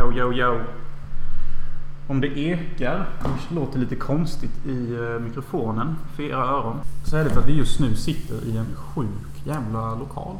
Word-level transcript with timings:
Yo, 0.00 0.12
yo, 0.12 0.32
yo. 0.32 0.60
Om 2.06 2.20
det 2.20 2.38
ekar 2.38 3.08
och 3.24 3.54
låter 3.54 3.78
lite 3.78 3.96
konstigt 3.96 4.66
i 4.66 4.94
eh, 4.94 5.20
mikrofonen 5.20 5.96
för 6.16 6.22
era 6.22 6.44
öron. 6.44 6.76
Så 7.04 7.16
är 7.16 7.24
det 7.24 7.30
för 7.30 7.40
att 7.40 7.46
vi 7.46 7.52
just 7.52 7.80
nu 7.80 7.96
sitter 7.96 8.44
i 8.44 8.56
en 8.56 8.66
sjuk 8.76 9.44
jävla 9.44 9.94
lokal. 9.94 10.36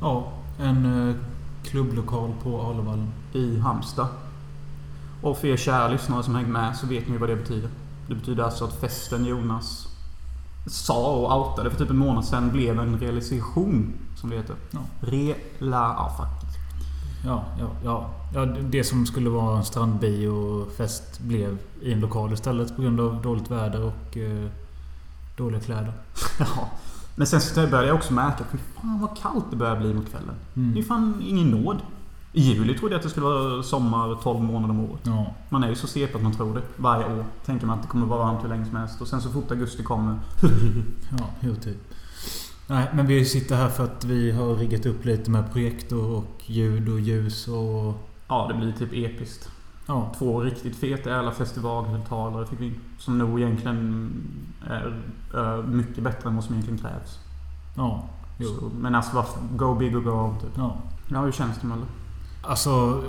Ja, 0.00 0.32
en 0.58 1.08
eh, 1.08 1.14
klubblokal 1.62 2.32
på 2.42 2.62
Arlavallen. 2.62 3.12
I 3.32 3.58
Halmstad. 3.58 4.06
Och 5.22 5.38
för 5.38 5.48
er 5.48 5.56
kära 5.56 5.88
lyssnare 5.88 6.22
som 6.22 6.34
hängt 6.34 6.48
med 6.48 6.76
så 6.76 6.86
vet 6.86 7.08
ni 7.08 7.16
vad 7.16 7.28
det 7.28 7.36
betyder. 7.36 7.70
Det 8.08 8.14
betyder 8.14 8.44
alltså 8.44 8.64
att 8.64 8.80
festen 8.80 9.24
Jonas 9.24 9.88
sa 10.66 11.16
och 11.16 11.38
outade 11.38 11.70
för 11.70 11.78
typ 11.78 11.90
en 11.90 11.96
månad 11.96 12.24
sedan 12.24 12.50
blev 12.50 12.80
en 12.80 12.98
realisation. 12.98 13.92
Som 14.16 14.30
det 14.30 14.36
heter. 14.36 14.56
Ja. 14.70 14.80
Rela... 15.00 15.94
Ja, 15.98 16.14
fuck. 16.18 16.37
Ja, 17.24 17.44
ja, 17.58 17.68
ja. 17.84 18.10
ja 18.34 18.44
det 18.44 18.84
som 18.84 19.06
skulle 19.06 19.30
vara 19.30 19.58
en 19.58 19.64
strandbiofest 19.64 21.20
blev 21.20 21.58
i 21.82 21.92
en 21.92 22.00
lokal 22.00 22.32
istället 22.32 22.76
på 22.76 22.82
grund 22.82 23.00
av 23.00 23.22
dåligt 23.22 23.50
väder 23.50 23.82
och 23.82 24.16
eh, 24.16 24.46
dåliga 25.36 25.60
kläder. 25.60 25.92
Ja. 26.38 26.70
Men 27.14 27.26
sen 27.26 27.40
så 27.40 27.54
började 27.54 27.86
jag 27.86 27.96
också 27.96 28.12
märka 28.12 28.44
fy 28.52 28.58
fan 28.58 29.00
vad 29.00 29.18
kallt 29.18 29.44
det 29.50 29.56
börjar 29.56 29.76
bli 29.76 29.94
mot 29.94 30.10
kvällen. 30.10 30.34
Mm. 30.56 30.74
Det 30.74 30.80
är 30.80 30.84
fan 30.84 31.22
ingen 31.26 31.50
nåd. 31.50 31.78
I 32.32 32.40
juli 32.40 32.78
trodde 32.78 32.94
jag 32.94 32.98
att 32.98 33.02
det 33.02 33.10
skulle 33.10 33.26
vara 33.26 33.62
sommar 33.62 34.18
12 34.22 34.40
månader 34.40 34.70
om 34.70 34.80
året. 34.80 35.00
Ja. 35.02 35.34
Man 35.48 35.64
är 35.64 35.68
ju 35.68 35.74
så 35.74 35.86
CP 35.86 36.16
att 36.16 36.22
man 36.22 36.32
tror 36.34 36.54
det. 36.54 36.62
Varje 36.76 37.18
år 37.18 37.24
tänker 37.44 37.66
man 37.66 37.76
att 37.76 37.82
det 37.82 37.88
kommer 37.88 38.06
vara 38.06 38.18
varmt 38.18 38.44
hur 38.44 38.48
länge 38.48 38.64
som 38.64 38.76
helst. 38.76 39.00
Och 39.00 39.08
sen 39.08 39.20
så 39.20 39.30
fort 39.30 39.50
augusti 39.50 39.82
kommer... 39.82 40.18
Ja, 41.18 41.26
jo 41.40 41.54
typ. 41.54 41.87
Nej, 42.70 42.88
men 42.94 43.06
vi 43.06 43.24
sitter 43.24 43.56
här 43.56 43.68
för 43.68 43.84
att 43.84 44.04
vi 44.04 44.30
har 44.30 44.54
riggat 44.54 44.86
upp 44.86 45.04
lite 45.04 45.30
med 45.30 45.52
projektor 45.52 46.16
och 46.16 46.42
ljud 46.46 46.88
och 46.88 47.00
ljus 47.00 47.48
och... 47.48 47.94
Ja, 48.28 48.46
det 48.48 48.54
blir 48.54 48.72
typ 48.72 48.92
episkt. 48.92 49.50
Ja, 49.86 50.12
Två 50.18 50.40
riktigt 50.40 50.76
feta 50.76 51.10
jävla 51.10 51.30
festivalhögtalare 51.32 52.46
fick 52.46 52.60
vi 52.60 52.66
in. 52.66 52.80
Som 52.98 53.18
nog 53.18 53.40
egentligen 53.40 54.10
är, 54.66 55.02
är 55.34 55.62
mycket 55.62 56.04
bättre 56.04 56.28
än 56.28 56.34
vad 56.34 56.44
som 56.44 56.54
egentligen 56.54 56.78
krävs. 56.80 57.18
ja, 57.76 58.08
jo. 58.38 58.48
Så, 58.48 58.70
men 58.80 58.94
alltså 58.94 59.16
varför? 59.16 59.40
Go 59.56 59.74
big 59.74 59.96
och 59.96 60.04
go 60.04 60.10
home 60.10 60.40
typ. 60.40 60.50
Ja. 60.56 60.76
Ja, 61.12 61.20
hur 61.20 61.32
känns 61.32 61.58
det 61.60 61.66
Mölle? 61.66 61.86
Alltså, 62.42 63.02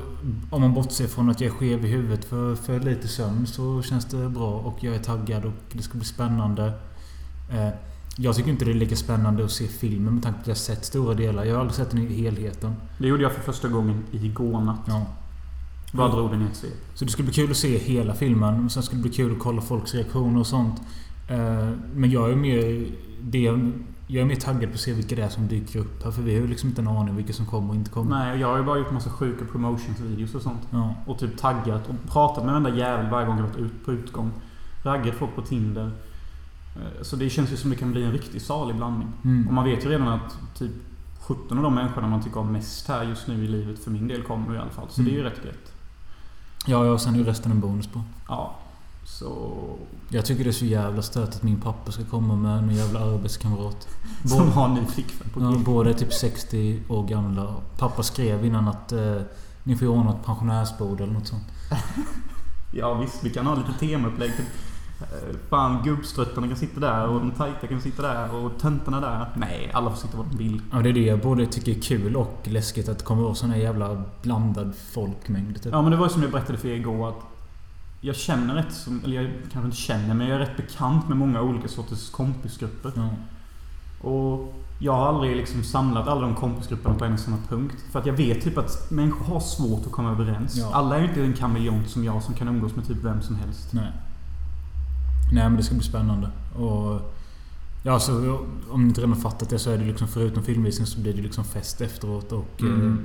om 0.49 0.61
man 0.61 0.73
bortser 0.73 1.07
från 1.07 1.29
att 1.29 1.41
jag 1.41 1.51
är 1.53 1.57
skev 1.57 1.85
i 1.85 1.87
huvudet 1.87 2.25
för, 2.25 2.55
för 2.55 2.79
lite 2.79 3.07
sömn 3.07 3.47
så 3.47 3.81
känns 3.81 4.05
det 4.05 4.29
bra 4.29 4.51
och 4.51 4.83
jag 4.83 4.95
är 4.95 4.99
taggad 4.99 5.45
och 5.45 5.53
det 5.71 5.81
ska 5.81 5.97
bli 5.97 6.07
spännande. 6.07 6.73
Eh, 7.51 7.69
jag 8.21 8.35
tycker 8.35 8.49
inte 8.49 8.65
det 8.65 8.71
är 8.71 8.75
lika 8.75 8.95
spännande 8.95 9.45
att 9.45 9.51
se 9.51 9.67
filmen 9.67 10.13
med 10.13 10.23
tanke 10.23 10.37
på 10.37 10.41
att 10.41 10.47
jag 10.47 10.57
sett 10.57 10.85
stora 10.85 11.13
delar. 11.13 11.43
Jag 11.43 11.53
har 11.53 11.59
aldrig 11.59 11.75
sett 11.75 11.89
den 11.91 11.99
i 11.99 12.13
helheten. 12.21 12.73
Det 12.97 13.07
gjorde 13.07 13.23
jag 13.23 13.31
för 13.31 13.41
första 13.41 13.67
gången 13.67 14.03
igår 14.11 14.61
natt. 14.61 14.81
Ja. 14.87 15.05
Vad 15.93 16.11
drog 16.11 16.31
den 16.31 16.41
i 16.41 16.45
ett 16.45 16.55
svep? 16.55 16.71
Så 16.93 17.05
det 17.05 17.11
skulle 17.11 17.25
bli 17.25 17.33
kul 17.33 17.51
att 17.51 17.57
se 17.57 17.77
hela 17.77 18.13
filmen. 18.13 18.65
och 18.65 18.71
Sen 18.71 18.83
skulle 18.83 18.99
det 19.01 19.09
bli 19.09 19.17
kul 19.17 19.31
att 19.31 19.39
kolla 19.39 19.61
folks 19.61 19.93
reaktioner 19.95 20.39
och 20.39 20.47
sånt. 20.47 20.81
Eh, 21.27 21.69
Men 21.95 22.11
jag 22.11 22.31
är 22.31 22.35
mer... 22.35 22.87
Det, 23.21 23.39
jag 24.07 24.21
är 24.21 24.25
mer 24.25 24.35
taggad 24.35 24.69
på 24.69 24.73
att 24.73 24.79
se 24.79 24.93
vilka 24.93 25.15
det 25.15 25.21
är 25.21 25.29
som 25.29 25.47
dyker 25.47 25.79
upp 25.79 26.03
här. 26.03 26.11
För 26.11 26.21
vi 26.21 26.33
har 26.33 26.41
ju 26.41 26.47
liksom 26.47 26.69
inte 26.69 26.81
en 26.81 26.87
aning 26.87 27.15
vilka 27.15 27.33
som 27.33 27.45
kommer 27.45 27.69
och 27.69 27.75
inte 27.75 27.91
kommer. 27.91 28.09
Nej, 28.09 28.39
jag 28.39 28.47
har 28.47 28.57
ju 28.57 28.63
bara 28.63 28.77
gjort 28.77 28.91
massa 28.91 29.09
sjuka 29.09 29.45
promotions-videos 29.45 30.35
och 30.35 30.41
sånt. 30.41 30.61
Ja. 30.71 30.95
Och 31.05 31.19
typ 31.19 31.37
taggat 31.37 31.89
och 31.89 32.11
pratat 32.11 32.45
med 32.45 32.53
varenda 32.53 32.75
jävel 32.79 33.09
varje 33.11 33.27
gång 33.27 33.37
jag 33.37 33.43
varit 33.43 33.57
ut 33.57 33.85
på 33.85 33.91
utgång. 33.91 34.31
Raggat 34.83 35.15
folk 35.15 35.35
på 35.35 35.41
Tinder. 35.41 35.91
Eh, 36.79 37.03
Så 37.03 37.15
det 37.15 37.29
känns 37.29 37.51
ju 37.51 37.57
som 37.57 37.69
det 37.69 37.75
kan 37.75 37.91
bli 37.91 38.03
en 38.03 38.11
riktigt 38.11 38.43
salig 38.43 38.75
blandning. 38.75 39.07
Och 39.19 39.25
Mm. 39.25 39.55
man 39.55 39.63
vet 39.65 39.85
ju 39.85 39.89
redan 39.89 40.07
att 40.07 40.37
typ 40.57 40.71
17 41.21 41.57
av 41.57 41.63
de 41.63 41.75
människorna 41.75 42.07
man 42.07 42.23
tycker 42.23 42.39
om 42.39 42.51
mest 42.51 42.87
här 42.87 43.03
just 43.03 43.27
nu 43.27 43.43
i 43.45 43.47
livet 43.47 43.83
för 43.83 43.91
min 43.91 44.07
del 44.07 44.23
kommer 44.23 44.55
i 44.55 44.57
alla 44.57 44.69
fall. 44.69 44.85
Så 44.89 45.01
det 45.01 45.09
är 45.09 45.13
ju 45.13 45.19
Mm. 45.19 45.31
rätt 45.31 45.45
gött. 45.45 45.71
Ja, 46.65 46.85
ja, 46.85 46.97
sen 46.97 47.13
är 47.13 47.17
ju 47.17 47.23
resten 47.23 47.51
en 47.51 47.59
bonus 47.59 47.87
på. 47.87 48.01
Ja. 48.27 48.55
Så... 49.05 49.59
Jag 50.09 50.25
tycker 50.25 50.43
det 50.43 50.49
är 50.49 50.51
så 50.51 50.65
jävla 50.65 51.01
stört 51.01 51.29
att 51.29 51.43
min 51.43 51.61
pappa 51.61 51.91
ska 51.91 52.03
komma 52.05 52.35
med 52.35 52.57
en 52.57 52.75
jävla 52.75 52.99
arbetskamrat. 52.99 53.87
Som 54.25 54.51
har 54.51 54.65
en 54.69 54.73
ny 54.73 54.85
flickvän 54.85 55.29
på 55.33 55.41
Ja, 55.41 55.57
båda 55.65 55.89
är 55.89 55.93
typ 55.93 56.13
60 56.13 56.83
år 56.89 57.07
gamla. 57.07 57.55
Pappa 57.77 58.03
skrev 58.03 58.45
innan 58.45 58.67
att 58.67 58.91
eh, 58.91 59.15
ni 59.63 59.75
får 59.75 59.85
ordna 59.87 60.11
ett 60.11 60.25
pensionärsbord 60.25 61.01
eller 61.01 61.13
något 61.13 61.27
sånt. 61.27 61.43
Ja 62.73 62.93
visst, 62.93 63.23
vi 63.23 63.29
kan 63.29 63.45
ha 63.45 63.55
lite 63.55 63.73
temaupplägg. 63.79 64.31
Eh, 65.01 65.35
fan, 65.49 65.83
gubbstruttarna 65.83 66.47
kan 66.47 66.57
sitta 66.57 66.79
där 66.79 67.07
och 67.07 67.19
de 67.19 67.31
tajta 67.31 67.67
kan 67.67 67.81
sitta 67.81 68.01
där 68.01 68.35
och 68.35 68.51
töntarna 68.59 68.99
där. 68.99 69.25
Nej, 69.35 69.71
alla 69.73 69.89
får 69.89 69.97
sitta 69.97 70.17
var 70.17 70.25
de 70.25 70.37
vill. 70.37 70.61
Ja, 70.71 70.77
det 70.77 70.89
är 70.89 70.93
det 70.93 71.05
jag 71.05 71.21
både 71.21 71.45
tycker 71.45 71.77
är 71.77 71.81
kul 71.81 72.15
och 72.15 72.39
läskigt 72.43 72.89
att 72.89 72.99
det 72.99 73.05
kommer 73.05 73.23
vara 73.23 73.35
sån 73.35 73.49
här 73.49 73.57
jävla 73.57 74.03
blandad 74.21 74.73
folkmängd. 74.93 75.63
Typ. 75.63 75.73
Ja 75.73 75.81
men 75.81 75.91
det 75.91 75.97
var 75.97 76.05
ju 76.05 76.09
som 76.09 76.21
jag 76.21 76.31
berättade 76.31 76.57
för 76.57 76.67
er 76.67 76.75
igår 76.75 77.09
att 77.09 77.21
jag 78.01 78.15
känner 78.15 78.55
rätt 78.55 78.73
som, 78.73 79.01
eller 79.03 79.21
jag 79.21 79.31
kanske 79.51 79.65
inte 79.65 79.77
känner 79.77 80.13
men 80.13 80.27
jag 80.27 80.35
är 80.35 80.39
rätt 80.39 80.57
bekant 80.57 81.07
med 81.07 81.17
många 81.17 81.41
olika 81.41 81.67
sorters 81.67 82.09
kompisgrupper. 82.09 82.91
Ja. 82.95 83.09
Och 84.09 84.53
jag 84.79 84.93
har 84.93 85.07
aldrig 85.07 85.35
liksom 85.35 85.63
samlat 85.63 86.07
alla 86.07 86.21
de 86.21 86.35
kompisgrupperna 86.35 86.95
på 86.95 87.05
en 87.05 87.13
och 87.13 87.19
samma 87.19 87.37
punkt. 87.49 87.75
För 87.91 87.99
att 87.99 88.05
jag 88.05 88.13
vet 88.13 88.41
typ 88.43 88.57
att 88.57 88.91
människor 88.91 89.25
har 89.25 89.39
svårt 89.39 89.85
att 89.85 89.91
komma 89.91 90.11
överens. 90.11 90.57
Ja. 90.57 90.69
Alla 90.73 90.95
är 90.97 91.01
ju 91.01 91.07
inte 91.07 91.21
en 91.21 91.33
kameleont 91.33 91.89
som 91.89 92.03
jag 92.03 92.23
som 92.23 92.33
kan 92.33 92.47
umgås 92.47 92.75
med 92.75 92.87
typ 92.87 92.97
vem 93.03 93.21
som 93.21 93.35
helst. 93.35 93.73
Nej. 93.73 93.91
Nej 95.31 95.43
men 95.43 95.57
det 95.57 95.63
ska 95.63 95.75
bli 95.75 95.83
spännande. 95.83 96.29
Och... 96.55 97.15
Ja, 97.83 97.93
alltså, 97.93 98.39
om 98.69 98.81
ni 98.81 98.87
inte 98.87 99.01
redan 99.01 99.15
fattat 99.15 99.49
det 99.49 99.59
så 99.59 99.71
är 99.71 99.77
det 99.77 99.85
liksom 99.85 100.07
förutom 100.07 100.43
filmvisning 100.43 100.87
så 100.87 100.99
blir 100.99 101.13
det 101.13 101.21
liksom 101.21 101.43
fest 101.43 101.81
efteråt 101.81 102.31
och... 102.31 102.61
Mm. 102.61 102.91
Eh, 102.91 103.03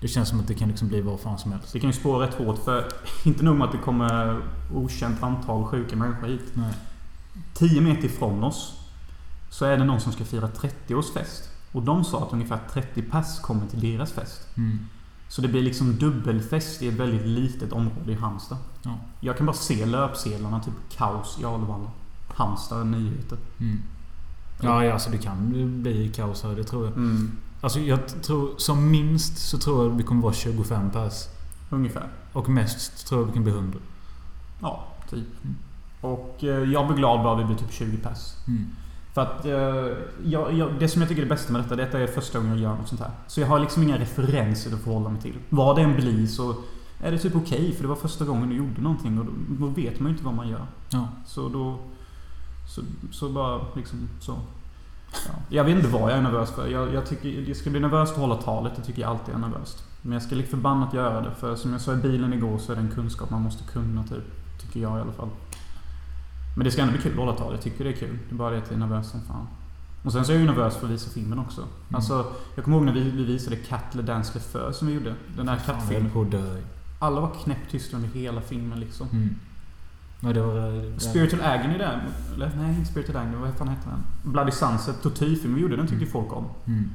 det 0.00 0.08
känns 0.08 0.28
som 0.28 0.40
att 0.40 0.48
det 0.48 0.54
kan 0.54 0.68
liksom 0.68 0.88
bli 0.88 1.00
vad 1.00 1.20
fan 1.20 1.38
som 1.38 1.52
helst. 1.52 1.72
Det 1.72 1.80
kan 1.80 1.90
ju 1.90 1.96
spåra 1.96 2.26
rätt 2.26 2.34
hårt 2.34 2.58
för 2.64 2.88
inte 3.24 3.44
nog 3.44 3.56
med 3.56 3.66
att 3.66 3.72
det 3.72 3.78
kommer 3.78 4.40
okänt 4.74 5.22
antal 5.22 5.64
sjuka 5.64 5.96
människor 5.96 6.26
hit. 6.26 6.52
Nej. 6.54 6.74
10 7.54 7.80
meter 7.80 8.04
ifrån 8.04 8.44
oss 8.44 8.74
så 9.50 9.64
är 9.64 9.76
det 9.76 9.84
någon 9.84 10.00
som 10.00 10.12
ska 10.12 10.24
fira 10.24 10.48
30-årsfest. 10.48 11.48
Och 11.72 11.82
de 11.82 12.04
sa 12.04 12.22
att 12.22 12.32
ungefär 12.32 12.58
30 12.72 13.02
pers 13.02 13.40
kommer 13.40 13.66
till 13.66 13.80
deras 13.80 14.12
fest. 14.12 14.48
Mm. 14.56 14.78
Så 15.28 15.42
det 15.42 15.48
blir 15.48 15.62
liksom 15.62 15.96
dubbelfest 15.96 16.82
i 16.82 16.88
ett 16.88 16.94
väldigt 16.94 17.26
litet 17.26 17.72
område 17.72 18.12
i 18.12 18.14
Halmstad. 18.14 18.58
Ja. 18.82 18.98
Jag 19.20 19.36
kan 19.36 19.46
bara 19.46 19.56
se 19.56 19.86
löpsedlarna, 19.86 20.60
typ 20.60 20.74
kaos 20.96 21.38
i 21.40 21.44
Alvalla. 21.44 21.90
Halmstad 22.28 22.86
nyheter. 22.86 23.38
Mm. 23.60 23.82
Ja, 24.60 24.84
ja, 24.84 24.92
alltså 24.92 25.10
det 25.10 25.18
kan 25.18 25.50
bli 25.82 26.08
kaos 26.08 26.42
här, 26.42 26.56
det 26.56 26.64
tror 26.64 26.84
jag. 26.84 26.96
Mm. 26.96 27.32
Alltså 27.60 27.80
jag 27.80 28.22
tror, 28.22 28.50
som 28.56 28.90
minst 28.90 29.38
så 29.38 29.58
tror 29.58 29.84
jag 29.84 29.96
vi 29.96 30.02
kommer 30.02 30.22
vara 30.22 30.32
25 30.32 30.90
pers. 30.90 31.28
Ungefär. 31.70 32.08
Och 32.32 32.48
mest 32.48 33.06
tror 33.06 33.20
jag 33.20 33.26
vi 33.26 33.32
kan 33.32 33.42
bli 33.42 33.52
100. 33.52 33.78
Ja, 34.60 34.84
typ. 35.10 35.44
Mm. 35.44 35.56
Och 36.00 36.44
eh, 36.44 36.70
jag 36.72 36.86
blir 36.86 36.96
glad 36.96 37.22
bara 37.24 37.34
vi 37.34 37.44
blir 37.44 37.56
typ 37.56 37.72
20 37.72 37.96
pers. 37.96 38.32
Mm. 38.48 38.66
För 39.16 39.22
att 39.22 39.44
eh, 39.44 39.96
jag, 40.24 40.52
jag, 40.52 40.70
det 40.78 40.88
som 40.88 41.02
jag 41.02 41.08
tycker 41.08 41.22
är 41.22 41.26
det 41.26 41.34
bästa 41.34 41.52
med 41.52 41.62
detta, 41.62 41.76
detta 41.76 41.98
är 41.98 42.06
första 42.06 42.38
gången 42.38 42.52
jag 42.52 42.62
gör 42.62 42.78
något 42.78 42.88
sånt 42.88 43.00
här. 43.00 43.10
Så 43.26 43.40
jag 43.40 43.46
har 43.46 43.58
liksom 43.58 43.82
inga 43.82 43.98
referenser 43.98 44.74
att 44.74 44.80
förhålla 44.80 45.08
mig 45.08 45.22
till. 45.22 45.34
Vad 45.48 45.76
det 45.76 45.82
än 45.82 45.96
blir 45.96 46.26
så 46.26 46.54
är 47.02 47.12
det 47.12 47.18
typ 47.18 47.36
okej, 47.36 47.72
för 47.72 47.82
det 47.82 47.88
var 47.88 47.96
första 47.96 48.24
gången 48.24 48.48
du 48.48 48.56
gjorde 48.56 48.80
någonting 48.80 49.18
och 49.18 49.24
då, 49.24 49.32
då 49.48 49.66
vet 49.66 50.00
man 50.00 50.08
ju 50.08 50.12
inte 50.12 50.24
vad 50.24 50.34
man 50.34 50.48
gör. 50.48 50.66
Ja. 50.90 51.08
Så 51.26 51.48
då... 51.48 51.78
Så, 52.68 52.82
så 53.10 53.28
bara 53.28 53.60
liksom 53.76 54.08
så. 54.20 54.32
Ja. 55.12 55.34
Jag 55.48 55.64
vet 55.64 55.76
inte 55.76 55.88
vad 55.88 56.10
jag 56.10 56.18
är 56.18 56.22
nervös 56.22 56.50
för. 56.50 56.68
Jag, 56.68 56.94
jag 56.94 57.06
tycker 57.06 57.44
det 57.46 57.54
ska 57.54 57.70
bli 57.70 57.80
nervöst 57.80 58.12
att 58.12 58.18
hålla 58.18 58.36
talet. 58.36 58.72
Det 58.76 58.82
tycker 58.82 59.02
jag 59.02 59.10
alltid 59.10 59.34
är 59.34 59.38
nervöst. 59.38 59.84
Men 60.02 60.12
jag 60.12 60.22
ska 60.22 60.34
lik 60.34 60.50
förbannat 60.50 60.94
göra 60.94 61.20
det. 61.20 61.30
För 61.30 61.56
som 61.56 61.72
jag 61.72 61.80
sa 61.80 61.92
i 61.92 61.96
bilen 61.96 62.32
igår 62.32 62.58
så 62.58 62.72
är 62.72 62.76
det 62.76 62.82
en 62.82 62.90
kunskap 62.90 63.30
man 63.30 63.42
måste 63.42 63.64
kunna 63.64 64.02
typ. 64.02 64.24
Tycker 64.60 64.80
jag 64.80 64.98
i 64.98 65.00
alla 65.00 65.12
fall. 65.12 65.28
Men 66.56 66.64
det 66.64 66.70
ska 66.70 66.82
ändå 66.82 66.92
bli 66.92 67.02
kul 67.02 67.12
att 67.12 67.18
hålla 67.18 67.32
tal. 67.32 67.52
Jag 67.52 67.62
tycker 67.62 67.84
det 67.84 67.90
är 67.90 67.96
kul. 67.96 68.18
Det 68.28 68.34
är 68.34 68.38
bara 68.38 68.50
det 68.50 68.58
att 68.58 68.66
jag 68.70 68.74
är 68.74 68.86
nervös 68.86 69.10
som 69.10 69.20
fan. 69.20 69.46
Och 70.02 70.12
sen 70.12 70.24
så 70.24 70.32
är 70.32 70.36
jag 70.36 70.40
ju 70.40 70.46
nervös 70.50 70.76
för 70.76 70.86
att 70.86 70.92
visa 70.92 71.10
filmen 71.10 71.38
också. 71.38 71.64
Alltså, 71.92 72.26
jag 72.54 72.64
kommer 72.64 72.76
ihåg 72.76 72.86
när 72.86 72.92
vi, 72.92 73.10
vi 73.10 73.24
visade 73.24 73.56
Cat 73.56 73.94
Le 73.94 74.02
Dance 74.02 74.30
Le 74.34 74.40
Feu 74.40 74.72
som 74.72 74.88
vi 74.88 74.94
gjorde. 74.94 75.14
Den 75.36 75.48
höll 75.48 75.58
kattfilmen. 75.58 76.10
Alla 76.98 77.20
var 77.20 77.30
knäpptysta 77.44 77.96
under 77.96 78.08
hela 78.08 78.40
filmen 78.40 78.80
liksom. 78.80 79.08
Mm. 79.12 79.34
Ja, 80.20 80.32
det 80.32 80.42
var... 80.42 80.54
Det, 80.94 81.00
Spiritual 81.00 81.42
Agony 81.42 81.78
där. 81.78 82.04
Eller 82.34 82.50
nej, 82.56 82.74
inte 82.78 82.90
Spiritual 82.90 83.16
Agony. 83.16 83.36
Vad 83.36 83.54
fan 83.54 83.68
heter 83.68 83.90
den? 83.90 84.32
Bloody 84.32 84.52
Sunset, 84.52 85.02
tortyrfilm 85.02 85.54
vi 85.54 85.60
gjorde. 85.60 85.76
Den 85.76 85.86
tyckte 85.86 86.04
Mm. 86.04 86.12
folk 86.12 86.32
om. 86.32 86.44
Mm. 86.66 86.90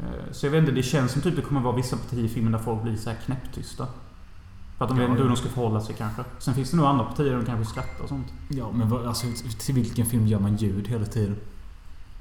Eh, 0.00 0.32
Så 0.32 0.46
jag 0.46 0.50
vet 0.50 0.60
inte, 0.60 0.72
det 0.72 0.82
känns 0.82 1.12
som 1.12 1.22
typ 1.22 1.36
det 1.36 1.42
kommer 1.42 1.60
vara 1.60 1.76
vissa 1.76 1.96
partier 1.96 2.24
i 2.24 2.28
filmen 2.28 2.52
där 2.52 2.58
folk 2.58 2.82
blir 2.82 2.96
så 2.96 3.10
här 3.10 3.16
knäpptysta. 3.26 3.86
För 4.78 4.84
att 4.84 4.88
de 4.88 4.98
vet 4.98 5.08
inte 5.08 5.22
hur 5.22 5.28
de 5.28 5.36
ska 5.36 5.48
förhålla 5.48 5.80
sig 5.80 5.94
kanske. 5.98 6.24
Sen 6.38 6.54
finns 6.54 6.70
det 6.70 6.76
nog 6.76 6.86
andra 6.86 7.04
partier 7.04 7.30
där 7.30 7.36
de 7.36 7.44
kanske 7.44 7.72
skrattar 7.72 8.02
och 8.02 8.08
sånt. 8.08 8.26
Ja, 8.48 8.72
men 8.72 8.88
vad, 8.88 9.06
alltså, 9.06 9.26
till 9.58 9.74
vilken 9.74 10.06
film 10.06 10.26
gör 10.26 10.38
man 10.38 10.56
ljud 10.56 10.88
hela 10.88 11.06
tiden? 11.06 11.36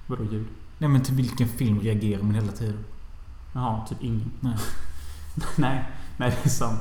Vadå 0.07 0.23
ljud? 0.23 0.47
Nej, 0.77 0.89
men 0.89 1.01
till 1.01 1.13
vilken 1.13 1.47
film 1.47 1.79
reagerar 1.79 2.23
man 2.23 2.35
hela 2.35 2.51
tiden? 2.51 2.77
Jaha, 3.53 3.87
typ 3.87 3.97
ingen. 4.03 4.31
Nej. 4.39 4.57
nej, 5.57 5.83
nej 6.17 6.37
det 6.43 6.49
är 6.49 6.49
sant. 6.49 6.79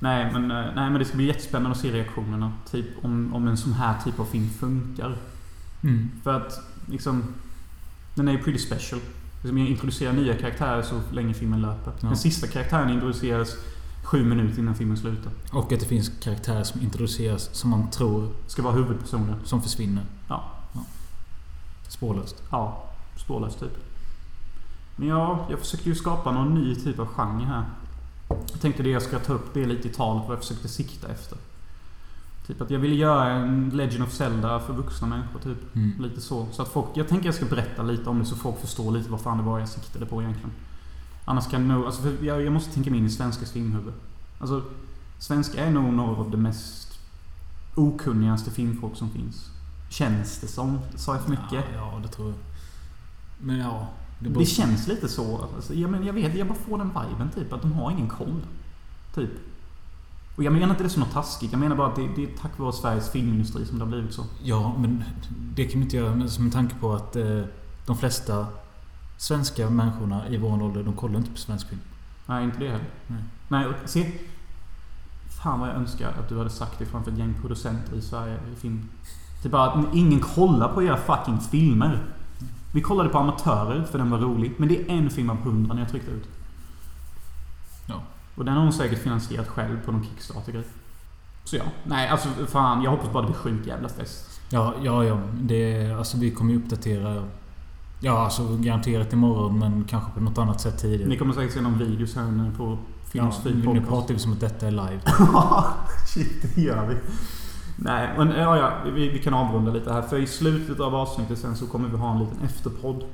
Nej 0.00 0.32
men, 0.32 0.50
eh, 0.50 0.74
nej 0.74 0.90
men 0.90 0.94
det 0.94 1.04
ska 1.04 1.16
bli 1.16 1.26
jättespännande 1.26 1.70
att 1.70 1.80
se 1.82 1.92
reaktionerna. 1.92 2.52
Typ 2.70 2.86
om, 3.04 3.34
om 3.34 3.48
en 3.48 3.56
sån 3.56 3.72
här 3.72 3.94
typ 4.04 4.20
av 4.20 4.24
film 4.24 4.50
funkar. 4.50 5.16
Mm. 5.82 6.10
För 6.22 6.34
att 6.34 6.60
liksom... 6.86 7.34
Den 8.14 8.28
är 8.28 8.32
ju 8.32 8.38
pretty 8.38 8.58
special. 8.58 9.00
Liksom 9.42 9.58
jag 9.58 9.68
introducerar 9.68 10.12
nya 10.12 10.34
karaktärer 10.34 10.82
så 10.82 11.00
länge 11.12 11.34
filmen 11.34 11.60
löper. 11.60 11.92
Ja. 12.00 12.08
Den 12.08 12.16
sista 12.16 12.46
karaktären 12.46 12.90
introduceras 12.90 13.56
Sju 14.04 14.24
minuter 14.24 14.58
innan 14.58 14.74
filmen 14.74 14.96
slutar. 14.96 15.32
Och 15.52 15.72
att 15.72 15.80
det 15.80 15.86
finns 15.86 16.10
karaktärer 16.22 16.64
som 16.64 16.80
introduceras 16.80 17.50
som 17.52 17.70
man 17.70 17.90
tror 17.90 18.28
Ska 18.46 18.62
vara 18.62 18.74
huvudpersonen. 18.74 19.36
som 19.44 19.62
försvinner. 19.62 20.04
Ja. 20.28 20.44
Spårlöst. 21.88 22.42
Ja, 22.50 22.84
spårlöst 23.16 23.60
typ. 23.60 23.76
Men 24.96 25.08
ja, 25.08 25.46
jag 25.50 25.58
försökte 25.58 25.88
ju 25.88 25.94
skapa 25.94 26.32
någon 26.32 26.54
ny 26.54 26.74
typ 26.74 26.98
av 26.98 27.06
genre 27.06 27.44
här. 27.44 27.64
Jag 28.28 28.60
tänkte 28.60 28.82
det 28.82 28.90
jag 28.90 29.02
ska 29.02 29.18
ta 29.18 29.32
upp 29.32 29.54
det 29.54 29.66
lite 29.66 29.88
i 29.88 29.92
talet 29.92 30.22
vad 30.26 30.36
jag 30.36 30.42
försökte 30.42 30.68
sikta 30.68 31.08
efter. 31.08 31.38
Typ 32.46 32.60
att 32.60 32.70
jag 32.70 32.78
ville 32.78 32.94
göra 32.94 33.30
en 33.30 33.70
Legend 33.70 34.04
of 34.04 34.12
Zelda 34.12 34.60
för 34.60 34.72
vuxna 34.72 35.06
människor 35.08 35.40
typ. 35.40 35.74
Mm. 35.76 35.92
Lite 36.02 36.20
så. 36.20 36.46
Så 36.52 36.62
att 36.62 36.68
folk... 36.68 36.86
Jag 36.94 37.08
tänker 37.08 37.26
jag 37.26 37.34
ska 37.34 37.44
berätta 37.44 37.82
lite 37.82 38.10
om 38.10 38.18
det 38.18 38.24
så 38.24 38.36
folk 38.36 38.60
förstår 38.60 38.92
lite 38.92 39.10
vad 39.10 39.20
fan 39.20 39.38
det 39.38 39.44
var 39.44 39.58
jag 39.58 39.68
siktade 39.68 40.06
på 40.06 40.22
egentligen. 40.22 40.52
Annars 41.24 41.50
kan 41.50 41.68
nog... 41.68 41.86
Alltså 41.86 42.02
för 42.02 42.24
jag, 42.24 42.42
jag 42.42 42.52
måste 42.52 42.74
tänka 42.74 42.90
mig 42.90 42.98
in 42.98 43.06
i 43.06 43.10
svenska 43.10 43.46
filmhuvud. 43.46 43.94
Alltså, 44.38 44.62
svenska 45.18 45.64
är 45.64 45.70
nog 45.70 45.92
några 45.92 46.20
av 46.20 46.30
det 46.30 46.36
mest 46.36 46.98
okunnigaste 47.74 48.50
filmfolk 48.50 48.96
som 48.96 49.10
finns. 49.10 49.50
Känns 49.90 50.38
det 50.38 50.46
som. 50.46 50.78
Sa 50.96 51.14
jag 51.14 51.22
för 51.22 51.30
mycket? 51.30 51.52
Ja, 51.52 51.60
ja, 51.74 52.00
det 52.02 52.08
tror 52.08 52.28
jag. 52.28 52.36
Men 53.38 53.58
ja. 53.58 53.88
Det, 54.18 54.28
Det, 54.28 54.46
känns 54.46 54.88
lite 54.88 55.08
så. 55.08 55.48
Alltså, 55.56 55.74
jag, 55.74 55.90
men, 55.90 56.06
jag 56.06 56.12
vet, 56.12 56.34
jag 56.34 56.46
bara 56.46 56.58
får 56.58 56.78
den 56.78 56.88
viben 56.88 57.30
typ. 57.34 57.52
Att 57.52 57.62
de 57.62 57.72
har 57.72 57.90
ingen 57.90 58.08
koll. 58.08 58.40
Typ. 59.14 59.30
Och 60.36 60.44
jag 60.44 60.52
menar 60.52 60.70
inte 60.70 60.82
det 60.82 60.88
som 60.88 61.00
något 61.00 61.12
taskigt. 61.12 61.52
Jag 61.52 61.60
menar 61.60 61.76
bara 61.76 61.86
att 61.86 61.96
det, 61.96 62.08
det 62.16 62.24
är 62.24 62.36
tack 62.40 62.58
vare 62.58 62.72
Sveriges 62.72 63.10
filmindustri 63.10 63.66
som 63.66 63.78
det 63.78 63.84
har 63.84 63.90
blivit 63.90 64.12
så. 64.12 64.24
Ja, 64.42 64.74
men 64.78 65.04
det 65.54 65.64
kan 65.64 65.80
vi 65.80 65.84
inte 65.84 65.96
göra 65.96 66.14
men 66.14 66.30
som 66.30 66.44
en 66.44 66.50
tanke 66.50 66.74
på 66.74 66.92
att 66.92 67.16
eh, 67.16 67.40
de 67.86 67.96
flesta 67.96 68.46
svenska 69.16 69.70
människorna 69.70 70.28
i 70.28 70.36
vår 70.36 70.62
ålder, 70.62 70.82
de 70.82 70.92
kollar 70.92 71.18
inte 71.18 71.30
på 71.30 71.36
svensk 71.38 71.68
film. 71.68 71.80
Nej, 72.26 72.44
inte 72.44 72.58
det 72.58 72.68
heller. 72.68 72.86
Nej. 73.06 73.22
Nej, 73.48 73.66
och 73.66 73.74
se. 73.84 74.12
Fan 75.42 75.60
vad 75.60 75.68
jag 75.68 75.76
önskar 75.76 76.08
att 76.08 76.28
du 76.28 76.38
hade 76.38 76.50
sagt 76.50 76.78
det 76.78 76.86
framför 76.86 77.10
ett 77.10 77.18
gäng 77.18 77.34
producenter 77.40 77.96
i 77.96 78.02
Sverige 78.02 78.38
i 78.52 78.56
film. 78.56 78.88
Typ 79.42 79.52
bara 79.52 79.70
att 79.70 79.94
ingen 79.94 80.20
kollar 80.20 80.68
på 80.68 80.82
era 80.82 80.96
fucking 80.96 81.40
filmer. 81.40 82.02
Vi 82.72 82.80
kollade 82.80 83.08
på 83.08 83.18
Amatörer 83.18 83.84
för 83.84 83.98
den 83.98 84.10
var 84.10 84.18
rolig. 84.18 84.54
Men 84.56 84.68
det 84.68 84.80
är 84.80 84.90
en 84.90 85.10
film 85.10 85.30
av 85.30 85.36
hundra 85.36 85.74
när 85.74 85.82
jag 85.82 85.90
tryckte 85.90 86.10
ut. 86.10 86.28
Ja. 87.86 88.02
Och 88.34 88.44
den 88.44 88.54
har 88.54 88.62
hon 88.62 88.72
säkert 88.72 88.98
finansierat 88.98 89.48
själv 89.48 89.84
på 89.84 89.92
någon 89.92 90.04
Kickstarter-grej. 90.04 90.64
Så 91.44 91.56
ja. 91.56 91.64
Nej, 91.84 92.08
alltså 92.08 92.28
fan. 92.28 92.82
Jag 92.82 92.90
hoppas 92.90 93.12
bara 93.12 93.22
det 93.22 93.28
blir 93.28 93.36
sjukt 93.36 93.66
jävla 93.66 93.88
fest. 93.88 94.40
Ja, 94.50 94.74
ja, 94.82 95.04
ja. 95.04 95.20
Det, 95.40 95.92
alltså 95.92 96.18
vi 96.18 96.30
kommer 96.30 96.52
ju 96.52 96.58
uppdatera... 96.58 97.24
Ja, 98.00 98.24
alltså 98.24 98.56
garanterat 98.56 99.12
imorgon 99.12 99.58
men 99.58 99.84
kanske 99.84 100.10
på 100.10 100.20
något 100.20 100.38
annat 100.38 100.60
sätt 100.60 100.78
tidigare. 100.78 101.08
Ni 101.08 101.18
kommer 101.18 101.34
säkert 101.34 101.52
se 101.54 101.60
någon 101.60 101.78
videos 101.78 102.16
här 102.16 102.24
nu 102.30 102.50
på 102.56 102.64
ja, 102.64 102.78
Filmsfil 103.10 103.68
nu, 103.74 103.80
pratar 103.80 104.14
vi 104.14 104.20
som 104.20 104.32
att 104.32 104.40
detta 104.40 104.66
är 104.66 104.70
live. 104.70 105.00
Shit, 106.14 106.54
det 106.54 106.60
gör 106.62 106.86
vi. 106.86 106.96
Nej, 107.76 108.10
men 108.18 108.28
ja, 108.30 108.56
ja 108.56 108.72
vi, 108.94 109.08
vi 109.08 109.18
kan 109.18 109.34
avrunda 109.34 109.72
lite 109.72 109.92
här. 109.92 110.02
För 110.02 110.18
i 110.18 110.26
slutet 110.26 110.80
av 110.80 110.94
avsnittet 110.94 111.38
sen 111.38 111.56
så 111.56 111.66
kommer 111.66 111.88
vi 111.88 111.96
ha 111.96 112.12
en 112.12 112.18
liten 112.18 112.40
efterpodd. 112.44 113.04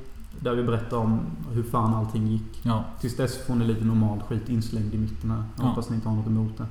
Där 0.40 0.54
vi 0.54 0.62
berättar 0.62 0.96
om 0.96 1.20
hur 1.52 1.62
fan 1.62 1.94
allting 1.94 2.26
gick. 2.26 2.60
Ja, 2.62 2.84
Tills 3.00 3.16
dess 3.16 3.46
får 3.46 3.54
ni 3.54 3.64
lite 3.64 3.84
normalt 3.84 4.22
skit 4.22 4.48
inslängd 4.48 4.94
i 4.94 4.98
mitten 4.98 5.30
här. 5.30 5.44
Jag 5.56 5.64
Ja. 5.64 5.68
hoppas 5.68 5.88
ni 5.90 5.94
inte 5.96 6.08
har 6.08 6.16
något 6.16 6.26
emot 6.26 6.58
det. 6.58 6.66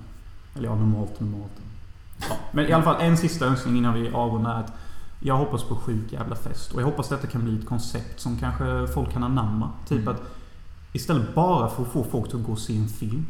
Eller 0.55 0.69
ja, 0.69 0.75
normalt, 0.75 1.19
normalt. 1.19 1.51
Ja. 2.29 2.35
Men 2.51 2.65
i 2.65 2.71
alla 2.71 2.83
fall 2.83 3.01
en 3.01 3.17
sista 3.17 3.45
önskning 3.45 3.77
innan 3.77 3.93
vi 3.93 4.09
avrundar 4.13 4.55
är 4.55 4.59
att 4.59 4.73
jag 5.19 5.37
hoppas 5.37 5.63
på 5.63 5.75
sjuk 5.75 6.11
jävla 6.13 6.35
fest. 6.35 6.71
Och 6.73 6.81
jag 6.81 6.85
hoppas 6.85 7.09
detta 7.09 7.27
kan 7.27 7.43
bli 7.43 7.59
ett 7.59 7.65
koncept 7.65 8.19
som 8.19 8.37
kanske 8.37 8.87
folk 8.87 9.11
kan 9.13 9.23
anamma. 9.23 9.71
Typ 9.87 10.01
Mm. 10.01 10.13
att 10.15 10.21
istället 10.93 11.35
bara 11.35 11.69
för 11.69 11.83
att 11.83 11.89
få 11.91 12.03
folk 12.03 12.33
att 12.33 12.43
gå 12.43 12.51
och 12.51 12.59
se 12.59 12.77
en 12.77 12.87
film. 12.87 13.25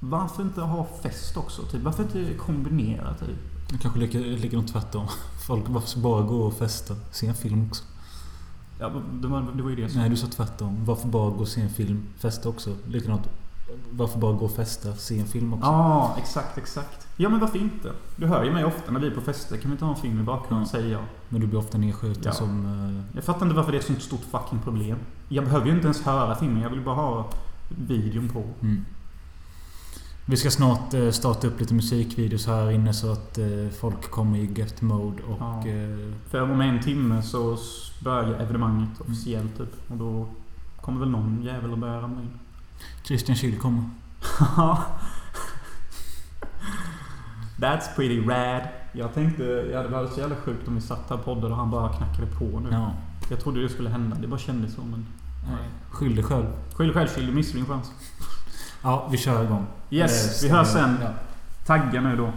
Varför 0.00 0.42
inte 0.42 0.60
ha 0.60 0.86
fest 1.02 1.36
också? 1.36 1.62
Typ? 1.62 1.82
Varför 1.82 2.02
inte 2.02 2.34
kombinera? 2.34 3.14
Typ? 3.14 3.36
det 3.70 3.78
kanske 3.78 4.00
ligger, 4.00 4.20
ligger 4.20 4.56
något 4.56 4.72
tvärtom. 4.72 5.06
Folk 5.46 5.64
varför 5.68 6.00
bara 6.00 6.22
gå 6.22 6.40
och 6.40 6.54
festa? 6.54 6.94
Se 7.10 7.26
en 7.26 7.34
film 7.34 7.66
också. 7.68 7.84
Ja, 8.80 8.92
det 9.12 9.28
var, 9.28 9.46
det 9.54 9.62
var 9.62 9.70
ju 9.70 9.76
det 9.76 9.88
som... 9.88 10.00
Nej, 10.00 10.10
du 10.10 10.16
sa 10.16 10.26
tvärtom. 10.26 10.84
Varför 10.84 11.08
bara 11.08 11.30
gå 11.30 11.38
och 11.40 11.48
se 11.48 11.60
en 11.60 11.70
film? 11.70 12.02
Festa 12.18 12.48
också. 12.48 12.76
Likadant. 12.86 13.28
Varför 13.90 14.18
bara 14.18 14.32
gå 14.32 14.44
och 14.44 14.50
festa? 14.54 14.94
Se 14.94 15.18
en 15.18 15.26
film 15.26 15.54
också. 15.54 15.66
Ja, 15.66 16.14
exakt, 16.18 16.58
exakt. 16.58 17.06
Ja, 17.16 17.28
men 17.28 17.40
varför 17.40 17.58
inte? 17.58 17.92
Du 18.16 18.26
hör 18.26 18.44
ju 18.44 18.52
mig 18.52 18.64
ofta 18.64 18.92
när 18.92 19.00
vi 19.00 19.06
är 19.06 19.10
på 19.10 19.20
fester. 19.20 19.56
Kan 19.56 19.70
vi 19.70 19.72
inte 19.74 19.84
ha 19.84 19.94
en 19.94 20.00
film 20.00 20.20
i 20.20 20.22
bakgrunden? 20.22 20.68
Ja. 20.72 20.78
Säger 20.78 20.92
jag. 20.92 21.02
Men 21.28 21.40
du 21.40 21.46
blir 21.46 21.58
ofta 21.58 21.78
nedskjuten 21.78 22.22
Ja. 22.24 22.32
som... 22.32 22.66
eh, 22.66 23.16
Jag 23.16 23.24
fattar 23.24 23.46
inte 23.46 23.56
varför 23.56 23.72
det 23.72 23.78
är 23.78 23.80
ett 23.80 23.86
sånt 23.86 24.02
stort 24.02 24.24
fucking 24.30 24.58
problem. 24.58 24.98
Jag 25.28 25.44
behöver 25.44 25.66
ju 25.66 25.72
inte 25.72 25.84
ens 25.84 26.02
höra 26.02 26.36
filmen. 26.36 26.62
Jag 26.62 26.70
vill 26.70 26.80
bara 26.84 26.94
ha 26.94 27.26
videon 27.68 28.28
på. 28.28 28.42
Mm. 28.62 28.84
Vi 30.26 30.36
ska 30.36 30.50
snart 30.50 30.94
eh, 30.94 31.10
starta 31.10 31.46
upp 31.46 31.60
lite 31.60 31.74
musikvideos 31.74 32.46
här 32.46 32.70
inne 32.70 32.92
så 32.94 33.12
att 33.12 33.38
eh, 33.38 33.46
folk 33.80 34.10
kommer 34.10 34.38
i 34.38 34.52
gött 34.56 34.82
mode 34.82 35.22
och... 35.22 35.36
Ja. 35.40 35.62
För 36.30 36.42
om 36.42 36.60
en 36.60 36.82
timme 36.82 37.22
så 37.22 37.56
börjar 38.04 38.40
evenemanget 38.40 39.00
officiellt 39.00 39.58
typ. 39.58 39.90
Och 39.90 39.96
då 39.96 40.26
kommer 40.80 41.00
väl 41.00 41.10
någon 41.10 41.42
jävel 41.42 41.72
att 41.72 41.78
börja 41.78 42.00
ramla 42.02 42.20
in. 42.22 42.30
Christian 43.02 43.58
kommer. 43.58 43.82
That's 47.60 47.94
pretty 47.96 48.20
rad. 48.20 48.68
Jag 48.92 49.14
tänkte, 49.14 49.42
ja 49.72 49.82
det 49.82 49.88
var 49.88 50.06
så 50.06 50.20
jävla 50.20 50.36
sjukt 50.36 50.68
om 50.68 50.74
vi 50.74 50.80
satt 50.80 51.10
här 51.10 51.18
och 51.18 51.24
poddade 51.24 51.52
och 51.52 51.56
han 51.56 51.70
bara 51.70 51.92
knackade 51.92 52.26
på 52.26 52.60
nu. 52.60 52.68
Ja. 52.72 52.92
Jag 53.30 53.40
trodde 53.40 53.62
det 53.62 53.68
skulle 53.68 53.90
hända. 53.90 54.16
Det 54.20 54.26
bara 54.26 54.40
kändes 54.40 54.74
så 54.74 54.80
men... 54.80 55.06
Nej. 55.48 55.68
Skyll 55.90 56.14
dig 56.14 56.24
själv. 56.24 56.46
Skyll 56.74 56.92
dig 56.92 57.06
själv 57.08 57.26
du 57.26 57.32
missade 57.32 57.58
din 57.58 57.66
chans. 57.66 57.92
Ja, 58.82 59.08
vi 59.10 59.18
kör 59.18 59.44
igång. 59.44 59.66
Yes, 59.90 60.44
vi 60.44 60.48
hörs 60.48 60.68
sen. 60.68 60.98
Ja. 61.02 61.10
Tagga 61.66 62.00
nu 62.00 62.16
då. 62.16 62.32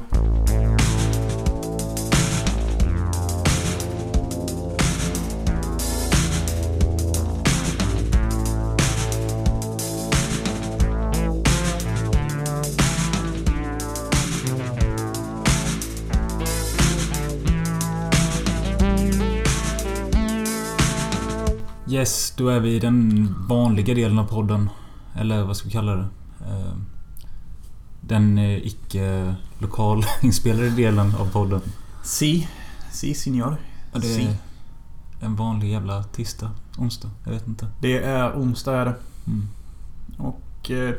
Yes, 22.01 22.33
då 22.38 22.48
är 22.50 22.59
vi 22.59 22.75
i 22.75 22.80
den 22.80 23.27
vanliga 23.48 23.95
delen 23.95 24.19
av 24.19 24.25
podden. 24.27 24.69
Eller 25.15 25.44
vad 25.44 25.57
ska 25.57 25.68
vi 25.68 25.71
kalla 25.71 25.95
det? 25.95 26.07
Eh, 26.48 26.74
Den 28.01 28.38
eh, 28.38 28.57
icke 28.68 29.36
lokalinspelade 29.60 30.70
delen 30.75 31.15
av 31.15 31.31
podden. 31.31 31.62
Si. 32.03 32.48
Si, 32.91 33.13
signor. 33.13 33.55
Ja, 33.93 34.00
det 34.00 34.08
Si. 34.08 34.24
är 34.25 34.36
en 35.20 35.36
vanlig 35.36 35.72
jävla 35.72 36.03
tisdag, 36.03 36.51
onsdag. 36.77 37.10
Jag 37.25 37.31
vet 37.31 37.48
inte. 37.48 37.67
Det 37.81 38.03
är 38.03 38.34
onsdag 38.34 38.74
är 38.75 38.86
det. 38.86 38.96
Mm. 39.27 39.48
Och... 40.17 40.72
Eh, 40.72 40.96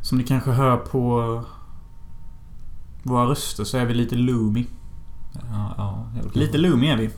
som 0.00 0.18
ni 0.18 0.24
kanske 0.24 0.50
hör 0.50 0.76
på 0.76 1.44
våra 3.02 3.26
röster 3.26 3.64
så 3.64 3.76
är 3.76 3.84
vi 3.84 3.94
lite 3.94 4.14
loomy. 4.16 4.66
Ja, 5.50 5.74
ja, 5.76 6.06
Lite 6.32 6.58
loomy 6.58 6.86
är 6.86 6.96
vi. 6.96 7.10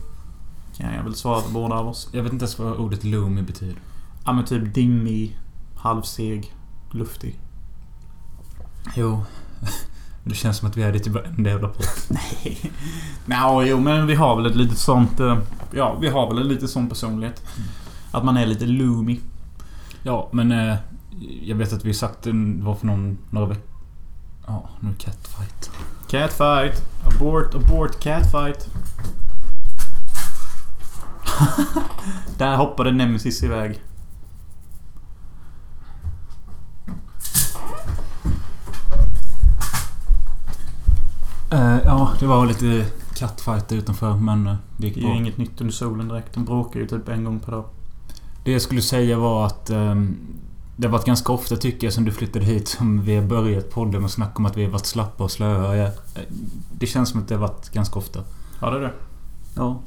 Kan 0.77 0.95
jag 0.95 1.03
väl 1.03 1.15
svara 1.15 1.41
för 1.41 1.51
båda 1.53 1.75
av 1.75 1.89
oss. 1.89 2.09
jag 2.13 2.23
vet 2.23 2.33
inte 2.33 2.43
ens 2.43 2.59
vad 2.59 2.77
ordet 2.77 3.05
loomy 3.05 3.43
betyder. 3.43 3.77
Ja 4.25 4.33
men 4.33 4.45
typ 4.45 4.75
dimmig, 4.75 5.39
halvseg, 5.77 6.53
luftig. 6.91 7.41
Jo. 8.97 9.25
Det 10.27 10.35
känns 10.35 10.57
som 10.57 10.69
att 10.69 10.77
vi 10.77 10.83
är 10.83 10.93
det 10.93 10.99
till 10.99 11.13
varenda 11.13 11.51
jävla 11.51 11.69
podd. 11.69 11.87
Nej. 12.09 12.71
Nej, 13.27 13.69
jo 13.69 13.81
men 13.81 14.07
vi 14.07 14.15
har 14.15 14.37
väl 14.37 14.47
ett 14.47 14.57
litet 14.57 14.79
sånt... 14.79 15.21
eh, 15.21 15.39
Ja, 15.73 15.97
vi 16.01 16.09
har 16.09 16.29
väl 16.29 16.39
en 16.39 16.49
lite 16.49 16.69
sån 16.69 16.89
personlighet. 16.89 17.43
Att 18.11 18.25
man 18.25 18.37
är 18.37 18.47
lite 18.47 18.67
loomy. 18.67 19.21
Ja, 20.03 20.29
men 20.33 20.53
eh, 20.53 20.77
jag 21.43 21.57
vet 21.57 21.73
att 21.73 21.85
vi 21.85 21.95
sagt 21.95 22.23
det 22.23 22.33
var 22.63 22.75
för 22.75 22.87
någon, 22.87 23.19
några 23.31 23.47
veckor... 23.47 23.65
Ja, 24.47 24.69
nu 24.81 24.95
catfight. 24.99 25.71
Catfight. 26.09 26.83
Abort, 27.05 27.55
abort, 27.55 28.01
catfight. 28.01 28.69
Där 32.39 32.57
hoppade 32.57 32.93
Nemesis 32.93 33.43
iväg. 33.43 33.81
Eh, 41.51 41.79
ja, 41.85 42.13
det 42.21 42.27
var 42.27 42.47
lite 42.47 42.87
catfight 43.15 43.73
utanför 43.73 44.17
men 44.17 44.47
eh, 44.47 44.55
det 44.77 44.87
gick 44.87 44.95
Det 44.95 45.01
är 45.01 45.05
bra. 45.05 45.13
ju 45.13 45.19
inget 45.19 45.39
nytt 45.39 45.61
under 45.61 45.75
solen 45.75 46.09
direkt. 46.09 46.35
De 46.35 46.45
bråkar 46.45 46.81
ju 46.81 46.87
typ 46.87 47.09
en 47.09 47.25
gång 47.25 47.41
per 47.41 47.53
dag. 47.53 47.65
Det 48.45 48.53
jag 48.53 48.63
skulle 48.63 48.83
säga 48.83 49.19
var 49.19 49.47
att 49.47 49.71
ehm, 49.71 50.17
det 50.77 50.87
har 50.87 50.93
varit 50.93 51.07
ganska 51.07 51.33
ofta 51.33 51.57
tycker 51.57 51.87
jag 51.87 51.95
sen 51.95 52.05
du 52.05 52.13
flyttade 52.13 52.45
hit 52.45 52.69
som 52.69 53.03
vi 53.03 53.17
har 53.17 53.23
börjat 53.23 53.71
podden 53.71 54.01
med 54.03 54.11
snack 54.11 54.39
om 54.39 54.47
att 54.47 54.57
vi 54.57 54.65
har 54.65 54.71
varit 54.71 54.87
slappa 54.87 55.25
och 55.25 55.31
slöa. 55.31 55.77
Jag, 55.77 55.87
eh, 55.87 55.93
det 56.73 56.87
känns 56.87 57.09
som 57.09 57.21
att 57.21 57.29
det 57.29 57.35
har 57.35 57.41
varit 57.41 57.71
ganska 57.71 57.99
ofta. 57.99 58.21
Ja, 58.61 58.71
det 58.71 58.77
är 58.77 58.81
det. 58.81 58.93
Ja. 59.57 59.81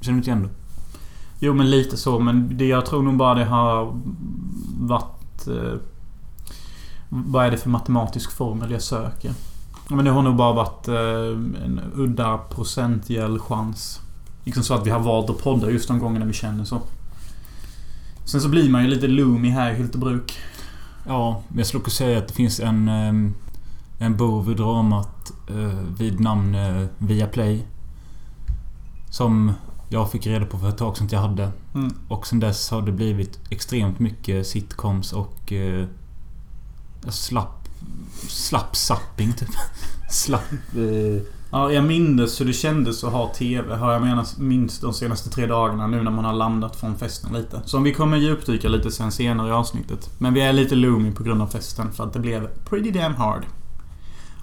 Känner 0.00 0.12
du 0.14 0.18
inte 0.18 0.30
igen 0.30 0.42
det? 0.42 0.65
Jo, 1.38 1.54
men 1.54 1.70
lite 1.70 1.96
så. 1.96 2.18
Men 2.18 2.58
det, 2.58 2.66
jag 2.66 2.86
tror 2.86 3.02
nog 3.02 3.16
bara 3.16 3.34
det 3.34 3.44
har 3.44 4.00
varit... 4.80 5.46
Eh, 5.46 5.74
Vad 7.08 7.46
är 7.46 7.50
det 7.50 7.56
för 7.56 7.70
matematisk 7.70 8.32
formel 8.32 8.70
jag 8.70 8.82
söker? 8.82 9.32
Men 9.88 10.04
det 10.04 10.10
har 10.10 10.22
nog 10.22 10.36
bara 10.36 10.52
varit 10.52 10.88
eh, 10.88 11.64
en 11.64 11.80
udda 11.94 12.38
procentuell 12.38 13.38
chans. 13.38 14.00
Liksom 14.44 14.62
så 14.62 14.74
att 14.74 14.86
vi 14.86 14.90
har 14.90 15.00
valt 15.00 15.30
att 15.30 15.42
podda 15.42 15.70
just 15.70 15.88
de 15.88 15.98
gångerna 15.98 16.24
vi 16.24 16.32
känner 16.32 16.64
så. 16.64 16.80
Sen 18.24 18.40
så 18.40 18.48
blir 18.48 18.70
man 18.70 18.82
ju 18.84 18.90
lite 18.90 19.06
loomy 19.06 19.48
här 19.50 19.70
i 19.72 19.74
Hyltebruk. 19.74 20.38
Ja, 21.06 21.42
men 21.48 21.58
jag 21.58 21.66
skulle 21.66 21.80
också 21.80 21.96
säga 21.96 22.18
att 22.18 22.28
det 22.28 22.34
finns 22.34 22.60
en... 22.60 22.88
Ehm, 22.88 23.34
en 23.98 24.16
bov 24.16 24.50
i 24.50 24.54
dramat 24.54 25.32
eh, 25.48 25.78
vid 25.98 26.20
namn 26.20 26.54
eh, 26.54 26.86
Viaplay. 26.98 27.66
Som 29.10 29.52
jag 29.88 30.10
fick 30.10 30.26
reda 30.26 30.46
på 30.46 30.58
för 30.58 30.68
ett 30.68 30.78
tag 30.78 30.96
sedan 30.96 31.06
att 31.06 31.12
jag 31.12 31.20
hade. 31.20 31.50
Mm. 31.74 31.94
Och 32.08 32.26
sen 32.26 32.40
dess 32.40 32.70
har 32.70 32.82
det 32.82 32.92
blivit 32.92 33.40
extremt 33.50 33.98
mycket 33.98 34.46
sitcoms 34.46 35.12
och... 35.12 35.52
Eh, 35.52 35.86
slapp... 37.08 37.68
Slapp 38.28 38.76
sapping 38.76 39.32
typ. 39.32 39.48
Slapp... 40.10 40.52
Eh, 40.76 41.22
Ja, 41.50 41.72
jag 41.72 41.84
minns 41.84 42.40
hur 42.40 42.46
det 42.46 42.52
kändes 42.52 43.04
att 43.04 43.12
ha 43.12 43.28
TV. 43.28 43.76
Har 43.76 43.92
jag 43.92 44.02
menat 44.02 44.38
minst 44.38 44.82
de 44.82 44.92
senaste 44.92 45.30
tre 45.30 45.46
dagarna 45.46 45.86
nu 45.86 46.02
när 46.02 46.10
man 46.10 46.24
har 46.24 46.32
landat 46.32 46.76
från 46.76 46.96
festen 46.96 47.32
lite. 47.32 47.60
Som 47.64 47.82
vi 47.82 47.94
kommer 47.94 48.16
djupdyka 48.16 48.68
lite 48.68 48.90
sen 48.90 49.12
senare 49.12 49.48
i 49.48 49.52
avsnittet. 49.52 50.10
Men 50.18 50.34
vi 50.34 50.40
är 50.40 50.52
lite 50.52 50.74
loomy 50.74 51.12
på 51.12 51.22
grund 51.22 51.42
av 51.42 51.46
festen 51.46 51.92
för 51.92 52.04
att 52.04 52.12
det 52.12 52.18
blev 52.18 52.48
pretty 52.68 52.90
damn 52.90 53.14
hard. 53.14 53.46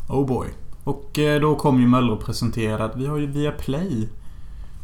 Oh 0.09 0.27
boy. 0.27 0.47
Och 0.83 1.19
eh, 1.19 1.41
då 1.41 1.55
kom 1.55 1.79
ju 1.79 1.87
Möller 1.87 2.13
och 2.13 2.25
presenterade 2.25 2.83
att 2.83 2.95
vi 2.95 3.05
har 3.05 3.17
ju 3.17 3.25
via 3.25 3.51
Play. 3.51 4.09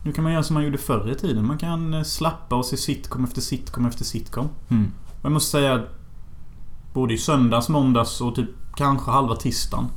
Nu 0.03 0.11
kan 0.13 0.23
man 0.23 0.33
göra 0.33 0.43
som 0.43 0.53
man 0.53 0.63
gjorde 0.63 0.77
förr 0.77 1.11
i 1.11 1.15
tiden. 1.15 1.47
Man 1.47 1.57
kan 1.57 1.93
eh, 1.93 2.03
slappa 2.03 2.55
och 2.55 2.65
se 2.65 2.77
sitcom 2.77 3.23
efter 3.23 3.41
sitcom 3.41 3.85
efter 3.85 4.03
sitcom. 4.05 4.49
mm. 4.69 4.91
Jag 5.21 5.31
måste 5.31 5.51
säga 5.51 5.73
att 5.73 5.81
Både 6.93 7.13
i 7.13 7.17
söndags, 7.17 7.69
måndags 7.69 8.21
och 8.21 8.35
typ 8.35 8.49
kanske 8.75 9.11
halva 9.11 9.35
tisdagen 9.35 9.87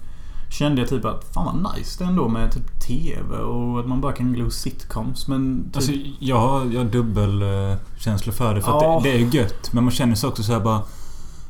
Kände 0.50 0.80
jag 0.80 0.88
typ 0.90 1.04
att 1.04 1.32
fan 1.34 1.44
vad 1.62 1.76
nice 1.76 1.98
det 1.98 2.04
är 2.04 2.08
ändå 2.08 2.28
med 2.28 2.52
typ 2.52 2.80
TV 2.80 3.36
och 3.36 3.80
att 3.80 3.86
man 3.88 4.00
bara 4.00 4.12
kan 4.12 4.32
glo 4.32 4.50
sitcoms 4.50 5.28
men 5.28 5.64
typ, 5.64 5.76
Alltså 5.76 5.92
jag 6.18 6.38
har, 6.40 6.64
jag 6.64 6.84
har 6.84 6.90
dubbel 6.90 7.42
eh, 7.42 7.76
för 8.32 8.54
det. 8.54 8.62
För 8.62 8.70
Ja. 8.70 8.96
att 8.98 9.04
det, 9.04 9.10
det 9.12 9.16
är 9.22 9.34
gött. 9.34 9.72
Men 9.72 9.84
man 9.84 9.90
känner 9.92 10.14
sig 10.14 10.28
också 10.28 10.42
så 10.42 10.52
här 10.52 10.60
bara... 10.60 10.82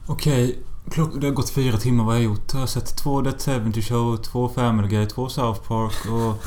Okej, 0.07 0.59
klock- 0.91 1.21
det 1.21 1.27
har 1.27 1.35
gått 1.35 1.51
fyra 1.51 1.77
timmar. 1.77 2.05
Vad 2.05 2.15
har 2.15 2.21
jag 2.21 2.25
gjort? 2.25 2.53
Jag 2.53 2.61
har 2.61 2.67
sett 2.67 2.97
två 2.97 3.21
Dead 3.21 3.43
70 3.65 3.83
Show, 3.83 4.17
två 4.17 4.49
Family 4.49 4.89
Guy, 4.89 5.07
två 5.07 5.29
South 5.29 5.61
Park 5.69 5.95
och... 6.13 6.45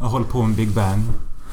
Jag 0.00 0.06
håller 0.06 0.26
på 0.26 0.42
med 0.42 0.56
Big 0.56 0.74
Bang. 0.74 1.02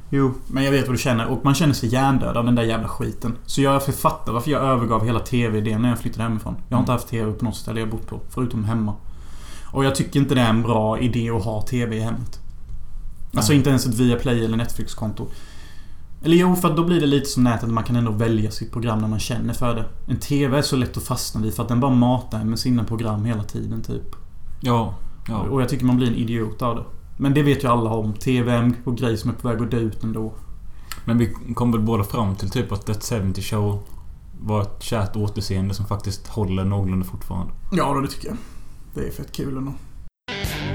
Jo, 0.10 0.34
men 0.48 0.64
jag 0.64 0.72
vet 0.72 0.88
vad 0.88 0.94
du 0.94 1.00
känner 1.00 1.28
och 1.28 1.46
man 1.46 1.56
känner 1.56 1.74
sig 1.74 1.90
hjärndöd 1.90 2.38
av 2.38 2.46
den 2.46 2.56
där 2.56 2.64
jävla 2.64 2.88
skiten. 2.88 3.38
Så 3.46 3.62
jag 3.62 3.84
författar 3.84 4.34
varför 4.34 4.52
jag 4.52 4.62
övergav 4.62 5.06
hela 5.06 5.20
TV-idén 5.20 5.82
när 5.82 5.90
jag 5.90 6.00
flyttade 6.00 6.24
hemifrån. 6.24 6.56
Jag 6.70 6.78
har 6.78 6.80
inte 6.80 6.92
haft 6.92 7.08
TV 7.08 7.32
på 7.32 7.46
något 7.46 7.56
ställe 7.56 7.80
jag 7.80 7.90
bott 7.90 8.08
på, 8.08 8.20
förutom 8.30 8.64
hemma. 8.64 8.94
Och 9.66 9.86
jag 9.86 9.96
tycker 9.96 10.20
inte 10.20 10.36
det 10.36 10.42
är 10.42 10.50
en 10.50 10.64
bra 10.64 11.00
idé 11.00 11.30
att 11.30 11.44
ha 11.44 11.62
TV 11.62 11.96
i 11.96 12.00
hemmet. 12.00 12.40
Alltså 13.36 13.54
inte 13.54 13.70
ens 13.70 13.86
ett 13.86 13.94
Viaplay 13.94 14.46
eller 14.46 14.58
Netflix-konto. 14.58 15.28
Eller 16.24 16.38
jo, 16.38 16.56
för 16.56 16.76
då 16.76 16.84
blir 16.84 17.00
det 17.02 17.08
lite 17.08 17.26
som 17.26 17.44
nätet. 17.44 17.70
Man 17.70 17.84
kan 17.84 17.96
ändå 17.96 18.12
välja 18.12 18.52
sitt 18.52 18.72
program 18.72 19.00
när 19.00 19.08
man 19.08 19.20
känner 19.20 19.54
för 19.54 19.76
det. 19.76 19.86
En 20.08 20.20
TV 20.20 20.58
är 20.58 20.62
så 20.62 20.76
lätt 20.76 20.98
att 20.98 21.04
fastna 21.04 21.42
vid 21.42 21.54
för 21.54 21.64
att 21.64 21.70
den 21.70 21.80
bara 21.80 21.92
matar 21.92 22.40
en 22.40 22.50
med 22.50 22.60
sina 22.60 22.84
program 22.84 23.26
hela 23.26 23.44
tiden 23.44 23.82
typ. 23.82 24.16
Ja. 24.60 24.94
Ja. 25.28 25.38
Och 25.38 25.62
jag 25.62 25.70
tycker 25.70 25.86
man 25.86 25.98
blir 25.98 26.08
en 26.08 26.16
idiot 26.16 26.62
av 26.62 26.76
det. 26.76 26.84
Men 27.18 27.34
det 27.34 27.44
vet 27.44 27.64
ju 27.64 27.68
alla 27.68 27.90
om. 27.90 28.14
TV 28.14 28.52
är 28.52 28.58
en 28.58 28.96
grej 28.96 29.18
som 29.18 29.30
är 29.30 29.34
på 29.34 29.48
väg 29.48 29.62
att 29.62 29.72
dö 29.72 29.78
ut 29.78 30.04
ändå. 30.04 30.34
Men 31.06 31.18
vi 31.18 31.34
kom 31.56 31.72
väl 31.72 31.82
båda 31.82 32.04
fram 32.04 32.36
till 32.36 32.50
typ 32.50 32.72
att 32.72 32.86
Dead 32.86 33.04
70 33.04 33.42
Show 33.42 33.84
var 34.40 34.62
ett 34.62 34.84
kärt 34.84 35.16
återseende 35.16 35.74
som 35.74 35.86
faktiskt 35.86 36.28
håller 36.28 36.64
någorlunda 36.66 37.06
fortfarande. 37.06 37.54
Ja, 37.72 37.94
då, 37.94 38.02
det 38.02 38.08
tycker 38.08 38.28
jag. 38.28 38.38
Det 38.94 39.08
är 39.08 39.12
fett 39.12 39.32
kul 39.32 39.58
ändå. 39.58 39.74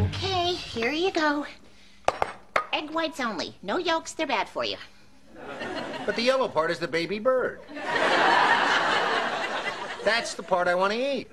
Okay, 0.09 0.55
here 0.75 0.93
you 0.93 1.13
go. 1.13 1.45
Egg 2.73 2.91
whites 2.91 3.21
only. 3.21 3.53
No 3.61 3.81
yolks, 3.81 4.17
they're 4.17 4.27
bad 4.27 4.49
for 4.49 4.65
you. 4.65 4.77
But 6.07 6.17
the 6.17 6.23
yellow 6.23 6.49
part 6.49 6.71
is 6.71 6.79
the 6.79 6.87
baby 6.87 7.21
bird. 7.21 7.59
That's 10.05 10.35
the 10.35 10.43
part 10.43 10.69
I 10.69 10.75
want 10.75 10.93
to 10.93 10.99
eat. 10.99 11.29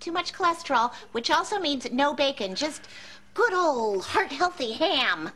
Too 0.00 0.12
much 0.12 0.32
cholesterol, 0.32 0.92
which 1.12 1.30
also 1.30 1.58
means 1.58 1.90
no 1.90 2.14
bacon, 2.14 2.54
just 2.54 2.86
good 3.34 3.52
old 3.52 4.04
heart 4.04 4.30
healthy 4.30 4.72
ham. 4.72 5.30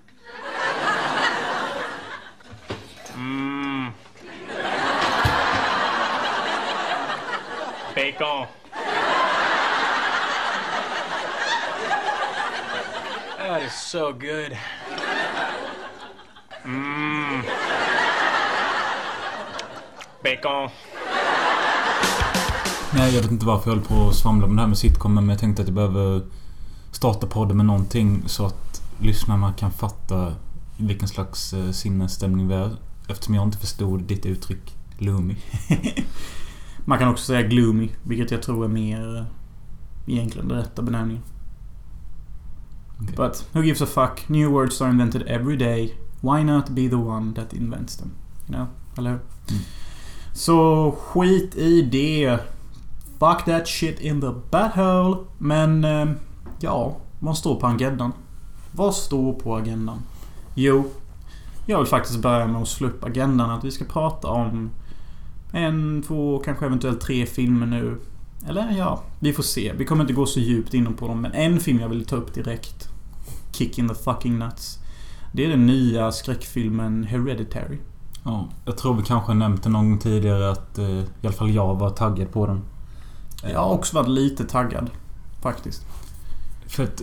Mmm. 3.12 3.92
Bacon. 7.95 8.47
That 13.38 13.62
is 13.62 13.75
so 13.75 14.12
good. 14.12 14.57
Mmm. 16.64 17.42
Bacon. 20.23 20.71
Nej, 22.94 23.14
jag 23.14 23.22
vet 23.22 23.30
inte 23.30 23.46
varför 23.46 23.70
jag 23.70 23.76
håller 23.76 23.88
på 23.88 24.08
att 24.08 24.14
svamla 24.14 24.46
med 24.46 24.56
det 24.56 24.61
här 24.61 24.68
med 24.68 24.78
sitcom 24.78 25.14
men 25.14 25.28
jag 25.28 25.38
tänkte 25.38 25.62
att 25.62 25.68
jag 25.68 25.75
behöver 25.75 26.22
starta 26.90 27.26
podden 27.26 27.56
med 27.56 27.66
någonting 27.66 28.22
så 28.26 28.46
att 28.46 28.82
lyssnarna 28.99 29.52
kan 29.52 29.70
fatta 29.70 30.34
vilken 30.76 31.08
slags 31.08 31.52
eh, 31.52 31.70
sinnesstämning 31.70 32.49
vi 32.49 32.54
är. 32.54 32.76
Eftersom 33.08 33.34
jag 33.34 33.44
inte 33.44 33.58
förstod 33.58 34.02
ditt 34.02 34.26
uttryck 34.26 34.76
Loomy. 34.99 35.37
Man 36.84 36.99
kan 36.99 37.08
också 37.08 37.25
säga 37.25 37.42
gloomy, 37.42 37.90
vilket 38.02 38.30
jag 38.30 38.42
tror 38.42 38.64
är 38.64 38.68
mer 38.68 39.16
eh, 39.16 39.25
egentligen 40.14 40.49
den 40.49 40.58
rätta 40.58 40.82
benämningen. 40.82 41.22
Okej. 43.02 43.16
But 43.16 43.46
who 43.52 43.62
gives 43.62 43.82
a 43.82 43.87
fuck? 43.87 44.28
New 44.28 44.50
words 44.50 44.82
are 44.82 44.90
invented 44.90 45.22
every 45.26 45.56
day. 45.56 45.94
Why 46.20 46.44
not 46.44 46.68
be 46.68 46.88
the 46.88 46.96
one 46.96 47.34
that 47.34 47.52
invents 47.52 47.96
them? 47.96 48.11
You 48.49 48.56
know? 48.56 48.66
Eller 48.99 49.11
hur? 49.11 49.20
Så 50.32 50.90
skit 51.00 51.56
i 51.56 51.82
det. 51.82 52.38
Fuck 53.23 53.45
that 53.45 53.69
shit 53.69 54.00
in 54.00 54.21
the 54.21 54.33
butthole. 54.50 55.17
Men, 55.38 55.85
eh, 55.85 56.09
ja. 56.61 56.97
Vad 57.19 57.38
står 57.38 57.61
på 57.61 57.67
agendan? 57.67 58.12
Vad 58.73 58.95
står 58.95 59.33
på 59.33 59.57
agendan? 59.57 59.99
Jo, 60.55 60.85
jag 61.67 61.79
vill 61.79 61.87
faktiskt 61.87 62.19
börja 62.19 62.47
med 62.47 62.62
att 62.62 62.69
slå 62.69 62.88
upp 62.88 63.05
agendan. 63.05 63.50
Att 63.50 63.64
vi 63.64 63.71
ska 63.71 63.85
prata 63.85 64.29
om 64.29 64.71
en, 65.52 66.02
två, 66.07 66.38
kanske 66.45 66.67
eventuellt 66.67 67.00
tre 67.00 67.26
filmer 67.26 67.67
nu. 67.67 67.99
Eller 68.49 68.79
ja, 68.79 69.02
vi 69.21 69.33
får 69.33 69.43
se. 69.43 69.73
Vi 69.76 69.85
kommer 69.85 70.05
inte 70.05 70.14
gå 70.14 70.26
så 70.26 70.41
djupt 70.41 70.75
in 70.75 70.95
på 70.95 71.09
dem. 71.09 71.21
Men 71.21 71.33
en 71.33 71.61
film 71.61 71.81
jag 71.81 71.88
vill 71.88 72.05
ta 72.05 72.17
upp 72.17 72.35
direkt. 72.35 72.88
Kick 73.52 73.79
in 73.79 73.88
the 73.88 73.95
fucking 73.95 74.38
nuts. 74.38 74.79
Det 75.33 75.45
är 75.45 75.49
den 75.49 75.67
nya 75.67 76.12
skräckfilmen 76.12 77.05
Hereditary. 77.05 77.79
Ja, 78.25 78.49
jag 78.64 78.76
tror 78.76 78.95
vi 78.95 79.02
kanske 79.02 79.35
nämnt 79.35 79.62
det 79.62 79.71
någon 79.71 79.91
gång 79.91 79.99
tidigare 79.99 80.50
att 80.50 80.79
eh, 80.79 80.91
i 80.91 81.07
alla 81.23 81.33
fall 81.33 81.50
jag 81.50 81.75
var 81.75 81.91
taggad 81.91 82.33
på 82.33 82.47
den. 82.47 82.61
Jag 83.50 83.58
har 83.58 83.70
också 83.70 83.96
varit 83.96 84.08
lite 84.08 84.44
taggad. 84.44 84.90
Faktiskt. 85.42 85.87
För 86.66 86.84
att 86.84 87.02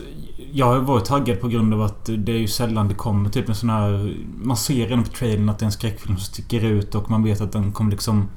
jag 0.52 0.66
har 0.66 0.78
varit 0.78 1.04
taggad 1.04 1.40
på 1.40 1.48
grund 1.48 1.74
av 1.74 1.82
att 1.82 2.10
det 2.18 2.32
är 2.32 2.38
ju 2.38 2.48
sällan 2.48 2.88
det 2.88 2.94
kommer 2.94 3.30
typ 3.30 3.48
en 3.48 3.54
sån 3.54 3.70
här... 3.70 4.16
Man 4.42 4.56
ser 4.56 4.86
redan 4.86 5.04
på 5.04 5.10
trailern 5.10 5.48
att 5.48 5.58
det 5.58 5.62
är 5.62 5.66
en 5.66 5.72
skräckfilm 5.72 6.16
som 6.16 6.24
sticker 6.24 6.64
ut 6.64 6.94
och 6.94 7.10
man 7.10 7.24
vet 7.24 7.40
att 7.40 7.52
den 7.52 7.72
kommer 7.72 7.90
liksom... 7.90 8.28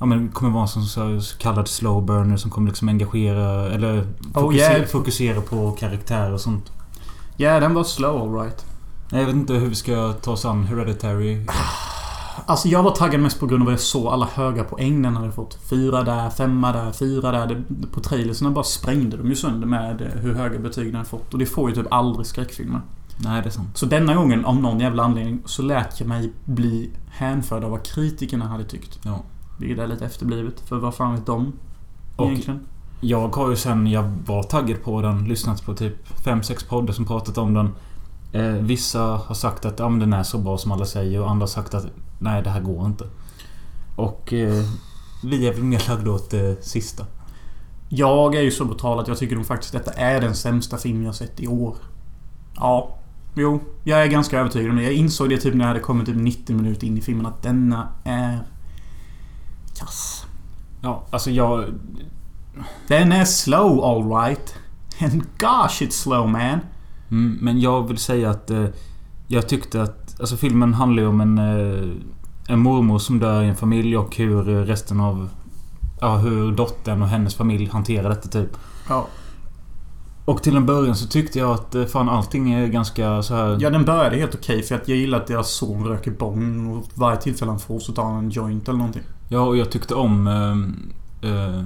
Ja 0.00 0.06
men 0.06 0.28
kommer 0.28 0.52
vara 0.52 0.62
en 0.62 0.68
sån 0.68 1.20
så 1.22 1.38
kallad 1.38 1.68
slow 1.68 2.06
burner 2.06 2.36
som 2.36 2.50
kommer 2.50 2.68
liksom 2.68 2.88
engagera 2.88 3.68
eller 3.68 3.98
Oh, 4.34 4.40
fokusera, 4.40 4.72
yeah. 4.72 4.86
fokusera 4.86 5.40
på 5.40 5.72
karaktärer 5.72 6.32
och 6.32 6.40
sånt. 6.40 6.72
Ja, 7.36 7.60
den 7.60 7.74
var 7.74 7.84
slow 7.84 8.36
alright. 8.38 8.66
Jag 9.10 9.26
vet 9.26 9.34
inte 9.34 9.52
hur 9.52 9.68
vi 9.68 9.74
ska 9.74 10.12
ta 10.12 10.30
oss 10.30 10.44
an 10.44 10.64
Hereditary. 10.64 11.46
Alltså 12.46 12.68
jag 12.68 12.82
var 12.82 12.90
taggad 12.90 13.20
mest 13.20 13.40
på 13.40 13.46
grund 13.46 13.62
av 13.62 13.68
att 13.68 13.72
jag 13.72 13.80
såg 13.80 14.06
alla 14.06 14.28
höga 14.34 14.64
poäng 14.64 15.02
den 15.02 15.16
hade 15.16 15.32
fått. 15.32 15.58
Fyra 15.70 16.02
där, 16.02 16.30
femma 16.30 16.72
där, 16.72 16.92
fyra 16.92 17.30
där. 17.32 17.46
Det, 17.68 17.86
på 17.86 18.00
trailerserna 18.00 18.50
bara 18.50 18.64
sprängde 18.64 19.16
de 19.16 19.28
ju 19.28 19.34
sönder 19.34 19.66
med 19.66 20.00
eh, 20.00 20.08
hur 20.08 20.34
höga 20.34 20.58
betyg 20.58 20.86
den 20.86 20.94
hade 20.94 21.08
fått. 21.08 21.32
Och 21.32 21.38
det 21.38 21.46
får 21.46 21.70
ju 21.70 21.76
typ 21.76 21.86
aldrig 21.92 22.26
skräckfilmer. 22.26 22.80
Nej, 23.20 23.42
det 23.42 23.48
är 23.48 23.50
sant. 23.50 23.68
Så 23.76 23.86
denna 23.86 24.14
gången, 24.14 24.44
av 24.44 24.56
någon 24.56 24.80
jävla 24.80 25.02
anledning, 25.02 25.42
så 25.44 25.62
lät 25.62 26.00
jag 26.00 26.08
mig 26.08 26.32
bli 26.44 26.90
hänförd 27.10 27.64
av 27.64 27.70
vad 27.70 27.82
kritikerna 27.82 28.46
hade 28.48 28.64
tyckt. 28.64 28.98
Ja. 29.02 29.22
Vilket 29.58 29.78
är 29.78 29.86
lite 29.86 30.04
efterblivet. 30.04 30.60
För 30.60 30.76
vad 30.76 30.94
fan 30.94 31.14
vet 31.14 31.26
de? 31.26 31.52
Och- 32.16 32.26
Egentligen. 32.26 32.60
Jag 33.00 33.36
har 33.36 33.50
ju 33.50 33.56
sen 33.56 33.86
jag 33.86 34.12
var 34.26 34.42
taggad 34.42 34.82
på 34.82 35.02
den 35.02 35.24
lyssnat 35.24 35.64
på 35.64 35.74
typ 35.74 36.08
5-6 36.24 36.68
poddar 36.68 36.92
som 36.92 37.04
pratat 37.04 37.38
om 37.38 37.54
den. 37.54 37.70
Eh, 38.32 38.52
vissa 38.62 39.00
har 39.02 39.34
sagt 39.34 39.64
att 39.64 39.78
ja, 39.78 39.88
men 39.88 39.98
den 40.00 40.12
är 40.12 40.22
så 40.22 40.38
bra 40.38 40.58
som 40.58 40.72
alla 40.72 40.84
säger 40.84 41.20
och 41.20 41.30
andra 41.30 41.42
har 41.42 41.48
sagt 41.48 41.74
att 41.74 41.86
nej, 42.18 42.42
det 42.42 42.50
här 42.50 42.60
går 42.60 42.86
inte. 42.86 43.04
Och 43.96 44.32
eh, 44.32 44.64
vi 45.24 45.46
är 45.46 45.52
väl 45.52 45.64
mer 45.64 45.88
lagda 45.88 46.10
åt 46.10 46.30
det 46.30 46.64
sista. 46.64 47.06
Jag 47.88 48.34
är 48.34 48.42
ju 48.42 48.50
så 48.50 48.64
brutal 48.64 49.00
att 49.00 49.08
jag 49.08 49.18
tycker 49.18 49.36
nog 49.36 49.46
faktiskt 49.46 49.72
detta 49.72 49.92
är 49.92 50.20
den 50.20 50.34
sämsta 50.34 50.76
film 50.76 51.02
jag 51.02 51.14
sett 51.14 51.40
i 51.40 51.46
år. 51.46 51.76
Ja. 52.56 52.94
Jo, 53.34 53.60
jag 53.84 54.02
är 54.02 54.06
ganska 54.06 54.38
övertygad 54.40 54.70
om 54.70 54.76
det. 54.76 54.82
Jag 54.82 54.92
insåg 54.92 55.28
det 55.28 55.38
typ 55.38 55.54
när 55.54 55.64
jag 55.64 55.68
hade 55.68 55.80
kommit 55.80 56.06
typ 56.06 56.16
90 56.16 56.56
minuter 56.56 56.86
in 56.86 56.98
i 56.98 57.00
filmen 57.00 57.26
att 57.26 57.42
denna 57.42 57.88
är... 58.04 58.38
kass. 59.78 60.26
Ja, 60.82 61.04
alltså 61.10 61.30
jag... 61.30 61.64
Den 62.88 63.12
är 63.12 63.24
slow 63.24 63.84
alright. 63.84 64.54
And 65.00 65.22
gosh 65.38 65.82
it's 65.82 65.90
slow 65.90 66.28
man. 66.28 66.60
Mm, 67.10 67.38
men 67.40 67.60
jag 67.60 67.88
vill 67.88 67.98
säga 67.98 68.30
att 68.30 68.50
eh, 68.50 68.66
jag 69.26 69.48
tyckte 69.48 69.82
att... 69.82 70.07
Alltså 70.20 70.36
filmen 70.36 70.74
handlar 70.74 71.02
ju 71.02 71.08
om 71.08 71.20
en... 71.20 71.38
Eh, 71.38 71.88
en 72.50 72.58
mormor 72.58 72.98
som 72.98 73.18
dör 73.18 73.42
i 73.42 73.48
en 73.48 73.56
familj 73.56 73.96
och 73.96 74.16
hur 74.16 74.42
resten 74.64 75.00
av... 75.00 75.28
Ja, 76.00 76.16
hur 76.16 76.52
dottern 76.52 77.02
och 77.02 77.08
hennes 77.08 77.34
familj 77.34 77.68
hanterar 77.72 78.08
detta 78.08 78.28
typ. 78.28 78.50
Ja. 78.88 79.06
Och 80.24 80.42
till 80.42 80.56
en 80.56 80.66
början 80.66 80.96
så 80.96 81.06
tyckte 81.06 81.38
jag 81.38 81.50
att 81.50 81.74
eh, 81.74 81.84
fan 81.84 82.08
allting 82.08 82.52
är 82.52 82.66
ganska 82.66 83.22
så 83.22 83.34
här... 83.34 83.58
Ja, 83.60 83.70
den 83.70 83.84
började 83.84 84.16
helt 84.16 84.34
okej 84.34 84.62
för 84.62 84.74
att 84.74 84.88
jag 84.88 84.98
gillar 84.98 85.20
att 85.20 85.26
deras 85.26 85.50
son 85.50 85.84
röker 85.84 86.10
bong 86.10 86.76
och 86.76 86.84
varje 86.94 87.20
tillfälle 87.20 87.50
han 87.50 87.60
får 87.60 87.78
så 87.78 87.92
tar 87.92 88.04
han 88.04 88.18
en 88.24 88.30
joint 88.30 88.68
eller 88.68 88.78
någonting. 88.78 89.02
Ja, 89.28 89.40
och 89.40 89.56
jag 89.56 89.70
tyckte 89.70 89.94
om... 89.94 90.26
Eh, 91.22 91.30
eh, 91.30 91.62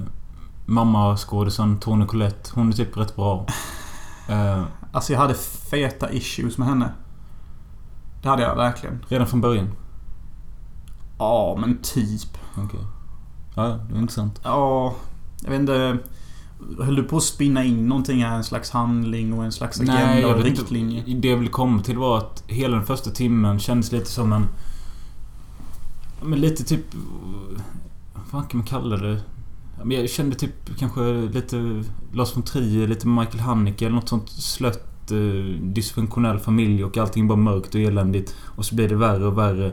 Mamma-skådisen 0.65 1.79
Collette. 2.07 2.49
Hon 2.53 2.69
är 2.69 2.73
typ 2.73 2.97
rätt 2.97 3.15
bra. 3.15 3.45
Eh, 4.29 4.63
Alltså 4.93 5.13
jag 5.13 5.19
hade 5.19 5.33
feta 5.71 6.11
issues 6.11 6.57
med 6.57 6.67
henne. 6.67 6.89
Det 8.23 8.29
hade 8.29 8.41
jag 8.43 8.55
verkligen. 8.55 9.05
redan 9.07 9.27
från 9.27 9.41
början. 9.41 9.67
Ja, 11.17 11.57
men 11.59 11.77
typ. 11.81 12.37
Okej. 12.57 12.79
Ja, 13.55 13.63
det 13.63 13.95
är 13.95 13.99
intressant. 13.99 14.39
Ja, 14.43 14.95
jag 15.43 15.49
vet 15.49 15.59
inte. 15.59 15.97
Höll 16.79 16.95
du 16.95 17.03
på 17.03 17.17
att 17.17 17.23
spinna 17.23 17.63
in 17.63 17.87
någonting 17.87 18.23
här? 18.23 18.35
En 18.35 18.43
slags 18.43 18.71
handling 18.71 19.33
och 19.33 19.45
en 19.45 19.51
slags 19.51 19.79
agenda 19.79 20.27
och 20.27 20.37
vet 20.39 20.45
riktlinje? 20.45 20.99
Inte. 20.99 21.11
Det 21.11 21.27
jag 21.27 21.37
ville 21.37 21.51
komma 21.51 21.81
till 21.81 21.97
var 21.97 22.17
att 22.17 22.43
hela 22.47 22.75
den 22.77 22.85
första 22.85 23.09
timmen 23.09 23.59
kändes 23.59 23.91
lite 23.91 24.11
som 24.11 24.33
en... 24.33 24.47
Men 26.21 26.41
lite 26.41 26.63
typ... 26.63 26.85
Vad 28.13 28.25
fan 28.25 28.47
kan 28.47 28.57
man 28.57 28.67
kalla 28.67 28.97
det? 28.97 29.21
Jag 29.85 30.09
kände 30.09 30.35
typ 30.35 30.77
kanske 30.77 31.01
lite 31.13 31.83
Lars 32.13 32.35
von 32.35 32.43
Trier, 32.43 32.87
lite 32.87 33.07
Michael 33.07 33.39
Haneke 33.39 33.85
eller 33.85 33.95
något 33.95 34.09
sånt 34.09 34.29
slött 34.29 34.92
eh, 35.11 35.17
dysfunktionell 35.61 36.39
familj 36.39 36.83
och 36.83 36.97
allting 36.97 37.27
bara 37.27 37.37
mörkt 37.37 37.75
och 37.75 37.81
eländigt. 37.81 38.35
Och 38.45 38.65
så 38.65 38.75
blir 38.75 38.89
det 38.89 38.95
värre 38.95 39.25
och 39.25 39.37
värre. 39.37 39.71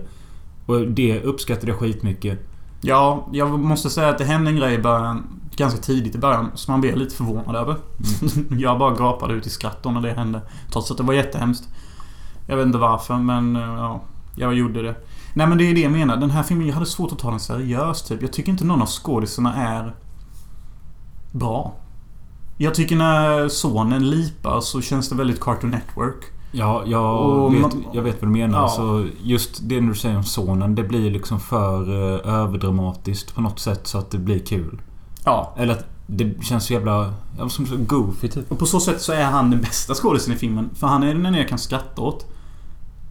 Och 0.66 0.88
det 0.88 1.22
uppskattade 1.22 1.72
jag 1.72 1.78
skitmycket. 1.80 2.38
Ja, 2.80 3.28
jag 3.32 3.60
måste 3.60 3.90
säga 3.90 4.08
att 4.08 4.18
det 4.18 4.24
hände 4.24 4.50
en 4.50 4.56
grej 4.56 4.74
i 4.74 4.78
början. 4.78 5.40
Ganska 5.56 5.80
tidigt 5.80 6.14
i 6.14 6.18
början. 6.18 6.50
Som 6.54 6.72
man 6.72 6.80
blev 6.80 6.96
lite 6.96 7.14
förvånad 7.14 7.56
över. 7.56 7.76
jag 8.58 8.78
bara 8.78 8.94
gapade 8.94 9.34
ut 9.34 9.46
i 9.46 9.50
skratt 9.50 9.82
då 9.82 9.90
när 9.90 10.00
det 10.00 10.12
hände. 10.12 10.40
Trots 10.72 10.90
att 10.90 10.96
det 10.96 11.02
var 11.02 11.14
jättehemskt. 11.14 11.68
Jag 12.46 12.56
vet 12.56 12.66
inte 12.66 12.78
varför 12.78 13.16
men 13.16 13.56
eh, 13.56 13.62
ja. 13.62 14.00
Jag 14.36 14.54
gjorde 14.54 14.82
det. 14.82 14.94
Nej 15.34 15.46
men 15.46 15.58
det 15.58 15.64
är 15.64 15.74
det 15.74 15.80
jag 15.80 15.92
menar. 15.92 16.16
Den 16.16 16.30
här 16.30 16.42
filmen, 16.42 16.66
jag 16.66 16.74
hade 16.74 16.86
svårt 16.86 17.12
att 17.12 17.18
ta 17.18 17.30
den 17.30 17.40
seriöst 17.40 18.08
typ. 18.08 18.22
Jag 18.22 18.32
tycker 18.32 18.52
inte 18.52 18.64
någon 18.64 18.82
av 18.82 18.88
skådisarna 18.88 19.54
är 19.54 19.94
bra. 21.32 21.74
Jag 22.62 22.74
tycker 22.74 22.96
när 22.96 23.48
sonen 23.48 24.10
lipar 24.10 24.60
så 24.60 24.80
känns 24.80 25.08
det 25.08 25.14
väldigt 25.14 25.40
Cartoon 25.40 25.70
Network. 25.70 26.24
Ja, 26.52 26.82
jag, 26.86 27.20
Och 27.26 27.54
vet, 27.54 27.60
man- 27.62 27.84
jag 27.92 28.02
vet 28.02 28.22
vad 28.22 28.28
du 28.30 28.32
menar. 28.32 28.58
Ja. 28.60 28.68
Så 28.68 29.06
just 29.22 29.68
det 29.68 29.80
du 29.80 29.94
säger 29.94 30.16
om 30.16 30.24
sonen, 30.24 30.74
det 30.74 30.82
blir 30.82 31.10
liksom 31.10 31.40
för 31.40 31.80
eh, 31.88 32.34
överdramatiskt 32.34 33.34
på 33.34 33.40
något 33.40 33.58
sätt 33.58 33.86
så 33.86 33.98
att 33.98 34.10
det 34.10 34.18
blir 34.18 34.38
kul. 34.38 34.80
Ja. 35.24 35.54
Eller 35.58 35.72
att 35.72 35.84
det 36.06 36.44
känns 36.44 36.64
så 36.66 36.72
jävla... 36.72 37.14
Ja, 37.38 37.48
som 37.48 37.66
så 37.66 37.76
goofy 37.76 38.28
typ. 38.28 38.52
Och 38.52 38.58
på 38.58 38.66
så 38.66 38.80
sätt 38.80 39.00
så 39.00 39.12
är 39.12 39.24
han 39.24 39.50
den 39.50 39.60
bästa 39.60 39.94
skådisen 39.94 40.34
i 40.34 40.36
filmen. 40.36 40.70
För 40.74 40.86
han 40.86 41.02
är 41.02 41.14
den 41.14 41.34
jag 41.34 41.48
kan 41.48 41.58
skratta 41.58 42.02
åt. 42.02 42.26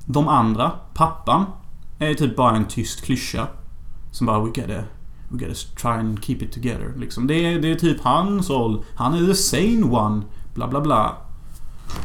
De 0.06 0.28
andra, 0.28 0.72
pappan, 0.94 1.46
är 2.00 2.14
typ 2.14 2.36
bara 2.36 2.56
en 2.56 2.66
tyst 2.66 3.02
klyscha. 3.06 3.48
Som 4.12 4.28
bara 4.28 4.40
we 4.40 4.46
gotta, 4.46 4.84
we 5.30 5.38
gotta 5.38 5.60
try 5.82 5.92
and 5.92 6.24
keep 6.24 6.38
it 6.42 6.52
together. 6.52 6.94
Liksom. 6.98 7.28
Det, 7.28 7.34
är, 7.34 7.60
det 7.60 7.72
är 7.72 7.76
typ 7.76 8.02
hans 8.02 8.50
roll. 8.50 8.84
Han 8.96 9.14
är 9.14 9.28
the 9.28 9.36
sane 9.36 9.84
one. 9.84 10.22
Bla 10.54 10.68
bla 10.68 10.82
bla. 10.82 11.18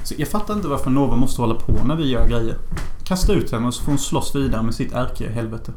Så 0.05 0.15
jag 0.19 0.29
fattar 0.29 0.55
inte 0.55 0.69
varför 0.69 0.91
Nova 0.91 1.17
måste 1.17 1.43
hålla 1.43 1.55
på 1.55 1.73
när 1.85 1.97
vi 1.97 2.09
gör 2.09 2.29
grejer. 2.29 2.57
Kasta 3.05 3.33
ut 3.33 3.53
henne 3.53 3.67
och 3.67 3.75
så 3.75 3.83
får 3.83 3.93
hon 3.93 3.99
slåss 3.99 4.35
vidare 4.37 4.63
med 4.63 4.75
sitt 4.75 4.93
ärkehelvete. 4.93 5.73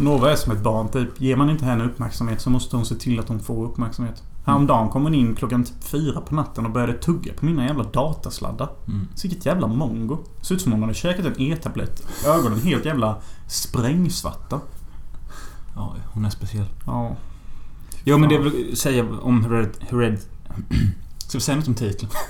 Nova 0.00 0.32
är 0.32 0.36
som 0.36 0.52
ett 0.52 0.62
barn 0.62 0.88
typ. 0.88 1.20
Ger 1.20 1.36
man 1.36 1.50
inte 1.50 1.64
henne 1.64 1.84
uppmärksamhet 1.84 2.40
så 2.40 2.50
måste 2.50 2.76
hon 2.76 2.86
se 2.86 2.94
till 2.94 3.20
att 3.20 3.28
hon 3.28 3.40
får 3.40 3.64
uppmärksamhet. 3.64 4.22
Häromdagen 4.44 4.88
kom 4.88 5.02
hon 5.02 5.14
in 5.14 5.34
klockan 5.34 5.64
typ 5.64 5.84
fyra 5.84 6.20
på 6.20 6.34
natten 6.34 6.66
och 6.66 6.72
började 6.72 6.92
tugga 6.92 7.32
på 7.32 7.44
mina 7.44 7.66
jävla 7.66 7.84
datasladdar. 7.84 8.68
Mm. 8.88 9.08
Så 9.14 9.28
vilket 9.28 9.46
jävla 9.46 9.66
mongo. 9.66 10.18
Ser 10.40 10.54
ut 10.54 10.60
som 10.60 10.72
om 10.72 10.78
hon 10.78 10.88
hade 10.88 10.98
käkat 10.98 11.26
en 11.26 11.40
e-tablett. 11.40 12.06
Ögonen 12.26 12.60
helt 12.60 12.84
jävla 12.84 13.16
sprängsvarta. 13.46 14.60
Ja, 15.74 15.96
hon 16.12 16.24
är 16.24 16.30
speciell. 16.30 16.68
Ja. 16.86 17.16
Jo, 18.04 18.18
men 18.18 18.28
det 18.28 18.34
jag 18.34 18.42
vill 18.42 18.76
säga 18.76 19.04
om 19.22 19.44
Hered... 19.44 19.70
Hered 19.80 20.18
Ska 21.18 21.38
vi 21.38 21.42
säga 21.42 21.56
något 21.56 21.68
om 21.68 21.74
titeln? 21.74 22.10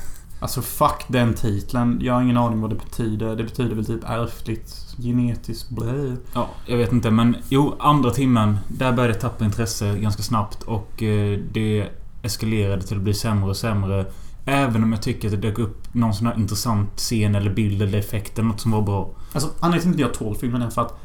Alltså 0.41 0.63
fuck 0.63 1.05
den 1.09 1.35
titeln. 1.35 1.99
Jag 2.03 2.15
har 2.15 2.23
ingen 2.23 2.37
aning 2.37 2.61
vad 2.61 2.71
det 2.71 2.77
betyder. 2.77 3.37
Det 3.37 3.45
betyder 3.45 3.75
väl 3.75 3.87
typ 3.87 4.05
ärftligt, 4.05 4.97
genetiskt, 4.99 5.71
blä. 5.71 6.17
Ja, 6.35 6.49
jag 6.67 6.77
vet 6.77 6.93
inte 6.93 7.11
men 7.11 7.37
jo, 7.49 7.75
andra 7.79 8.11
timmen. 8.11 8.59
Där 8.69 8.93
började 8.93 9.15
jag 9.15 9.21
tappa 9.21 9.45
intresse 9.45 9.99
ganska 9.99 10.23
snabbt 10.23 10.63
och 10.63 11.03
eh, 11.03 11.39
det 11.53 11.89
eskalerade 12.23 12.83
till 12.83 12.97
att 12.97 13.03
bli 13.03 13.15
sämre 13.15 13.51
och 13.51 13.57
sämre. 13.57 14.07
Även 14.45 14.83
om 14.83 14.93
jag 14.93 15.03
tycker 15.03 15.29
att 15.29 15.33
det 15.33 15.49
dök 15.49 15.59
upp 15.59 15.95
någon 15.95 16.15
sån 16.15 16.27
här 16.27 16.35
intressant 16.35 16.97
scen 16.97 17.35
eller 17.35 17.51
bild 17.51 17.83
eller 17.83 17.99
effekt 17.99 18.39
eller 18.39 18.49
något 18.49 18.61
som 18.61 18.71
var 18.71 18.83
bra. 18.83 19.11
Alltså 19.33 19.51
anledningen 19.61 19.97
till 19.97 20.05
att 20.05 20.11
inte 20.11 20.21
jag 20.21 20.29
tål 20.29 20.37
filmen 20.41 20.63
är 20.63 20.71
för 20.71 20.83
att 20.83 20.99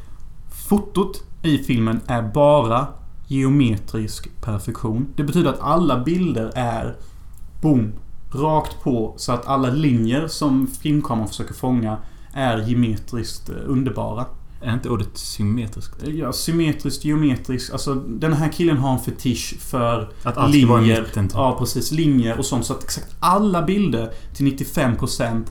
fotot 0.68 1.22
i 1.42 1.58
filmen 1.58 2.00
är 2.06 2.22
bara 2.22 2.86
geometrisk 3.26 4.28
perfektion. 4.40 5.06
Det 5.16 5.22
betyder 5.24 5.50
att 5.50 5.60
alla 5.60 5.98
bilder 6.04 6.52
är 6.54 6.96
boom, 7.62 7.92
rakt 8.32 8.82
på 8.82 9.14
så 9.16 9.32
att 9.32 9.46
alla 9.46 9.70
linjer 9.70 10.28
som 10.28 10.66
filmkameran 10.66 11.28
försöker 11.28 11.54
fånga 11.54 11.96
är 12.32 12.58
geometriskt 12.68 13.48
eh, 13.48 13.56
underbara. 13.66 14.26
Är 14.62 14.72
inte 14.74 14.88
ordet 14.88 15.18
symmetriskt? 15.18 16.06
Ja, 16.08 16.32
symmetriskt, 16.32 17.04
geometriskt. 17.04 17.72
Alltså 17.72 17.94
den 17.94 18.32
här 18.32 18.52
killen 18.52 18.76
har 18.76 18.92
en 18.92 18.98
fetisch 18.98 19.54
för 19.58 20.08
Att 20.22 20.36
allt 20.36 20.54
ska 20.56 20.66
vara 20.66 20.80
linjer. 20.80 21.02
mitten, 21.02 21.28
typ. 21.28 21.36
Ja, 21.36 21.56
precis. 21.58 21.92
Linjer 21.92 22.38
och 22.38 22.44
sånt. 22.44 22.66
Så 22.66 22.72
att 22.72 22.84
exakt 22.84 23.16
alla 23.20 23.62
bilder 23.62 24.10
till 24.34 24.46
95% 24.58 25.46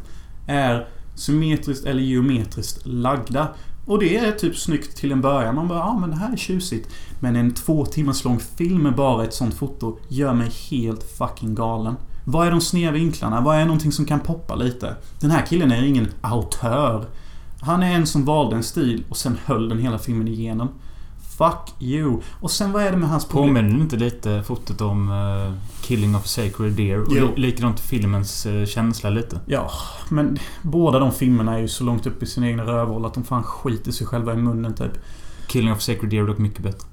är 0.47 0.87
symmetriskt 1.15 1.85
eller 1.85 2.01
geometriskt 2.01 2.85
lagda. 2.87 3.47
Och 3.87 3.99
det 3.99 4.17
är 4.17 4.31
typ 4.31 4.57
snyggt 4.57 4.97
till 4.97 5.11
en 5.11 5.21
början. 5.21 5.55
Man 5.55 5.67
bara, 5.67 5.79
ja 5.79 5.99
men 5.99 6.09
det 6.09 6.15
här 6.15 6.33
är 6.33 6.37
tjusigt. 6.37 6.89
Men 7.19 7.35
en 7.35 7.53
två 7.53 7.85
timmars 7.85 8.23
lång 8.23 8.39
film 8.39 8.83
med 8.83 8.95
bara 8.95 9.23
ett 9.23 9.33
sånt 9.33 9.53
foto 9.53 9.97
gör 10.07 10.33
mig 10.33 10.51
helt 10.69 11.03
fucking 11.17 11.55
galen. 11.55 11.95
Vad 12.25 12.47
är 12.47 12.51
de 12.51 12.61
sneda 12.61 12.91
vinklarna? 12.91 13.41
Vad 13.41 13.57
är 13.57 13.65
någonting 13.65 13.91
som 13.91 14.05
kan 14.05 14.19
poppa 14.19 14.55
lite? 14.55 14.95
Den 15.19 15.31
här 15.31 15.45
killen 15.45 15.71
är 15.71 15.83
ingen 15.83 16.07
autör. 16.21 17.05
Han 17.61 17.83
är 17.83 17.95
en 17.95 18.07
som 18.07 18.25
valde 18.25 18.55
en 18.55 18.63
stil 18.63 19.03
och 19.09 19.17
sen 19.17 19.37
höll 19.45 19.69
den 19.69 19.79
hela 19.79 19.99
filmen 19.99 20.27
igenom. 20.27 20.69
Fuck 21.37 21.73
you. 21.81 22.21
Och 22.41 22.51
sen 22.51 22.71
vad 22.71 22.83
är 22.83 22.91
det 22.91 22.97
med 22.97 23.09
hans 23.09 23.25
problem? 23.25 23.55
Påminner 23.55 23.81
inte 23.81 23.95
lite 23.95 24.43
fotot 24.43 24.81
om 24.81 25.09
uh, 25.09 25.53
Killing 25.81 26.15
of 26.15 26.23
a 26.23 26.27
Sacred 26.27 26.73
Deer? 26.73 26.99
Och 27.01 27.07
Jo. 27.11 27.25
li- 27.35 27.41
likadant 27.41 27.79
filmens 27.79 28.45
uh, 28.45 28.65
känsla 28.65 29.09
lite. 29.09 29.39
Ja, 29.45 29.71
men 30.09 30.37
båda 30.61 30.99
de 30.99 31.11
filmerna 31.11 31.55
är 31.55 31.59
ju 31.59 31.67
så 31.67 31.83
långt 31.83 32.05
upp 32.07 32.23
i 32.23 32.25
sin 32.25 32.43
egna 32.43 32.63
rövhål 32.63 33.05
att 33.05 33.13
de 33.13 33.23
fan 33.23 33.43
skiter 33.43 33.91
sig 33.91 34.07
själva 34.07 34.33
i 34.33 34.37
munnen 34.37 34.73
typ. 34.75 34.91
Killing 35.47 35.71
of 35.71 35.77
a 35.77 35.81
Sacred 35.81 36.09
Deer 36.09 36.23
är 36.23 36.27
dock 36.27 36.37
mycket 36.37 36.63
bättre. 36.63 36.87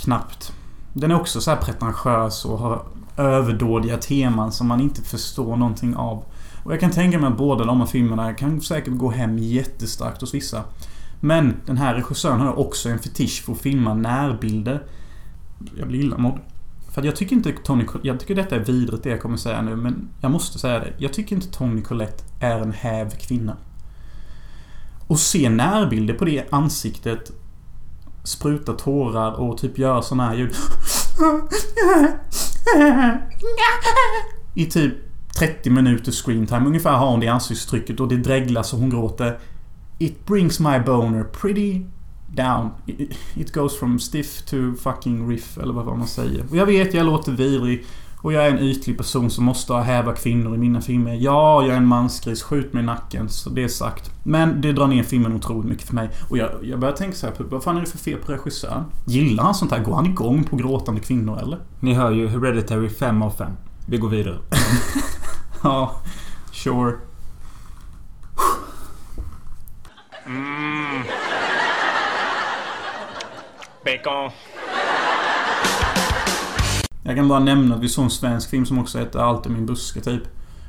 Knappt. 0.00 0.52
Den 0.92 1.10
är 1.10 1.20
också 1.20 1.40
så 1.40 1.50
här 1.50 1.58
pretentiös 1.58 2.44
och 2.44 2.58
har 2.58 2.82
överdådiga 3.16 3.96
teman 3.96 4.52
som 4.52 4.66
man 4.66 4.80
inte 4.80 5.02
förstår 5.02 5.56
någonting 5.56 5.96
av. 5.96 6.24
Och 6.64 6.72
jag 6.72 6.80
kan 6.80 6.90
tänka 6.90 7.18
mig 7.18 7.28
att 7.30 7.38
båda 7.38 7.64
de 7.64 7.78
här 7.80 7.86
filmerna 7.86 8.34
kan 8.34 8.60
säkert 8.60 8.94
gå 8.94 9.10
hem 9.10 9.38
jättestarkt 9.38 10.20
hos 10.20 10.34
vissa. 10.34 10.62
Men 11.20 11.54
den 11.66 11.76
här 11.76 11.94
regissören 11.94 12.40
har 12.40 12.58
också 12.58 12.88
en 12.88 12.98
fetisch 12.98 13.42
för 13.44 13.52
att 13.52 13.58
filma 13.58 13.94
närbilder. 13.94 14.82
Jag 15.78 15.88
blir 15.88 16.00
illamådd. 16.00 16.38
För 16.90 17.00
att 17.00 17.04
jag 17.04 17.16
tycker 17.16 17.36
inte 17.36 17.52
Tony 17.52 17.84
Jag 18.02 18.20
tycker 18.20 18.34
detta 18.34 18.56
är 18.56 18.60
vidrigt 18.60 19.02
det 19.02 19.10
jag 19.10 19.22
kommer 19.22 19.36
säga 19.36 19.62
nu, 19.62 19.76
men 19.76 20.08
jag 20.20 20.30
måste 20.30 20.58
säga 20.58 20.78
det. 20.78 20.92
Jag 20.98 21.12
tycker 21.12 21.36
inte 21.36 21.48
Tony 21.48 21.82
Collette 21.82 22.24
är 22.40 22.58
en 22.60 22.72
häv 22.72 23.10
kvinna. 23.10 23.56
Och 25.06 25.18
se 25.18 25.48
närbilder 25.48 26.14
på 26.14 26.24
det 26.24 26.44
ansiktet 26.50 27.32
spruta 28.24 28.72
tårar 28.72 29.32
och 29.32 29.58
typ 29.58 29.78
göra 29.78 30.02
såna 30.02 30.26
här 30.26 30.34
ljud. 30.34 30.54
I 34.54 34.66
typ 34.66 34.94
30 35.38 35.70
minuter 35.70 36.12
screentime. 36.12 36.66
Ungefär 36.66 36.92
har 36.92 37.10
hon 37.10 37.20
det 37.20 37.28
ansiktstrycket 37.28 38.00
och 38.00 38.08
det 38.08 38.16
dreglas 38.16 38.72
och 38.72 38.78
hon 38.78 38.90
gråter. 38.90 39.38
It 39.98 40.26
brings 40.26 40.60
my 40.60 40.78
boner 40.86 41.24
pretty 41.24 41.86
down. 42.34 42.70
It- 42.86 43.16
It 43.34 43.52
goes 43.54 43.78
from 43.78 43.98
stiff 43.98 44.42
to 44.42 44.56
fucking 44.82 45.28
riff 45.30 45.58
eller 45.58 45.72
vad 45.74 45.98
man 45.98 46.06
säger. 46.06 46.44
Och 46.50 46.56
jag 46.56 46.66
vet, 46.66 46.94
jag 46.94 47.06
låter 47.06 47.32
vidrig. 47.32 47.84
Och 48.20 48.32
jag 48.32 48.46
är 48.46 48.50
en 48.50 48.58
ytlig 48.58 48.98
person 48.98 49.30
som 49.30 49.44
måste 49.44 49.72
ha 49.72 49.80
häva 49.82 50.12
kvinnor 50.12 50.54
i 50.54 50.58
mina 50.58 50.80
filmer. 50.80 51.14
Ja, 51.14 51.62
jag 51.62 51.70
är 51.72 51.76
en 51.76 51.86
mansgris. 51.86 52.42
Skjut 52.42 52.72
mig 52.72 52.82
i 52.82 52.86
nacken. 52.86 53.28
Så 53.28 53.50
det 53.50 53.64
är 53.64 53.68
sagt. 53.68 54.10
Men 54.22 54.60
det 54.60 54.72
drar 54.72 54.86
ner 54.86 55.02
filmen 55.02 55.32
otroligt 55.32 55.68
mycket 55.70 55.86
för 55.86 55.94
mig. 55.94 56.10
Och 56.30 56.38
jag, 56.38 56.50
jag 56.62 56.80
börjar 56.80 56.94
tänka 56.94 57.16
så 57.16 57.26
här, 57.26 57.34
vad 57.38 57.62
fan 57.62 57.76
är 57.76 57.80
det 57.80 57.86
för 57.86 57.98
fel 57.98 58.18
på 58.18 58.32
regissören? 58.32 58.84
Gillar 59.06 59.44
han 59.44 59.54
sånt 59.54 59.70
här? 59.70 59.82
Går 59.84 59.94
han 59.94 60.06
igång 60.06 60.44
på 60.44 60.56
gråtande 60.56 61.00
kvinnor 61.00 61.38
eller? 61.42 61.58
Ni 61.80 61.94
hör 61.94 62.10
ju 62.10 62.28
Hereditary 62.28 62.88
5 62.88 63.22
av 63.22 63.30
5. 63.30 63.52
Vi 63.88 63.96
går 63.98 64.08
vidare. 64.08 64.38
Ja, 65.62 66.00
sure. 66.52 66.92
Bacon. 73.84 74.30
Jag 77.02 77.16
kan 77.16 77.28
bara 77.28 77.38
nämna 77.38 77.74
att 77.74 77.82
vi 77.82 77.88
såg 77.88 78.04
en 78.04 78.10
svensk 78.10 78.50
film 78.50 78.66
som 78.66 78.78
också 78.78 78.98
heter 78.98 79.18
Allt 79.18 79.46
om 79.46 79.52
min 79.52 79.66
buske 79.66 80.00
typ. 80.00 80.22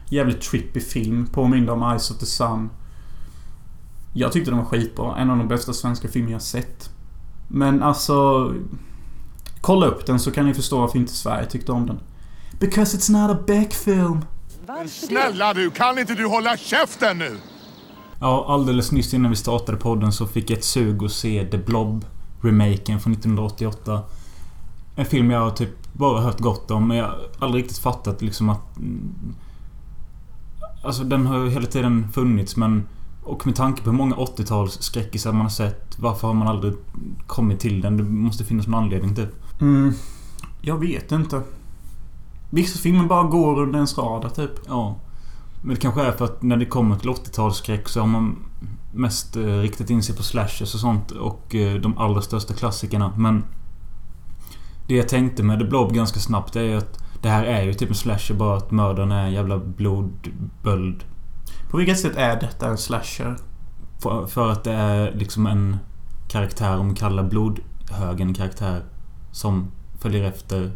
Jävligt 0.10 0.42
trippy 0.42 0.80
film. 0.80 1.28
Påminner 1.28 1.74
om 1.74 1.84
Eyes 1.84 2.12
of 2.12 2.18
the 2.18 2.26
Sun. 2.26 2.70
Jag 4.14 4.32
tyckte 4.32 4.52
den 4.52 4.58
var 4.58 4.66
skitbra. 4.66 5.18
En 5.18 5.30
av 5.30 5.38
de 5.38 5.48
bästa 5.48 5.74
svenska 5.74 6.08
filmer 6.08 6.32
jag 6.32 6.42
sett. 6.42 6.90
Men 7.48 7.84
alltså... 7.84 8.54
Kolla 9.62 9.86
upp 9.86 10.06
den 10.06 10.20
så 10.20 10.32
kan 10.32 10.46
ni 10.46 10.54
förstå 10.54 10.80
varför 10.80 11.00
inte 11.00 11.14
Sverige 11.14 11.46
tyckte 11.46 11.72
om 11.72 11.86
den. 11.88 12.00
Because 12.60 12.98
it's 12.98 13.12
not 13.12 13.38
a 13.38 13.44
Beck-film. 13.48 14.26
Snälla 14.88 15.54
du, 15.54 15.70
kan 15.72 16.00
inte 16.00 16.14
du 16.14 16.26
hålla 16.26 16.58
käften 16.58 17.18
nu? 17.18 17.38
Ja, 18.20 18.46
alldeles 18.48 18.92
nyss 18.92 19.14
innan 19.14 19.30
vi 19.32 19.36
startade 19.38 19.78
podden 19.78 20.12
så 20.12 20.28
fick 20.28 20.50
jag 20.50 20.58
ett 20.58 20.64
sug 20.66 21.04
att 21.04 21.12
se 21.12 21.48
The 21.52 21.58
Blob 21.58 22.06
Remaken 22.42 23.00
från 23.00 23.14
1988. 23.14 24.02
En 24.96 25.06
film 25.06 25.32
jag 25.32 25.40
har 25.40 25.52
typ 25.52 25.94
bara 25.94 26.22
hört 26.22 26.40
gott 26.40 26.72
om 26.72 26.88
men 26.88 26.98
jag 26.98 27.06
har 27.06 27.18
aldrig 27.40 27.64
riktigt 27.64 27.78
fattat 27.80 28.22
liksom 28.22 28.50
att... 28.50 28.78
mm, 28.78 29.10
Alltså 30.84 31.04
den 31.04 31.26
har 31.26 31.38
ju 31.38 31.50
hela 31.50 31.66
tiden 31.68 32.08
funnits 32.12 32.56
men... 32.58 32.88
Och 33.24 33.46
med 33.46 33.56
tanke 33.56 33.82
på 33.84 33.90
hur 33.90 33.98
många 33.98 34.16
80-tals 34.16 34.82
skräckisar 34.82 35.32
man 35.32 35.42
har 35.42 35.50
sett. 35.50 36.00
Varför 36.00 36.28
har 36.28 36.34
man 36.36 36.48
aldrig 36.48 36.74
kommit 37.28 37.60
till 37.60 37.82
den? 37.82 37.98
Det 37.98 38.04
måste 38.04 38.44
finnas 38.44 38.68
någon 38.68 38.84
anledning 38.84 39.16
typ. 39.16 39.30
Mm, 39.62 39.94
jag 40.62 40.78
vet 40.78 41.12
inte. 41.12 41.42
Vissa 42.50 42.80
filmer 42.80 43.06
bara 43.06 43.24
går 43.24 43.60
under 43.62 43.76
ens 43.76 43.98
radar 43.98 44.30
typ. 44.30 44.52
Ja. 44.68 44.96
Men 45.68 45.76
det 45.76 45.82
kanske 45.82 46.02
är 46.02 46.12
för 46.12 46.26
att 46.26 46.42
när 46.42 46.58
det 46.58 46.66
kommer 46.66 46.96
till 46.96 47.10
80-talsskräck 47.10 47.88
så 47.88 48.00
har 48.00 48.08
man 48.08 48.46
mest 48.94 49.36
eh, 49.36 49.42
riktat 49.42 49.90
in 49.90 50.04
sig 50.04 50.16
på 50.16 50.24
slashers 50.24 50.74
och 50.74 50.80
sånt 50.80 51.12
och 51.12 51.56
eh, 51.56 51.76
de 51.76 51.98
allra 51.98 52.22
största 52.22 52.54
klassikerna. 52.54 53.14
Men 53.18 53.44
det 54.88 54.96
jag 54.96 55.08
tänkte 55.08 55.44
med 55.44 55.60
The 55.60 55.66
Blob 55.66 55.94
ganska 55.94 56.20
snabbt 56.20 56.56
är 56.56 56.76
att 56.76 57.00
det 57.22 57.30
här 57.30 57.44
är 57.44 57.64
ju 57.64 57.74
typ 57.74 57.90
en 57.90 57.96
slasher 57.96 58.36
bara 58.36 58.58
att 58.58 58.72
mördaren 58.72 59.12
är 59.12 59.26
en 59.26 59.32
jävla 59.32 59.58
blodböld. 59.58 61.04
På 61.72 61.78
vilket 61.78 62.00
sätt 62.00 62.16
är 62.16 62.40
detta 62.40 62.68
en 62.68 62.78
slasher? 62.78 63.38
För, 64.00 64.28
för 64.28 64.52
att 64.52 64.64
det 64.64 64.74
är 64.74 65.12
liksom 65.12 65.48
en 65.48 65.78
karaktär, 66.28 66.78
om 66.78 66.90
vi 66.90 66.96
kallar 66.96 67.24
blodhögen 67.24 68.28
en 68.28 68.34
karaktär 68.34 68.84
som 69.32 69.72
följer 70.00 70.24
efter 70.24 70.72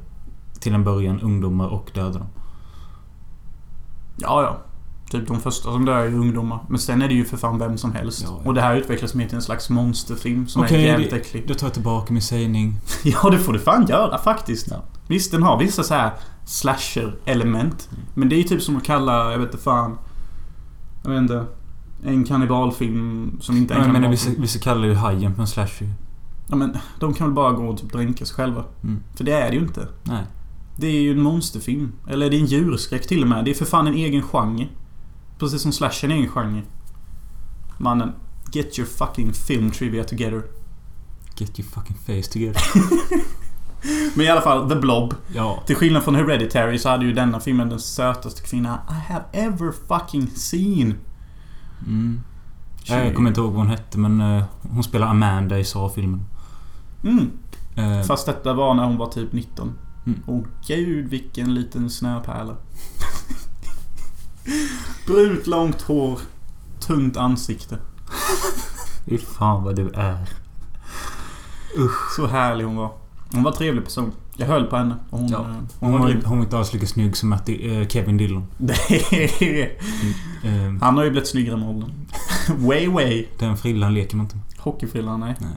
till 0.60 0.74
en 0.74 0.84
början 0.84 1.22
ungdomar 1.22 1.68
och 1.68 1.92
dödar 1.94 2.20
dem. 2.20 2.30
Ja, 4.18 4.44
ja. 4.44 4.58
Typ 5.12 5.28
de 5.28 5.40
första 5.40 5.72
som 5.72 5.86
dör 5.86 5.98
är 5.98 6.14
ungdomar. 6.14 6.60
Men 6.70 6.80
sen 6.80 7.02
är 7.02 7.08
det 7.08 7.14
ju 7.14 7.26
för 7.26 7.38
fan 7.38 7.60
vem 7.60 7.78
som 7.78 7.92
helst. 7.92 8.24
Ja, 8.28 8.40
ja. 8.44 8.48
Och 8.48 8.54
det 8.54 8.62
här 8.62 8.76
utvecklas 8.76 9.14
mer 9.14 9.26
till 9.26 9.36
en 9.36 9.42
slags 9.42 9.70
monsterfilm 9.70 10.48
som 10.48 10.62
är 10.62 10.68
Okej, 10.68 10.82
jävligt 10.82 11.14
äcklig. 11.14 11.48
Då 11.48 11.54
tar 11.54 11.68
jag 11.68 11.74
tillbaka 11.74 12.14
min 12.14 12.22
sägning. 12.22 12.76
Ja, 13.04 13.30
det 13.30 13.38
får 13.38 13.54
du 13.54 13.60
fan 13.60 13.86
göra 13.88 14.18
faktiskt. 14.18 14.68
Ja. 14.72 14.84
Visst, 15.08 15.32
den 15.32 15.44
har 15.44 15.60
vissa 15.60 15.84
så 15.84 15.94
här 15.94 16.12
slasher-element. 16.46 17.90
Men 18.14 18.30
det 18.30 18.36
är 18.36 18.38
ju 18.38 18.44
typ 18.44 18.62
som 18.62 18.78
att 18.78 18.84
kalla, 18.84 19.32
jag 19.32 19.40
vet 19.40 19.48
inte 19.48 19.64
fan... 19.64 19.98
Jag 21.04 21.12
vet 21.12 21.22
inte. 21.22 21.46
En 22.06 22.24
kannibalfilm 22.24 23.38
som 23.42 23.58
inte 23.58 23.74
är 23.74 23.78
en 23.78 23.84
kannibalfilm. 23.84 24.12
vissa, 24.12 24.42
vissa 24.42 24.60
kallar 24.60 24.88
ju 24.88 24.94
Hajen 24.94 25.36
för 25.36 25.42
en 25.42 25.48
slasher. 25.48 25.90
Ja, 26.48 26.56
men 26.56 26.78
de 27.00 27.14
kan 27.14 27.28
väl 27.28 27.36
bara 27.36 27.52
gå 27.52 27.68
och 27.68 27.78
typ 27.78 27.92
dränka 27.92 28.26
sig 28.26 28.36
själva. 28.36 28.64
Mm. 28.84 29.04
För 29.16 29.24
det 29.24 29.32
är 29.32 29.50
det 29.50 29.56
ju 29.56 29.62
inte. 29.62 29.88
Nej. 30.04 30.24
Det 30.78 30.88
är 30.88 31.02
ju 31.02 31.12
en 31.12 31.22
monsterfilm. 31.22 31.92
Eller 32.08 32.30
det 32.30 32.36
är 32.36 32.40
en 32.40 32.46
djurskräck 32.46 33.08
till 33.08 33.22
och 33.22 33.28
med. 33.28 33.46
Det 33.46 33.52
är 33.52 33.56
för 33.56 33.66
fan 33.66 33.88
en 33.88 33.94
egen 33.94 34.22
genre. 34.22 34.68
Precis 35.42 35.62
som 35.62 35.72
slasher 35.72 36.08
är 36.08 36.12
en 36.12 36.18
egen 36.18 36.30
genre. 36.30 36.62
Mannen. 37.78 38.14
Get 38.52 38.80
your 38.80 38.90
fucking 38.90 39.34
film 39.34 39.72
trivia 39.72 40.04
together. 40.04 40.44
Get 41.36 41.60
your 41.60 41.70
fucking 41.70 41.98
face 42.06 42.30
together. 42.30 42.62
Men 44.16 44.26
i 44.26 44.30
alla 44.30 44.42
fall, 44.42 44.70
The 44.70 44.76
Blob. 44.76 45.14
Ja. 45.36 45.64
Till 45.66 45.76
skillnad 45.76 46.04
från 46.04 46.16
Hereditary 46.16 46.80
så 46.80 46.90
hade 46.90 47.06
ju 47.06 47.14
denna 47.14 47.40
filmen 47.40 47.70
den 47.70 47.80
sötaste 47.80 48.42
kvinna 48.42 48.82
I 48.90 49.12
have 49.14 49.26
ever 49.32 49.72
fucking 49.88 50.28
seen. 50.28 50.98
Mm. 51.88 52.22
Jag 52.86 53.16
kommer 53.16 53.30
inte 53.30 53.42
ihåg 53.42 53.52
vad 53.52 53.60
hon 53.60 53.70
hette 53.70 53.98
men 53.98 54.22
eh, 54.22 54.44
hon 54.62 54.84
spelar 54.84 55.08
Amanda 55.08 55.60
i 55.60 55.64
Saw-filmen. 55.64 56.24
Mm. 57.04 57.32
Eh, 57.76 58.06
Fast 58.06 58.26
detta 58.26 58.54
var 58.54 58.74
när 58.74 58.84
hon 58.84 58.98
var 58.98 59.08
typ 59.08 59.34
19. 59.34 59.74
Mm. 60.06 60.20
Och 60.26 60.46
gud 60.68 61.10
vilken 61.10 61.54
liten 61.54 61.90
snöpärla. 61.90 62.56
Brunt 65.08 65.48
långt 65.48 65.82
hår. 65.82 66.20
Tunt 66.80 67.18
ansikte. 67.18 67.78
Fy 69.06 69.18
fan 69.18 69.64
vad 69.64 69.76
du 69.76 69.90
är. 69.90 70.18
Så 72.16 72.28
härlig 72.28 72.66
hon 72.66 72.76
var. 72.76 72.92
Hon 73.34 73.44
var 73.44 73.52
en 73.52 73.58
trevlig 73.58 73.84
person. 73.84 74.12
Jag 74.38 74.48
höll 74.48 74.66
på 74.66 74.76
henne. 74.78 74.96
Och 75.10 75.20
hon, 75.20 75.28
Ja. 75.30 75.40
eh, 75.40 75.46
hon, 75.46 75.68
Hon 75.80 75.92
var 76.02 76.14
hon 76.26 76.38
var 76.38 76.44
inte 76.46 76.58
alls 76.58 76.74
lika 76.74 76.88
snygg 76.88 77.18
som 77.18 77.30
Matti, 77.30 77.78
eh, 77.82 77.88
Kevin 77.88 78.18
Dillon. 78.18 78.46
Är- 79.40 79.72
Eh, 80.44 80.74
Han 80.82 80.98
har 80.98 81.04
ju 81.04 81.10
blivit 81.12 81.30
snyggare 81.30 81.58
med 81.58 81.70
åldern. 81.70 81.92
way 82.68 82.88
way. 82.88 83.26
den 83.40 83.58
frillan 83.58 83.94
leker 83.94 84.18
man 84.18 84.26
inte 84.26 84.36
med. 84.36 84.46
Hockeyfrillan, 84.58 85.20
nej. 85.20 85.36
Nej. 85.40 85.50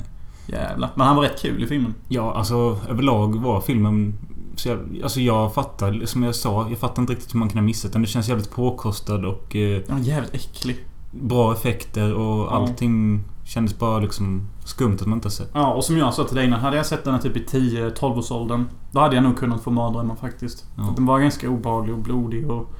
Jävlar. 0.46 0.90
Men 0.94 1.06
han 1.06 1.16
var 1.16 1.22
rätt 1.22 1.40
kul 1.42 1.62
i 1.64 1.66
filmen. 1.66 1.94
Ja, 2.08 2.34
alltså 2.34 2.78
överlag 2.88 3.40
var 3.40 3.60
filmen... 3.60 4.14
Så 4.56 4.68
jag, 4.68 4.78
alltså 5.02 5.20
jag 5.20 5.54
fattar, 5.54 6.06
som 6.06 6.22
jag 6.22 6.34
sa, 6.34 6.66
jag 6.68 6.78
fattar 6.78 7.02
inte 7.02 7.12
riktigt 7.12 7.34
hur 7.34 7.38
man 7.38 7.48
kan 7.48 7.58
ha 7.58 7.64
missat 7.64 7.92
den. 7.92 8.02
Det 8.02 8.08
känns 8.08 8.28
jävligt 8.28 8.50
påkostad 8.50 9.24
och 9.24 9.56
eh, 9.56 9.82
Ja, 9.88 9.98
jävligt 9.98 10.34
äcklig. 10.34 10.76
bra 11.10 11.52
effekter 11.52 12.14
och 12.14 12.54
allting 12.54 13.24
kändes 13.44 13.78
bara 13.78 13.98
liksom 13.98 14.48
skumt 14.64 14.94
att 15.00 15.06
man 15.06 15.18
inte 15.18 15.26
har 15.26 15.30
sett. 15.30 15.50
Ja, 15.54 15.72
och 15.74 15.84
som 15.84 15.96
jag 15.96 16.14
sa 16.14 16.24
till 16.24 16.36
dig 16.36 16.46
innan. 16.46 16.60
Hade 16.60 16.76
jag 16.76 16.86
sett 16.86 17.04
den 17.04 17.14
här 17.14 17.20
typ 17.20 17.36
i 17.36 17.44
10-12 17.44 18.18
års 18.18 18.30
åldern 18.30 18.64
Då 18.92 19.00
hade 19.00 19.14
jag 19.14 19.22
nog 19.24 19.36
kunnat 19.38 19.62
få 19.62 19.70
mardrömmar 19.70 20.14
faktiskt. 20.16 20.64
Ja. 20.76 20.92
Den 20.96 21.06
var 21.06 21.20
ganska 21.20 21.48
obehaglig 21.50 21.94
och 21.94 22.00
blodig 22.02 22.50
och... 22.50 22.70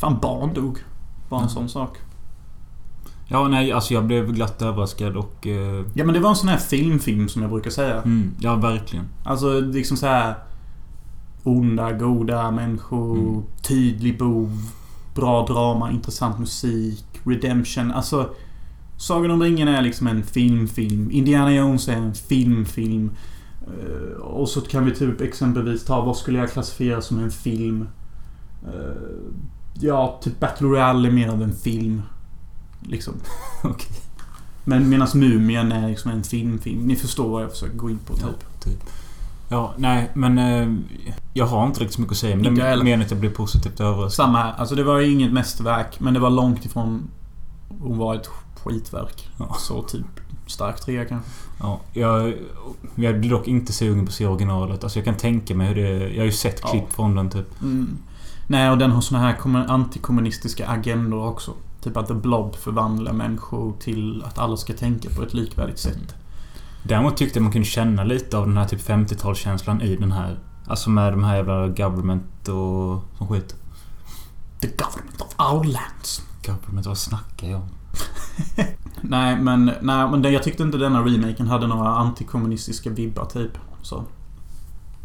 Fan, 0.00 0.18
barn 0.22 0.54
dog. 0.54 0.78
Bara 1.28 1.40
en 1.40 1.46
Ja. 1.46 1.48
sån 1.54 1.68
sak. 1.68 1.98
Ja, 3.28 3.48
nej, 3.48 3.72
alltså 3.72 3.94
jag 3.94 4.04
blev 4.04 4.32
glatt 4.32 4.62
överraskad 4.62 5.16
och... 5.16 5.46
Eh, 5.46 5.84
Ja, 5.94 6.04
men 6.04 6.12
det 6.14 6.20
var 6.20 6.30
en 6.30 6.36
sån 6.36 6.48
här 6.48 6.56
filmfilm 6.58 7.28
som 7.28 7.42
jag 7.42 7.50
brukar 7.50 7.70
säga. 7.70 8.02
mm, 8.02 8.30
ja, 8.40 8.54
verkligen. 8.54 9.04
Alltså 9.24 9.60
liksom 9.60 9.96
så 9.96 10.06
här 10.06 10.34
Onda, 11.44 11.92
goda 11.92 12.50
människor, 12.50 13.18
Mm. 13.18 13.42
tydlig 13.62 14.18
bov, 14.18 14.62
bra 15.14 15.46
drama, 15.46 15.90
intressant 15.90 16.38
musik, 16.38 17.04
redemption. 17.24 17.92
Alltså 17.92 18.30
Sagan 18.96 19.30
om 19.30 19.42
ringen 19.42 19.68
är 19.68 19.82
liksom 19.82 20.06
en 20.06 20.22
filmfilm. 20.22 21.10
Indiana 21.10 21.52
Jones 21.54 21.88
är 21.88 21.92
en 21.96 22.14
filmfilm. 22.14 23.10
Eh, 23.66 24.16
och 24.20 24.48
så 24.48 24.60
kan 24.60 24.84
vi 24.84 24.94
typ 24.94 25.20
exempelvis 25.20 25.84
ta, 25.84 26.00
vad 26.04 26.16
skulle 26.16 26.38
jag 26.38 26.50
klassifiera 26.52 27.02
som 27.02 27.18
en 27.18 27.30
film? 27.30 27.88
Eh, 28.64 28.96
ja, 29.80 30.20
typ 30.22 30.40
Battle 30.40 30.66
Royale 30.68 31.08
är 31.08 31.12
mer 31.12 31.28
av 31.28 31.42
en 31.42 31.52
film. 31.54 32.02
Liksom. 32.82 33.14
Okej. 33.64 33.96
Men 34.64 34.88
medan 34.88 35.08
Mumien 35.14 35.72
är 35.72 35.88
liksom 35.88 36.10
en 36.10 36.22
filmfilm. 36.24 36.80
Ni 36.86 36.96
förstår 36.96 37.28
vad 37.28 37.42
jag 37.42 37.50
försöker 37.50 37.76
gå 37.76 37.90
in 37.90 37.98
på 37.98 38.14
typ. 38.14 38.24
Ja, 38.26 38.60
typ. 38.70 38.82
Ja, 39.54 39.74
nej, 39.76 40.10
men... 40.14 40.38
Eh, 40.38 40.68
jag 41.36 41.46
har 41.46 41.66
inte 41.66 41.80
riktigt 41.80 41.94
så 41.94 42.00
mycket 42.00 42.12
att 42.12 42.18
säga. 42.18 42.36
Men 42.36 42.54
det 42.54 42.62
är 42.62 42.82
mer 42.82 43.00
att 43.00 43.10
jag 43.10 43.20
blev 43.20 43.30
positivt 43.34 43.80
överraskad. 43.80 44.12
Samma 44.12 44.38
här. 44.38 44.52
Alltså 44.56 44.74
det 44.74 44.84
var 44.84 44.98
ju 44.98 45.12
inget 45.12 45.32
mästerverk. 45.32 46.00
Men 46.00 46.14
det 46.14 46.20
var 46.20 46.30
långt 46.30 46.64
ifrån 46.64 47.08
att 47.90 47.96
vara 47.96 48.16
ett 48.16 48.30
skitverk. 48.64 49.28
Ja. 49.38 49.56
Så 49.58 49.82
typ 49.82 50.06
stark 50.46 50.80
trea 50.80 51.04
kanske. 51.04 51.30
Ja, 51.60 51.80
jag, 51.92 52.34
jag 52.94 53.20
blir 53.20 53.30
dock 53.30 53.48
inte 53.48 53.72
sugen 53.72 54.04
på 54.06 54.08
att 54.08 54.14
se 54.14 54.26
originalet. 54.26 54.84
Alltså 54.84 54.98
jag 54.98 55.04
kan 55.04 55.14
tänka 55.16 55.54
mig 55.54 55.66
hur 55.66 55.74
det... 55.74 56.08
Jag 56.08 56.18
har 56.18 56.24
ju 56.24 56.32
sett 56.32 56.60
Ja. 56.62 56.68
klipp 56.68 56.92
från 56.92 57.14
den 57.14 57.30
typ. 57.30 57.62
Mm. 57.62 57.98
Nej, 58.46 58.70
och 58.70 58.78
den 58.78 58.90
har 58.90 59.00
såna 59.00 59.20
här 59.20 59.36
kommun- 59.36 59.68
antikommunistiska 59.68 60.68
agendor 60.68 61.26
också. 61.26 61.52
Typ 61.82 61.96
att 61.96 62.06
The 62.08 62.14
Blob 62.14 62.54
förvandlar 62.56 63.12
människor 63.12 63.72
till 63.80 64.22
att 64.26 64.38
alla 64.38 64.56
ska 64.56 64.72
tänka 64.72 65.10
på 65.10 65.22
ett 65.22 65.34
likvärdigt 65.34 65.78
sätt. 65.78 66.14
Däremot 66.86 67.16
tyckte 67.16 67.38
jag 67.38 67.42
man 67.42 67.52
kunde 67.52 67.68
känna 67.68 68.04
lite 68.04 68.38
av 68.38 68.46
den 68.46 68.56
här 68.56 68.64
typ 68.64 68.80
50-talskänslan 68.80 69.82
i 69.82 69.96
den 69.96 70.12
här. 70.12 70.38
Alltså 70.66 70.90
med 70.90 71.12
de 71.12 71.24
här 71.24 71.36
jävla 71.36 71.68
government 71.68 72.48
och 72.48 73.02
sån 73.18 73.28
skit. 73.28 73.54
The 74.60 74.66
government 74.66 75.20
of 75.20 75.34
our 75.52 75.64
lands. 75.64 76.22
Government, 76.46 76.86
vad 76.86 76.98
snackar 76.98 77.48
jag 77.48 77.60
om? 77.60 77.68
Nej, 79.00 79.36
men, 79.36 79.64
nej, 79.64 80.08
men 80.10 80.22
det, 80.22 80.30
jag 80.30 80.42
tyckte 80.42 80.62
inte 80.62 80.78
denna 80.78 81.00
remaken 81.00 81.46
hade 81.46 81.66
några 81.66 81.88
antikommunistiska 81.88 82.90
vibbar 82.90 83.24
typ. 83.24 83.58
Så. 83.82 84.04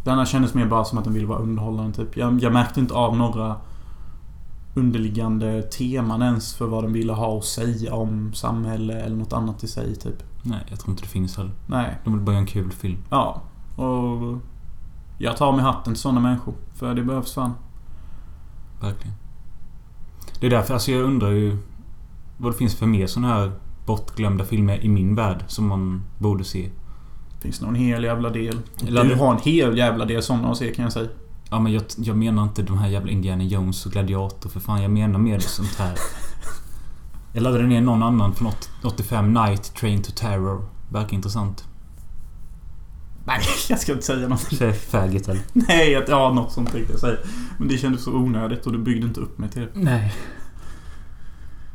Den 0.03 0.17
här 0.17 0.25
kändes 0.25 0.53
mer 0.53 0.65
bara 0.65 0.85
som 0.85 0.97
att 0.97 1.03
den 1.03 1.13
ville 1.13 1.27
vara 1.27 1.39
underhållande 1.39 1.97
typ. 1.97 2.17
Jag, 2.17 2.43
jag 2.43 2.53
märkte 2.53 2.79
inte 2.79 2.93
av 2.93 3.17
några 3.17 3.55
underliggande 4.79 5.61
teman 5.63 6.21
ens 6.21 6.53
för 6.55 6.67
vad 6.67 6.83
den 6.83 6.93
ville 6.93 7.13
ha 7.13 7.37
att 7.37 7.45
säga 7.45 7.93
om 7.93 8.33
samhälle 8.33 8.93
eller 9.01 9.15
något 9.15 9.33
annat 9.33 9.63
i 9.63 9.67
sig 9.67 9.95
typ. 9.95 10.23
Nej, 10.43 10.59
jag 10.69 10.79
tror 10.79 10.91
inte 10.91 11.03
det 11.03 11.09
finns 11.09 11.37
heller. 11.37 11.51
Nej. 11.67 11.97
De 12.03 12.13
vill 12.13 12.21
bara 12.21 12.31
göra 12.31 12.39
en 12.41 12.47
kul 12.47 12.71
film. 12.71 12.97
Ja. 13.09 13.41
Och... 13.75 14.37
Jag 15.17 15.37
tar 15.37 15.51
med 15.51 15.61
hatten 15.65 15.93
till 15.93 16.01
sådana 16.01 16.19
människor. 16.19 16.53
För 16.75 16.95
det 16.95 17.03
behövs 17.03 17.33
fan. 17.33 17.53
Verkligen. 18.81 19.15
Det 20.39 20.45
är 20.45 20.49
därför, 20.51 20.73
alltså 20.73 20.91
jag 20.91 21.01
undrar 21.03 21.29
ju 21.29 21.57
vad 22.37 22.51
det 22.53 22.57
finns 22.57 22.75
för 22.75 22.85
mer 22.85 23.07
såna 23.07 23.27
här 23.27 23.51
bortglömda 23.85 24.45
filmer 24.45 24.85
i 24.85 24.89
min 24.89 25.15
värld 25.15 25.43
som 25.47 25.67
man 25.67 26.03
borde 26.17 26.43
se. 26.43 26.69
Finns 27.41 27.61
någon 27.61 27.75
hel 27.75 28.03
jävla 28.03 28.29
del. 28.29 28.57
Eller- 28.87 29.03
Du 29.03 29.15
har 29.15 29.31
en 29.33 29.39
hel 29.41 29.77
jävla 29.77 30.05
del 30.05 30.23
sådana 30.23 30.51
att 30.51 30.57
se 30.57 30.73
kan 30.73 30.83
jag 30.83 30.93
säga. 30.93 31.09
Ja 31.49 31.59
men 31.59 31.73
jag, 31.73 31.83
jag 31.97 32.17
menar 32.17 32.43
inte 32.43 32.61
de 32.61 32.77
här 32.77 32.89
jävla 32.89 33.11
Indiana 33.11 33.43
Jones 33.43 33.85
och 33.85 33.91
Gladiator 33.91 34.49
för 34.49 34.59
fan. 34.59 34.81
Jag 34.81 34.91
menar 34.91 35.19
mer 35.19 35.39
sånt 35.39 35.75
här. 35.77 35.93
Jag 37.33 37.43
laddade 37.43 37.67
ner 37.67 37.81
någon 37.81 38.03
annan 38.03 38.35
från 38.35 38.47
80 38.47 38.69
85, 38.83 39.33
Night 39.33 39.75
Train 39.75 40.03
to 40.03 40.11
Terror. 40.15 40.65
Verkar 40.89 41.13
intressant. 41.13 41.65
Nej, 43.25 43.41
jag 43.69 43.79
ska 43.79 43.91
inte 43.91 44.05
säga 44.05 44.27
något. 44.27 44.39
Säg 44.39 44.73
faggot 44.73 45.27
eller? 45.27 45.41
Nej, 45.53 45.95
att, 45.95 46.07
ja 46.07 46.33
något 46.33 46.51
sånt 46.51 46.71
tänkte 46.71 46.93
jag 46.93 46.99
säga. 46.99 47.17
Men 47.57 47.67
det 47.67 47.77
kändes 47.77 48.03
så 48.03 48.13
onödigt 48.13 48.65
och 48.65 48.71
du 48.71 48.77
byggde 48.77 49.07
inte 49.07 49.19
upp 49.19 49.37
mig 49.37 49.49
till 49.49 49.61
det. 49.61 49.69
Nej. 49.73 50.13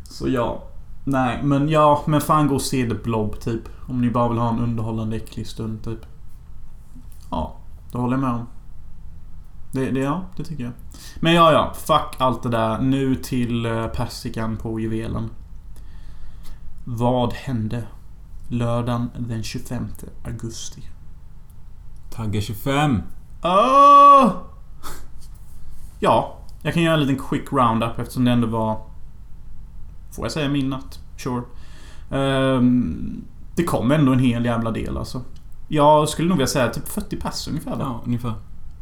Så 0.05 0.29
ja. 0.29 0.65
Nej, 1.05 1.43
men 1.43 1.69
ja, 1.69 2.03
men 2.07 2.21
fan 2.21 2.49
gå 2.49 2.55
och 2.55 2.63
se 2.63 2.89
The 2.89 2.95
Blob 2.95 3.41
typ. 3.41 3.63
Om 3.89 4.01
ni 4.01 4.11
bara 4.11 4.29
vill 4.29 4.39
ha 4.39 4.49
en 4.49 4.59
underhållande 4.59 5.17
äcklig 5.17 5.47
stund 5.47 5.85
typ. 5.85 6.01
Ja, 7.31 7.57
det 7.93 7.99
håller 7.99 8.15
jag 8.15 8.21
med 8.21 8.31
om. 8.31 8.47
Det, 9.75 9.91
det, 9.91 10.01
ja, 10.01 10.25
det 10.37 10.45
tycker 10.45 10.65
jag. 10.65 10.73
Men 11.21 11.35
ja, 11.35 11.53
ja. 11.53 11.73
Fuck 11.75 12.17
allt 12.19 12.43
det 12.43 12.49
där. 12.49 12.79
Nu 12.79 13.15
till 13.15 13.67
eh, 13.67 13.87
persikan 13.87 14.57
på 14.57 14.81
juvelen. 14.81 15.31
Vad 16.85 17.33
hände 17.33 17.85
lördagen 18.49 19.11
den 19.19 19.43
25 19.43 19.89
augusti? 20.25 20.83
Tagga 22.11 22.41
25. 22.41 23.03
Åh! 23.43 24.31
Ja, 26.01 26.39
jag 26.63 26.75
kan 26.75 26.83
göra 26.83 26.95
en 26.95 27.01
liten 27.01 27.27
quick 27.29 27.53
roundup 27.53 27.99
eftersom 27.99 28.25
det 28.25 28.31
ändå 28.31 28.47
var... 28.47 28.83
Får 30.11 30.25
jag 30.25 30.33
säga 30.33 30.49
min 30.49 30.71
natt? 30.71 30.99
Sure. 31.17 31.43
Ehm, 32.11 33.25
det 33.57 33.65
kom 33.65 33.93
ändå 33.93 34.13
en 34.13 34.19
hel 34.19 34.45
jävla 34.45 34.71
del 34.71 34.97
alltså. 34.97 35.23
Jag 35.69 36.09
skulle 36.09 36.29
nog 36.29 36.37
vilja 36.37 36.47
säga 36.47 36.69
typ 36.69 36.89
40 36.89 37.17
pass 37.17 37.49
ungefär. 37.49 37.71
va? 37.71 37.79
Ja, 37.81 38.03
ungefär. 38.07 38.35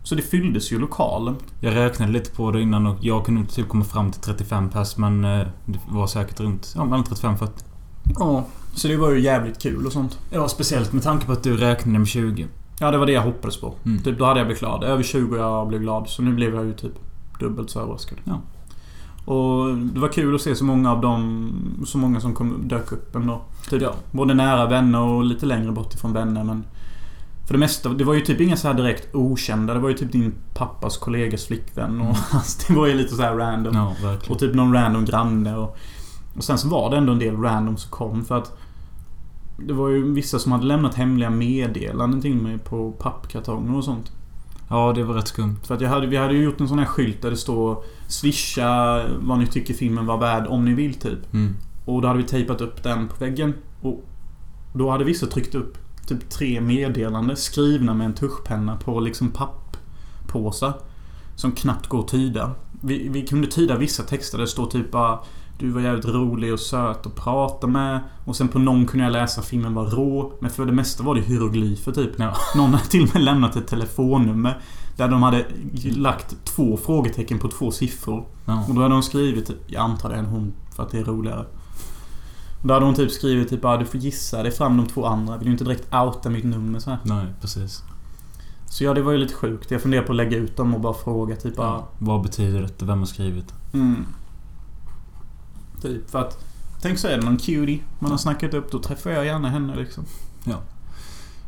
Så 0.02 0.14
det 0.14 0.22
fylldes 0.22 0.72
ju 0.72 0.78
lokalen. 0.78 1.36
Jag 1.60 1.74
räknade 1.76 2.12
lite 2.12 2.30
på 2.30 2.50
det 2.50 2.60
innan 2.62 2.86
och 2.86 2.96
jag 3.00 3.26
kunde 3.26 3.46
typ 3.46 3.68
komma 3.68 3.84
fram 3.84 4.10
till 4.10 4.20
35 4.20 4.68
pers 4.68 4.96
men 4.96 5.24
eh, 5.24 5.46
det 5.66 5.78
var 5.90 6.06
säkert 6.06 6.40
runt, 6.40 6.72
ja 6.76 6.84
mellan 6.84 7.04
35 7.04 7.32
och 7.32 7.38
40. 7.38 7.52
Ja. 8.18 8.44
Så 8.74 8.88
det 8.88 8.96
var 8.96 9.10
ju 9.10 9.20
jävligt 9.20 9.62
kul 9.62 9.86
och 9.86 9.92
sånt. 9.92 10.18
Ja, 10.30 10.48
speciellt 10.48 10.92
med 10.92 11.02
tanke 11.02 11.26
på 11.26 11.32
att 11.32 11.42
du 11.42 11.56
räknade 11.56 11.98
med 11.98 12.08
20. 12.08 12.46
Ja, 12.80 12.90
det 12.90 12.98
var 12.98 13.06
det 13.06 13.12
jag 13.12 13.22
hoppades 13.22 13.60
på. 13.60 13.74
Mm. 13.84 14.02
Typ, 14.02 14.18
då 14.18 14.24
hade 14.24 14.40
jag 14.40 14.46
blivit 14.46 14.60
glad. 14.60 14.84
Över 14.84 15.02
20 15.02 15.36
och 15.36 15.42
jag 15.42 15.68
blev 15.68 15.80
glad. 15.80 16.08
Så 16.08 16.22
nu 16.22 16.32
blev 16.34 16.54
jag 16.54 16.64
ju 16.64 16.72
typ 16.72 16.92
dubbelt 17.40 17.70
så 17.70 17.80
överraskad. 17.80 18.18
Ja. 18.24 18.40
Och 19.32 19.76
det 19.76 20.00
var 20.00 20.08
kul 20.08 20.34
att 20.34 20.40
se 20.40 20.54
så 20.54 20.64
många 20.64 20.92
av 20.92 21.00
dem... 21.00 21.52
Så 21.86 21.98
många 21.98 22.20
som 22.20 22.34
kom, 22.34 22.68
dök 22.68 22.92
upp 22.92 23.16
ändå. 23.16 23.42
Typ, 23.70 23.82
Ja. 23.82 23.94
Både 24.10 24.34
nära 24.34 24.66
vänner 24.68 25.00
och 25.00 25.24
lite 25.24 25.46
längre 25.46 25.72
bort 25.72 25.94
ifrån 25.94 26.12
vänner 26.12 26.44
men... 26.44 26.64
För 27.46 27.54
det 27.54 27.58
mesta, 27.58 27.88
det 27.88 28.04
var 28.04 28.14
ju 28.14 28.20
typ 28.20 28.40
inga 28.40 28.56
så 28.56 28.68
här 28.68 28.74
direkt 28.74 29.14
okända. 29.14 29.74
Det 29.74 29.80
var 29.80 29.88
ju 29.88 29.94
typ 29.94 30.12
din 30.12 30.34
pappas 30.54 30.96
kollegas 30.96 31.46
flickvän 31.46 32.00
och 32.00 32.16
hans. 32.30 32.56
Det 32.56 32.74
var 32.74 32.86
ju 32.86 32.94
lite 32.94 33.14
så 33.14 33.22
här 33.22 33.36
random. 33.36 33.74
Ja. 33.74 34.16
Och 34.28 34.38
typ 34.38 34.54
någon 34.54 34.72
random 34.74 35.04
granne 35.04 35.56
och... 35.56 35.76
Och 36.36 36.44
sen 36.44 36.58
så 36.58 36.68
var 36.68 36.90
det 36.90 36.96
ändå 36.96 37.12
en 37.12 37.18
del 37.18 37.36
random 37.36 37.76
som 37.76 37.90
kom 37.90 38.24
för 38.24 38.38
att... 38.38 38.58
Det 39.66 39.72
var 39.72 39.88
ju 39.88 40.12
vissa 40.12 40.38
som 40.38 40.52
hade 40.52 40.64
lämnat 40.64 40.94
hemliga 40.94 41.30
meddelanden 41.30 42.20
till 42.20 42.34
mig 42.34 42.58
på 42.58 42.92
pappkartonger 42.92 43.76
och 43.76 43.84
sånt. 43.84 44.12
Ja, 44.68 44.92
det 44.92 45.04
var 45.04 45.14
rätt 45.14 45.28
skumt. 45.28 45.56
För 45.62 45.74
att 45.74 45.80
jag 45.80 45.88
hade, 45.88 46.06
vi 46.06 46.16
hade 46.16 46.34
ju 46.34 46.42
gjort 46.42 46.60
en 46.60 46.68
sån 46.68 46.78
här 46.78 46.86
skylt 46.86 47.22
där 47.22 47.30
det 47.30 47.36
står 47.36 47.84
Swisha 48.08 49.02
vad 49.20 49.38
ni 49.38 49.46
tycker 49.46 49.74
filmen 49.74 50.06
var 50.06 50.18
värd 50.18 50.46
om 50.46 50.64
ni 50.64 50.74
vill 50.74 50.94
typ. 50.94 51.34
Mm. 51.34 51.56
Och 51.84 52.02
då 52.02 52.08
hade 52.08 52.18
vi 52.18 52.28
tejpat 52.28 52.60
upp 52.60 52.82
den 52.82 53.08
på 53.08 53.16
väggen. 53.24 53.54
Och 53.80 54.04
då 54.74 54.90
hade 54.90 55.04
vissa 55.04 55.26
tryckt 55.26 55.54
upp 55.54 55.78
typ 56.06 56.30
tre 56.30 56.60
meddelanden 56.60 57.36
skrivna 57.36 57.94
med 57.94 58.06
en 58.06 58.14
tuschpenna 58.14 58.76
på 58.76 59.00
liksom 59.00 59.30
papppåsar. 59.30 60.72
Som 61.36 61.52
knappt 61.52 61.86
går 61.86 62.00
att 62.00 62.08
tyda. 62.08 62.50
Vi, 62.80 63.08
vi 63.08 63.26
kunde 63.26 63.46
tyda 63.46 63.76
vissa 63.76 64.02
texter 64.02 64.38
där 64.38 64.44
det 64.44 64.50
står 64.50 64.66
typ 64.66 64.90
bara 64.90 65.18
Du 65.58 65.70
var 65.70 65.80
jävligt 65.80 66.04
rolig 66.04 66.52
och 66.52 66.60
söt 66.60 67.06
att 67.06 67.14
prata 67.14 67.66
med. 67.66 68.00
Och 68.24 68.36
sen 68.36 68.48
på 68.48 68.58
någon 68.58 68.86
kunde 68.86 69.04
jag 69.04 69.12
läsa 69.12 69.42
filmen 69.42 69.74
var 69.74 69.86
rå. 69.86 70.32
Men 70.40 70.50
för 70.50 70.66
det 70.66 70.72
mesta 70.72 71.02
var 71.02 71.14
det 71.14 71.20
hieroglyfer 71.20 71.92
typ. 71.92 72.10
Ja. 72.16 72.36
Någon 72.56 72.70
hade 72.70 72.86
till 72.86 73.02
och 73.02 73.14
med 73.14 73.24
lämnat 73.24 73.56
ett 73.56 73.66
telefonnummer. 73.66 74.58
Där 74.96 75.08
de 75.08 75.22
hade 75.22 75.46
lagt 75.96 76.44
två 76.44 76.76
frågetecken 76.76 77.38
på 77.38 77.48
två 77.48 77.70
siffror. 77.70 78.26
Ja. 78.44 78.64
Och 78.68 78.74
då 78.74 78.82
hade 78.82 78.94
de 78.94 79.02
skrivit, 79.02 79.50
jag 79.66 79.82
antar 79.82 80.08
det 80.08 80.14
är 80.14 80.18
en 80.18 80.26
hon 80.26 80.52
för 80.76 80.82
att 80.82 80.90
det 80.90 80.98
är 80.98 81.04
roligare. 81.04 81.46
Då 82.62 82.74
hade 82.74 82.86
hon 82.86 82.94
typ 82.94 83.10
skrivit 83.10 83.48
typ 83.48 83.60
bara 83.60 83.76
du 83.76 83.84
får 83.84 84.00
gissa 84.00 84.42
dig 84.42 84.52
fram 84.52 84.76
de 84.76 84.86
två 84.86 85.06
andra. 85.06 85.36
Vill 85.36 85.46
ju 85.46 85.52
inte 85.52 85.64
direkt 85.64 85.94
outa 85.94 86.30
mitt 86.30 86.44
nummer 86.44 86.78
så 86.78 86.90
här. 86.90 86.98
Nej, 87.02 87.26
precis. 87.40 87.82
Så 88.66 88.84
ja, 88.84 88.94
det 88.94 89.02
var 89.02 89.12
ju 89.12 89.18
lite 89.18 89.34
sjukt. 89.34 89.70
Jag 89.70 89.82
funderar 89.82 90.02
på 90.02 90.12
att 90.12 90.16
lägga 90.16 90.36
ut 90.36 90.56
dem 90.56 90.74
och 90.74 90.80
bara 90.80 90.94
fråga 90.94 91.36
typ 91.36 91.56
bara... 91.56 91.66
Ja. 91.66 91.88
Vad 91.98 92.22
betyder 92.22 92.60
det? 92.78 92.84
Vem 92.84 92.98
har 92.98 93.06
skrivit? 93.06 93.54
Mm. 93.74 94.06
Typ 95.82 96.10
för 96.10 96.18
att... 96.18 96.44
Tänk 96.82 96.98
så 96.98 97.08
är 97.08 97.16
det 97.16 97.24
någon 97.24 97.36
cutie 97.36 97.80
man 97.98 98.10
har 98.10 98.18
snackat 98.18 98.54
upp. 98.54 98.70
Då 98.70 98.78
träffar 98.78 99.10
jag 99.10 99.26
gärna 99.26 99.48
henne 99.48 99.76
liksom. 99.76 100.04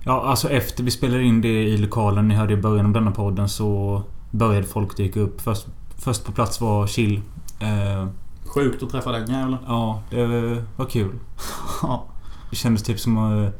Ja, 0.06 0.22
alltså 0.22 0.50
efter 0.50 0.84
vi 0.84 0.90
spelade 0.90 1.22
in 1.22 1.40
det 1.40 1.62
i 1.62 1.76
lokalen, 1.76 2.28
ni 2.28 2.34
hörde 2.34 2.52
i 2.52 2.56
början 2.56 2.86
av 2.86 2.92
denna 2.92 3.10
podden, 3.10 3.48
så 3.48 4.02
började 4.30 4.66
folk 4.66 4.96
dyka 4.96 5.20
upp. 5.20 5.40
Först, 5.40 5.66
först 5.98 6.24
på 6.24 6.32
plats 6.32 6.60
var 6.60 6.86
Chill. 6.86 7.20
Eh, 7.60 8.08
Sjukt 8.54 8.82
att 8.82 8.90
träffa 8.90 9.12
den 9.12 9.30
jäveln. 9.30 9.56
ja, 9.66 10.02
det 10.10 10.64
var 10.76 10.86
kul. 10.86 11.14
Ja. 11.82 12.04
Det 12.50 12.56
kändes 12.56 12.82
typ 12.82 13.00
som 13.00 13.18
att... 13.18 13.44
Eh, 13.46 13.50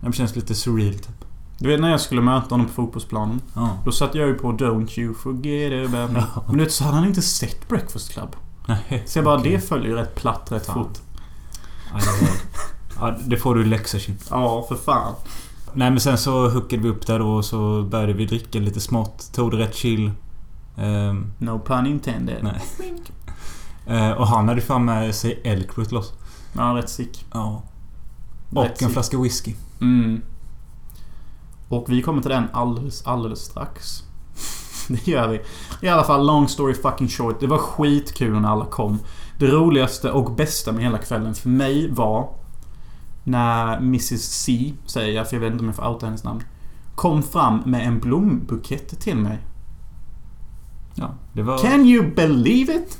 det 0.00 0.12
känns 0.12 0.36
lite 0.36 0.54
surreal 0.54 0.94
typ. 0.94 1.24
Du 1.58 1.68
vet 1.68 1.80
när 1.80 1.90
jag 1.90 2.00
skulle 2.00 2.20
möta 2.20 2.48
honom 2.54 2.66
på 2.66 2.72
fotbollsplanen. 2.72 3.40
Ja. 3.54 3.70
Då 3.84 3.92
satt 3.92 4.14
jag 4.14 4.28
ju 4.28 4.34
på 4.34 4.52
Don't 4.52 4.98
you 5.00 5.14
forget 5.14 5.88
about 5.88 6.10
me. 6.10 6.22
Men 6.46 6.56
du 6.58 6.64
vet 6.64 6.72
så 6.72 6.84
hade 6.84 6.96
han 6.96 7.06
inte 7.06 7.22
sett 7.22 7.68
Breakfast 7.68 8.12
Club. 8.12 8.36
Nej, 8.66 9.02
Så 9.06 9.18
jag 9.18 9.24
bara, 9.24 9.38
okej. 9.38 9.52
det 9.52 9.60
följer 9.60 9.88
ju 9.88 9.94
rätt 9.96 10.14
platt 10.14 10.52
rätt 10.52 10.66
Fan. 10.66 10.74
fort. 10.84 10.98
Ja, 11.92 11.98
det, 11.98 12.26
var, 13.00 13.08
ja, 13.08 13.16
det 13.26 13.36
får 13.36 13.54
du 13.54 13.64
läxa. 13.64 13.98
Ja, 14.30 14.64
för 14.68 14.76
fan. 14.76 15.14
Nej 15.74 15.90
men 15.90 16.00
sen 16.00 16.18
så 16.18 16.48
hookade 16.48 16.82
vi 16.82 16.88
upp 16.88 17.06
där 17.06 17.18
då 17.18 17.28
och 17.34 17.44
så 17.44 17.82
började 17.82 18.12
vi 18.12 18.26
dricka 18.26 18.58
lite 18.58 18.80
smått. 18.80 19.30
Tog 19.34 19.50
det 19.50 19.56
rätt 19.56 19.74
chill. 19.74 20.10
Ehm, 20.76 21.32
No 21.38 21.60
pun 21.66 21.86
intended. 21.86 22.38
nej. 22.42 22.60
Eh, 23.86 24.10
och 24.10 24.26
han 24.26 24.48
hade 24.48 24.60
fan 24.60 24.84
med 24.84 25.14
sig 25.14 25.40
Elkroot 25.44 25.88
till 25.88 25.96
oss. 25.96 26.12
Ja, 26.52 26.62
rätt 26.62 26.90
sick. 26.90 27.26
Ja. 27.32 27.62
Rätt 28.48 28.56
Och 28.58 28.64
en 28.64 28.76
sick. 28.76 28.90
flaska 28.90 29.18
whisky. 29.18 29.54
Mm. 29.80 30.22
Och 31.68 31.84
vi 31.88 32.02
kommer 32.02 32.22
till 32.22 32.30
den 32.30 32.44
alldeles, 32.52 33.06
alldeles 33.06 33.38
strax. 33.38 34.02
Det 34.88 35.06
gör 35.06 35.28
vi. 35.28 35.40
I 35.86 35.88
alla 35.88 36.04
fall, 36.04 36.26
long 36.26 36.48
story 36.48 36.74
fucking 36.74 37.08
short. 37.08 37.40
Det 37.40 37.46
var 37.46 37.58
skitkul 37.58 38.40
när 38.40 38.48
alla 38.48 38.64
kom. 38.64 38.98
Det 39.38 39.46
roligaste 39.46 40.10
och 40.10 40.32
bästa 40.32 40.72
med 40.72 40.84
hela 40.84 40.98
kvällen 40.98 41.34
för 41.34 41.48
mig 41.48 41.90
var 41.90 42.28
när 43.24 43.76
Mrs 43.76 44.22
C, 44.22 44.72
säger 44.86 45.16
jag 45.16 45.28
för 45.28 45.36
jag 45.36 45.40
vet 45.40 45.52
inte 45.52 45.60
om 45.62 45.66
jag 45.66 45.76
får 45.76 45.88
outa 45.88 46.06
hennes 46.06 46.24
namn. 46.24 46.42
Kom 46.94 47.22
fram 47.22 47.62
med 47.66 47.86
en 47.86 48.00
blombukett 48.00 49.00
till 49.00 49.16
mig. 49.16 49.38
Ja, 50.94 51.14
det 51.32 51.42
var... 51.42 51.58
Can 51.58 51.80
you 51.86 52.14
believe 52.14 52.74
it? 52.74 52.98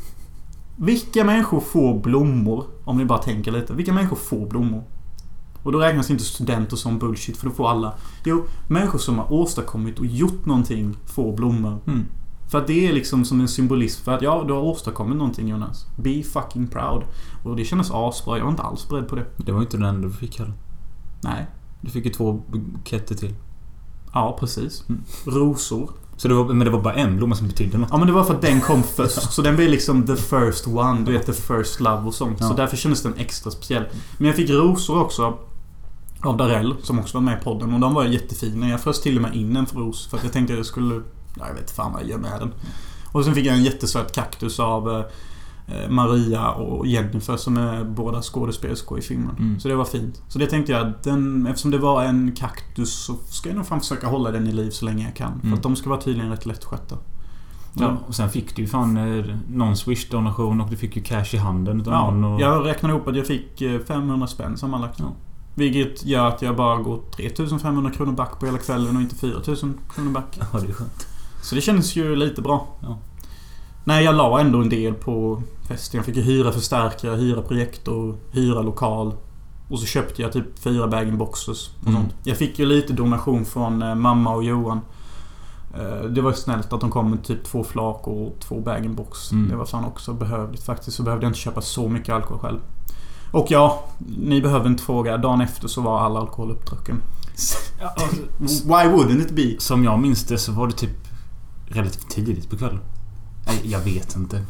Vilka 0.82 1.24
människor 1.24 1.60
får 1.60 2.00
blommor? 2.00 2.64
Om 2.84 2.98
ni 2.98 3.04
bara 3.04 3.18
tänker 3.18 3.52
lite. 3.52 3.74
Vilka 3.74 3.92
människor 3.92 4.16
får 4.16 4.46
blommor? 4.46 4.84
Och 5.62 5.72
då 5.72 5.78
räknas 5.78 6.10
inte 6.10 6.24
studenter 6.24 6.76
som 6.76 6.98
bullshit, 6.98 7.36
för 7.36 7.46
då 7.46 7.52
får 7.52 7.68
alla. 7.70 7.94
Jo, 8.24 8.44
människor 8.68 8.98
som 8.98 9.18
har 9.18 9.32
åstadkommit 9.32 9.98
och 9.98 10.06
gjort 10.06 10.46
någonting 10.46 10.96
får 11.06 11.36
blommor. 11.36 11.78
Mm. 11.86 12.06
För 12.50 12.58
att 12.58 12.66
det 12.66 12.88
är 12.88 12.92
liksom 12.92 13.24
som 13.24 13.40
en 13.40 13.48
symbolism 13.48 14.04
för 14.04 14.12
att 14.12 14.22
ja, 14.22 14.44
du 14.46 14.52
har 14.52 14.60
åstadkommit 14.60 15.16
någonting 15.16 15.48
Jonas. 15.48 15.86
Be 15.96 16.22
fucking 16.22 16.66
proud. 16.66 17.02
Och 17.44 17.56
det 17.56 17.64
kändes 17.64 17.90
asbra. 17.90 18.36
Jag 18.36 18.44
var 18.44 18.50
inte 18.50 18.62
alls 18.62 18.88
beredd 18.88 19.08
på 19.08 19.16
det. 19.16 19.26
Det 19.36 19.52
var 19.52 19.60
inte 19.60 19.76
den 19.76 19.86
enda 19.86 20.08
du 20.08 20.14
fick 20.14 20.38
heller. 20.38 20.54
Nej. 21.22 21.46
Du 21.80 21.90
fick 21.90 22.04
ju 22.04 22.10
två 22.10 22.42
buketter 22.48 23.14
till. 23.14 23.34
Ja, 24.12 24.36
precis. 24.40 24.84
Mm. 24.88 25.02
Rosor. 25.24 25.90
Så 26.20 26.28
det 26.28 26.35
var, 26.35 26.44
men 26.44 26.59
det 26.64 26.70
var 26.70 26.80
bara 26.80 26.94
en 26.94 27.16
blomma 27.16 27.35
som 27.35 27.46
betydde 27.48 27.78
något. 27.78 27.88
Ja 27.92 27.96
men 27.98 28.06
det 28.06 28.12
var 28.12 28.24
för 28.24 28.35
att 28.35 28.42
den 28.42 28.61
kom 28.61 28.83
först. 28.83 29.33
Så 29.33 29.42
den 29.42 29.56
blev 29.56 29.68
liksom 29.70 30.06
the 30.06 30.16
first 30.16 30.66
one. 30.66 31.04
Du 31.04 31.12
vet 31.12 31.26
the 31.26 31.33
first 31.33 31.80
love 31.80 32.02
och 32.06 32.14
sånt. 32.14 32.38
Så 32.38 32.44
Ja. 32.44 32.54
därför 32.56 32.76
kändes 32.76 33.02
den 33.02 33.14
extra 33.16 33.50
speciell. 33.50 33.85
Men 34.18 34.26
jag 34.26 34.37
fick 34.37 34.50
rosor 34.50 35.00
också. 35.00 35.38
Av 36.22 36.37
Darell, 36.37 36.74
som 36.83 36.98
också 36.98 37.16
var 37.18 37.22
med 37.22 37.38
i 37.40 37.44
podden. 37.44 37.74
Och 37.74 37.80
de 37.80 37.94
var 37.94 38.04
jättefina. 38.04 38.68
Jag 38.68 38.80
frös 38.80 39.00
till 39.00 39.16
och 39.16 39.22
med 39.22 39.35
in 39.35 39.56
en 39.56 39.66
för 39.66 39.76
ros. 39.76 40.06
För 40.11 40.16
att 40.16 40.24
jag 40.24 40.33
tänkte 40.33 40.52
att 40.52 40.59
jag 40.59 40.66
skulle... 40.66 40.94
Ja, 41.38 41.46
jag 41.48 41.54
vet 41.54 41.70
fan 41.70 41.92
vad 41.92 42.02
jag 42.02 42.09
gör 42.11 42.18
med 42.18 42.40
den. 42.40 42.52
Och 43.12 43.24
sen 43.24 43.35
fick 43.35 43.46
jag 43.46 43.54
en 43.56 43.64
jättesöt 43.64 44.14
kaktus 44.14 44.61
av 44.61 44.90
eh, 44.90 45.04
Maria 45.88 46.48
och 46.50 46.87
Jennifer 46.87 47.37
som 47.37 47.56
är 47.56 47.85
båda 47.85 48.22
skådespelerskor 48.22 48.98
i 48.98 49.02
filmen. 49.02 49.37
Mm. 49.38 49.61
Så 49.61 49.68
det 49.68 49.74
var 49.76 49.85
fint. 49.85 50.22
Så 50.28 50.38
det 50.38 50.46
tänkte 50.46 50.72
jag, 50.72 50.92
den, 51.02 51.46
eftersom 51.46 51.70
det 51.70 51.78
var 51.78 52.02
en 52.04 52.33
kaktus 52.37 52.92
så 53.04 53.14
ska 53.26 53.48
jag 53.48 53.56
nog 53.56 53.66
fan 53.66 53.80
försöka 53.80 54.06
hålla 54.06 54.30
den 54.30 54.46
i 54.46 54.52
liv 54.52 54.70
så 54.70 54.85
länge 54.85 55.04
jag 55.04 55.16
kan. 55.16 55.33
För 55.40 55.46
Mm. 55.46 55.54
att 55.54 55.62
de 55.62 55.76
ska 55.76 55.90
vara 55.90 56.00
tydligen 56.00 56.30
rätt 56.30 56.46
lättskötta. 56.46 56.96
Ja, 57.74 57.96
och 58.06 58.14
sen 58.14 58.30
fick 58.30 58.56
du 58.56 58.62
ju 58.62 58.68
fan 58.68 58.96
eh, 58.96 59.24
någon 59.48 59.74
Swish-donation 59.76 60.61
och 60.64 60.70
du 60.70 60.76
fick 60.76 60.96
ju 60.96 61.02
cash 61.02 61.35
i 61.35 61.37
handen 61.37 61.80
utav 61.80 61.92
Ja, 61.92 62.11
någon. 62.11 62.24
Och, 62.35 62.40
jag 62.40 62.66
räknade 62.66 62.94
ihop 62.94 63.09
att 63.09 63.16
jag 63.16 63.26
fick 63.26 63.62
eh, 63.62 63.80
500 63.80 64.26
spänn 64.26 64.56
sammanlagt. 64.56 64.98
Ja. 64.98 65.12
Vilket 65.54 66.04
gör 66.06 66.28
att 66.28 66.42
jag 66.42 66.56
bara 66.56 66.76
går 66.76 67.00
3500 67.16 67.90
kronor 67.90 68.12
back 68.12 68.40
på 68.40 68.46
hela 68.46 68.59
kvällen 68.59 68.96
och 68.96 69.02
inte 69.02 69.14
4000 69.14 69.74
kronor 69.94 70.11
back. 70.11 70.38
ja, 70.52 70.59
det 70.61 70.68
är 70.68 70.72
skönt. 70.72 71.06
Så 71.42 71.54
det 71.54 71.61
kändes 71.61 71.96
ju 71.96 72.16
lite 72.16 72.42
bra. 72.42 72.66
Ja. 72.83 72.98
Nej, 73.84 74.04
jag 74.04 74.14
la 74.14 74.40
ändå 74.40 74.58
en 74.60 74.68
del 74.68 74.94
på 74.94 75.42
festen. 75.68 75.98
Jag 75.98 76.04
fick 76.06 76.16
ju 76.16 76.22
hyra 76.22 76.52
förstärkare, 76.52 77.16
hyra 77.16 77.42
projektor, 77.42 78.16
hyra 78.30 78.62
lokal. 78.62 79.14
Och 79.68 79.78
så 79.78 79.86
köpte 79.86 80.22
jag 80.22 80.32
typ 80.32 80.58
fyra 80.58 80.86
bag 80.88 81.16
boxes 81.18 81.70
och 81.80 81.88
Mm. 81.88 81.94
sånt. 82.02 82.14
Jag 82.24 82.36
fick 82.36 82.58
ju 82.58 82.66
lite 82.66 82.92
donation 82.92 83.44
från 83.44 83.82
eh, 83.82 83.94
mamma 83.94 84.34
och 84.34 84.44
Johan. 84.44 84.80
Eh, 85.78 86.04
Det 86.10 86.20
var 86.20 86.32
snällt 86.32 86.72
att 86.72 86.80
de 86.80 86.90
kom 86.90 87.10
med 87.10 87.24
typ 87.24 87.44
två 87.44 87.64
flak 87.64 88.06
och 88.08 88.36
två 88.40 88.60
bag 88.60 88.90
box 88.90 89.32
Mm. 89.32 89.48
Det 89.48 89.56
var 89.56 89.64
fan 89.64 89.84
också 89.84 90.12
behövligt 90.12 90.62
faktiskt. 90.62 90.96
Så 90.96 91.02
behövde 91.02 91.24
jag 91.26 91.30
inte 91.30 91.38
köpa 91.40 91.60
så 91.60 91.88
mycket 91.88 92.14
alkohol 92.14 92.38
själv. 92.38 92.58
Och 93.32 93.46
ja, 93.50 93.84
ni 94.18 94.40
behöver 94.42 94.66
inte 94.66 94.82
fråga. 94.82 95.16
Dagen 95.16 95.40
efter 95.40 95.68
så 95.68 95.80
var 95.80 96.00
all 96.00 96.16
alkohol 96.16 96.50
uppdrucken. 96.50 97.02
Alltså, 97.30 98.64
Why 98.68 98.84
wouldn't 98.88 99.20
it 99.22 99.30
be? 99.30 99.54
som 99.60 99.84
jag 99.84 99.98
minns 99.98 100.24
det 100.24 100.38
så 100.38 100.52
var 100.52 100.66
det 100.66 100.72
typ 100.72 100.90
relativt 101.68 102.10
tidigt 102.10 102.50
på 102.50 102.56
kvällen. 102.56 102.80
Jag 103.62 103.80
vet 103.80 104.16
inte. 104.16 104.44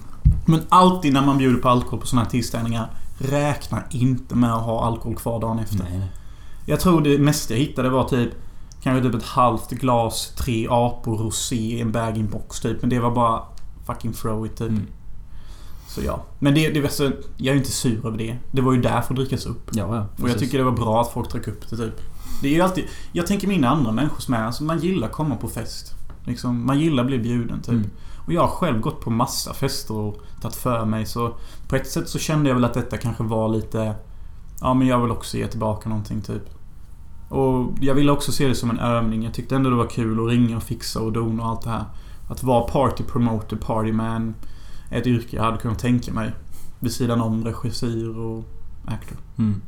Men 0.47 0.61
alltid 0.69 1.13
när 1.13 1.27
man 1.27 1.39
bjuder 1.39 1.63
på 1.63 1.69
alkohol 1.69 2.01
på 2.01 2.07
såna 2.07 2.23
här 2.23 2.31
tillställningar 2.31 2.91
Räkna 3.19 3.83
inte 3.91 4.35
med 4.35 4.55
att 4.55 4.63
ha 4.63 4.85
alkohol 4.85 5.17
kvar 5.17 5.41
dagen 5.41 5.59
efter. 5.59 5.79
Nej, 5.79 5.99
nej. 5.99 6.11
Jag 6.67 6.81
tror 6.81 7.01
det 7.01 7.19
mesta 7.19 7.55
jag 7.55 7.61
hittade 7.61 7.91
var 7.91 8.05
typ 8.09 8.31
Kanske 8.83 9.09
typ 9.09 9.15
ett 9.15 9.29
halvt 9.29 9.71
glas 9.71 10.35
Tre 10.37 10.67
apor 10.71 11.19
rosé 11.19 11.57
i 11.57 11.81
en 11.81 11.93
bag 11.93 12.25
box 12.33 12.61
typ. 12.61 12.81
Men 12.81 12.91
det 12.91 12.99
var 12.99 13.11
bara 13.11 13.43
Fucking 13.87 14.13
throw 14.13 14.47
it 14.47 14.57
typ. 14.57 14.69
Mm. 14.69 14.87
Så 15.89 16.01
ja. 16.03 16.25
Men 16.39 16.55
det, 16.55 16.71
det 16.71 16.89
så, 16.89 17.11
Jag 17.37 17.55
är 17.55 17.59
inte 17.59 17.73
sur 17.73 18.07
över 18.07 18.19
det. 18.19 18.37
Det 18.53 18.61
var 18.61 18.73
ju 18.73 18.81
där 18.81 19.01
för 19.01 19.15
att 19.15 19.17
drickas 19.17 19.47
upp. 19.47 19.71
Ja, 19.73 19.97
ja. 19.97 20.25
Och 20.25 20.31
jag 20.31 20.39
tycker 20.39 20.59
det 20.59 20.65
var 20.65 20.73
bra 20.73 21.01
att 21.01 21.13
folk 21.13 21.33
drack 21.33 21.49
upp 21.49 21.71
det 21.71 21.77
typ. 21.77 22.01
Det 22.43 22.49
är 22.49 22.53
ju 22.53 22.61
alltid... 22.61 22.85
Jag 23.13 23.27
tänker 23.27 23.49
mina 23.49 23.69
andra 23.69 23.93
människor 23.93 24.21
som 24.21 24.35
är 24.35 24.45
alltså, 24.45 24.65
Man 24.65 24.79
gillar 24.79 25.07
att 25.07 25.13
komma 25.13 25.37
på 25.37 25.49
fest. 25.49 25.95
Liksom, 26.25 26.67
man 26.67 26.81
gillar 26.81 27.03
att 27.03 27.07
bli 27.07 27.19
bjuden 27.19 27.61
typ. 27.61 27.69
Mm. 27.69 27.91
Och 28.31 28.35
jag 28.35 28.41
har 28.41 28.49
själv 28.49 28.81
gått 28.81 29.01
på 29.01 29.11
massa 29.11 29.55
fester 29.55 29.95
och 29.95 30.17
tagit 30.41 30.57
för 30.57 30.85
mig 30.85 31.07
så 31.07 31.37
På 31.69 31.77
ett 31.77 31.91
sätt 31.91 32.09
så 32.09 32.19
kände 32.19 32.49
jag 32.49 32.55
väl 32.55 32.65
att 32.65 32.75
detta 32.75 32.97
kanske 32.97 33.23
var 33.23 33.49
lite 33.49 33.95
Ja 34.61 34.75
men 34.75 34.87
jag 34.87 35.01
vill 35.01 35.11
också 35.11 35.37
ge 35.37 35.47
tillbaka 35.47 35.89
någonting 35.89 36.21
typ. 36.21 36.43
Och 37.29 37.73
jag 37.81 37.95
ville 37.95 38.13
också 38.13 38.33
se 38.33 38.49
det 38.49 38.55
som 38.55 38.71
en 38.71 38.79
övning. 38.79 39.25
Jag 39.25 39.35
tyckte 39.35 39.57
ändå 39.57 39.71
det 39.71 39.77
var 39.77 39.87
kul 39.87 40.21
att 40.21 40.31
ringa 40.31 40.57
och 40.57 40.63
fixa 40.63 41.01
och 41.01 41.13
dona 41.13 41.43
och 41.43 41.49
allt 41.49 41.63
det 41.63 41.71
här. 41.71 41.85
Att 42.29 42.43
vara 42.43 42.69
party 42.69 43.05
promoter, 43.05 43.57
party 43.57 43.93
man. 43.93 44.35
Är 44.91 45.01
ett 45.01 45.07
yrke 45.07 45.37
jag 45.37 45.43
hade 45.43 45.59
kunnat 45.59 45.79
tänka 45.79 46.13
mig. 46.13 46.33
Vid 46.79 46.93
sidan 46.93 47.21
om 47.21 47.45
regissör 47.45 48.19
och 48.19 48.45
actor. 48.87 49.19
Mm. 49.39 49.63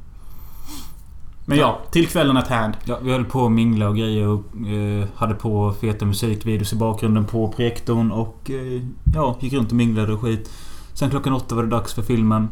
Men 1.47 1.59
ja, 1.59 1.81
till 1.91 2.09
kvällen 2.09 2.37
at 2.37 2.49
hand. 2.49 2.75
Ja, 2.85 2.99
vi 3.03 3.13
höll 3.13 3.25
på 3.25 3.47
att 3.47 3.53
mingla 3.53 3.89
och 3.89 3.97
grejer 3.97 4.29
och 4.29 4.69
eh, 4.69 5.07
hade 5.15 5.35
på 5.35 5.73
feta 5.81 6.05
musikvideos 6.05 6.73
i 6.73 6.77
bakgrunden 6.77 7.25
på 7.25 7.49
projektorn 7.49 8.13
och 8.13 8.51
eh, 8.51 8.83
ja, 9.15 9.37
gick 9.41 9.53
runt 9.53 9.71
och 9.71 9.77
minglade 9.77 10.13
och 10.13 10.21
skit. 10.21 10.51
Sen 10.95 11.11
klockan 11.11 11.33
åtta 11.33 11.55
var 11.55 11.63
det 11.63 11.69
dags 11.69 11.95
för 11.95 12.03
filmen. 12.03 12.49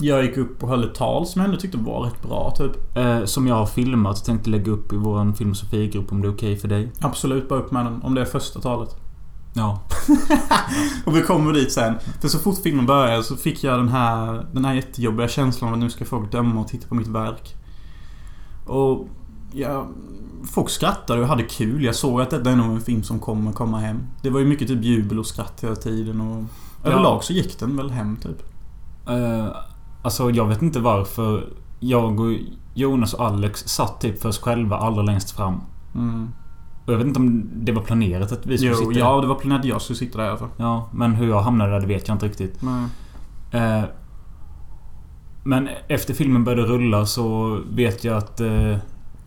Jag 0.00 0.24
gick 0.24 0.36
upp 0.36 0.62
och 0.62 0.68
höll 0.68 0.84
ett 0.84 0.94
tal 0.94 1.26
som 1.26 1.40
jag 1.40 1.48
ändå 1.48 1.60
tyckte 1.60 1.78
var 1.78 2.00
rätt 2.00 2.22
bra 2.22 2.54
typ. 2.56 2.96
Eh, 2.96 3.24
som 3.24 3.46
jag 3.46 3.54
har 3.54 3.66
filmat 3.66 4.18
och 4.18 4.24
tänkte 4.24 4.50
lägga 4.50 4.72
upp 4.72 4.92
i 4.92 4.96
våran 4.96 5.34
filmosofigrupp 5.34 6.12
om 6.12 6.22
det 6.22 6.28
är 6.28 6.32
okej 6.32 6.56
för 6.56 6.68
dig. 6.68 6.92
Absolut 7.00 7.48
bara 7.48 7.58
upp 7.58 7.70
med 7.70 7.84
den 7.84 8.02
om 8.02 8.14
det 8.14 8.20
är 8.20 8.24
första 8.24 8.60
talet. 8.60 8.96
Ja. 9.54 9.82
Och 11.04 11.16
vi 11.16 11.22
kommer 11.22 11.52
dit 11.52 11.72
sen. 11.72 11.94
För 12.20 12.28
så 12.28 12.38
fort 12.38 12.58
filmen 12.62 12.86
började 12.86 13.22
så 13.22 13.36
fick 13.36 13.64
jag 13.64 13.78
den 13.78 13.88
här, 13.88 14.46
den 14.52 14.64
här 14.64 14.74
jättejobbiga 14.74 15.28
känslan 15.28 15.68
av 15.68 15.74
att 15.74 15.80
nu 15.80 15.90
ska 15.90 16.04
folk 16.04 16.32
döma 16.32 16.60
och 16.60 16.68
titta 16.68 16.88
på 16.88 16.94
mitt 16.94 17.08
verk. 17.08 17.56
Och... 18.66 19.08
Ja, 19.52 19.86
folk 20.52 20.70
skrattade 20.70 21.20
och 21.20 21.28
hade 21.28 21.42
kul. 21.42 21.84
Jag 21.84 21.94
såg 21.94 22.20
att 22.20 22.30
detta 22.30 22.50
är 22.50 22.56
nog 22.56 22.66
en 22.66 22.80
film 22.80 23.02
som 23.02 23.18
kommer 23.18 23.52
komma 23.52 23.78
hem. 23.78 24.02
Det 24.22 24.30
var 24.30 24.40
ju 24.40 24.46
mycket 24.46 24.68
typ 24.68 24.84
jubel 24.84 25.18
och 25.18 25.26
skratt 25.26 25.64
hela 25.64 25.76
tiden 25.76 26.20
och... 26.20 26.44
Ja. 26.82 26.90
Överlag 26.90 27.24
så 27.24 27.32
gick 27.32 27.58
den 27.58 27.76
väl 27.76 27.90
hem 27.90 28.16
typ. 28.16 28.42
Eh, 29.08 29.46
alltså 30.02 30.30
jag 30.30 30.46
vet 30.46 30.62
inte 30.62 30.80
varför 30.80 31.48
jag 31.80 32.20
och 32.20 32.32
Jonas 32.74 33.14
och 33.14 33.26
Alex 33.26 33.68
satt 33.68 34.00
typ 34.00 34.20
för 34.20 34.28
oss 34.28 34.38
själva 34.38 34.76
allra 34.76 35.02
längst 35.02 35.30
fram. 35.30 35.60
Mm. 35.94 36.28
Och 36.86 36.92
jag 36.92 36.98
vet 36.98 37.06
inte 37.06 37.20
om 37.20 37.50
det 37.54 37.72
var 37.72 37.82
planerat 37.82 38.32
att 38.32 38.46
vi 38.46 38.58
skulle 38.58 38.70
Jo, 38.70 38.76
sitta 38.76 38.98
ja 38.98 39.20
det 39.20 39.26
var 39.26 39.34
planerat 39.34 39.60
att 39.60 39.66
jag 39.66 39.82
skulle 39.82 39.96
sitta 39.96 40.18
där 40.18 40.24
i 40.24 40.28
alla 40.28 40.38
fall. 40.38 40.48
Ja, 40.56 40.88
men 40.92 41.14
hur 41.14 41.28
jag 41.28 41.40
hamnade 41.40 41.70
där 41.70 41.80
det 41.80 41.86
vet 41.86 42.08
jag 42.08 42.14
inte 42.14 42.26
riktigt. 42.26 42.62
Nej. 42.62 42.84
Eh, 43.50 43.84
men 45.46 45.68
efter 45.88 46.14
filmen 46.14 46.44
började 46.44 46.68
rulla 46.68 47.06
så 47.06 47.58
vet 47.70 48.04
jag 48.04 48.16
att 48.16 48.40
eh, 48.40 48.76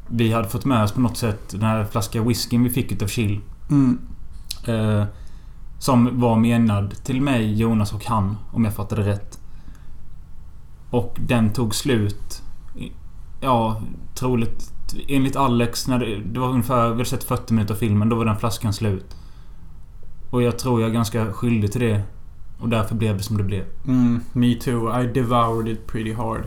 vi 0.07 0.31
hade 0.31 0.47
fått 0.47 0.65
med 0.65 0.83
oss 0.83 0.91
på 0.91 1.01
något 1.01 1.17
sätt 1.17 1.49
den 1.51 1.61
här 1.61 1.85
flaskan 1.85 2.27
whiskyn 2.27 2.63
vi 2.63 2.69
fick 2.69 2.91
utav 2.91 3.07
Chill. 3.07 3.39
Mm. 3.69 3.99
Eh, 4.67 5.05
som 5.79 6.19
var 6.19 6.35
menad 6.35 7.03
till 7.03 7.21
mig, 7.21 7.53
Jonas 7.53 7.93
och 7.93 8.05
han, 8.05 8.37
om 8.51 8.65
jag 8.65 8.75
fattade 8.75 9.01
rätt. 9.01 9.39
Och 10.89 11.17
den 11.19 11.53
tog 11.53 11.75
slut. 11.75 12.41
Ja, 13.41 13.81
troligt. 14.15 14.73
Enligt 15.07 15.35
Alex, 15.35 15.87
när 15.87 15.99
det, 15.99 16.19
det 16.19 16.39
var 16.39 16.49
ungefär... 16.49 16.87
Vi 16.87 16.91
hade 16.91 17.05
sett 17.05 17.23
40 17.23 17.53
minuter 17.53 17.73
av 17.73 17.77
filmen, 17.77 18.09
då 18.09 18.15
var 18.15 18.25
den 18.25 18.37
flaskan 18.37 18.73
slut. 18.73 19.15
Och 20.29 20.43
jag 20.43 20.59
tror 20.59 20.81
jag 20.81 20.89
är 20.89 20.93
ganska 20.93 21.33
skyldig 21.33 21.71
till 21.71 21.81
det. 21.81 22.01
Och 22.59 22.69
därför 22.69 22.95
blev 22.95 23.17
det 23.17 23.23
som 23.23 23.37
det 23.37 23.43
blev. 23.43 23.63
Mm, 23.87 24.21
me 24.33 24.55
too. 24.55 25.01
I 25.01 25.07
devoured 25.07 25.73
it 25.73 25.87
pretty 25.87 26.13
hard. 26.13 26.43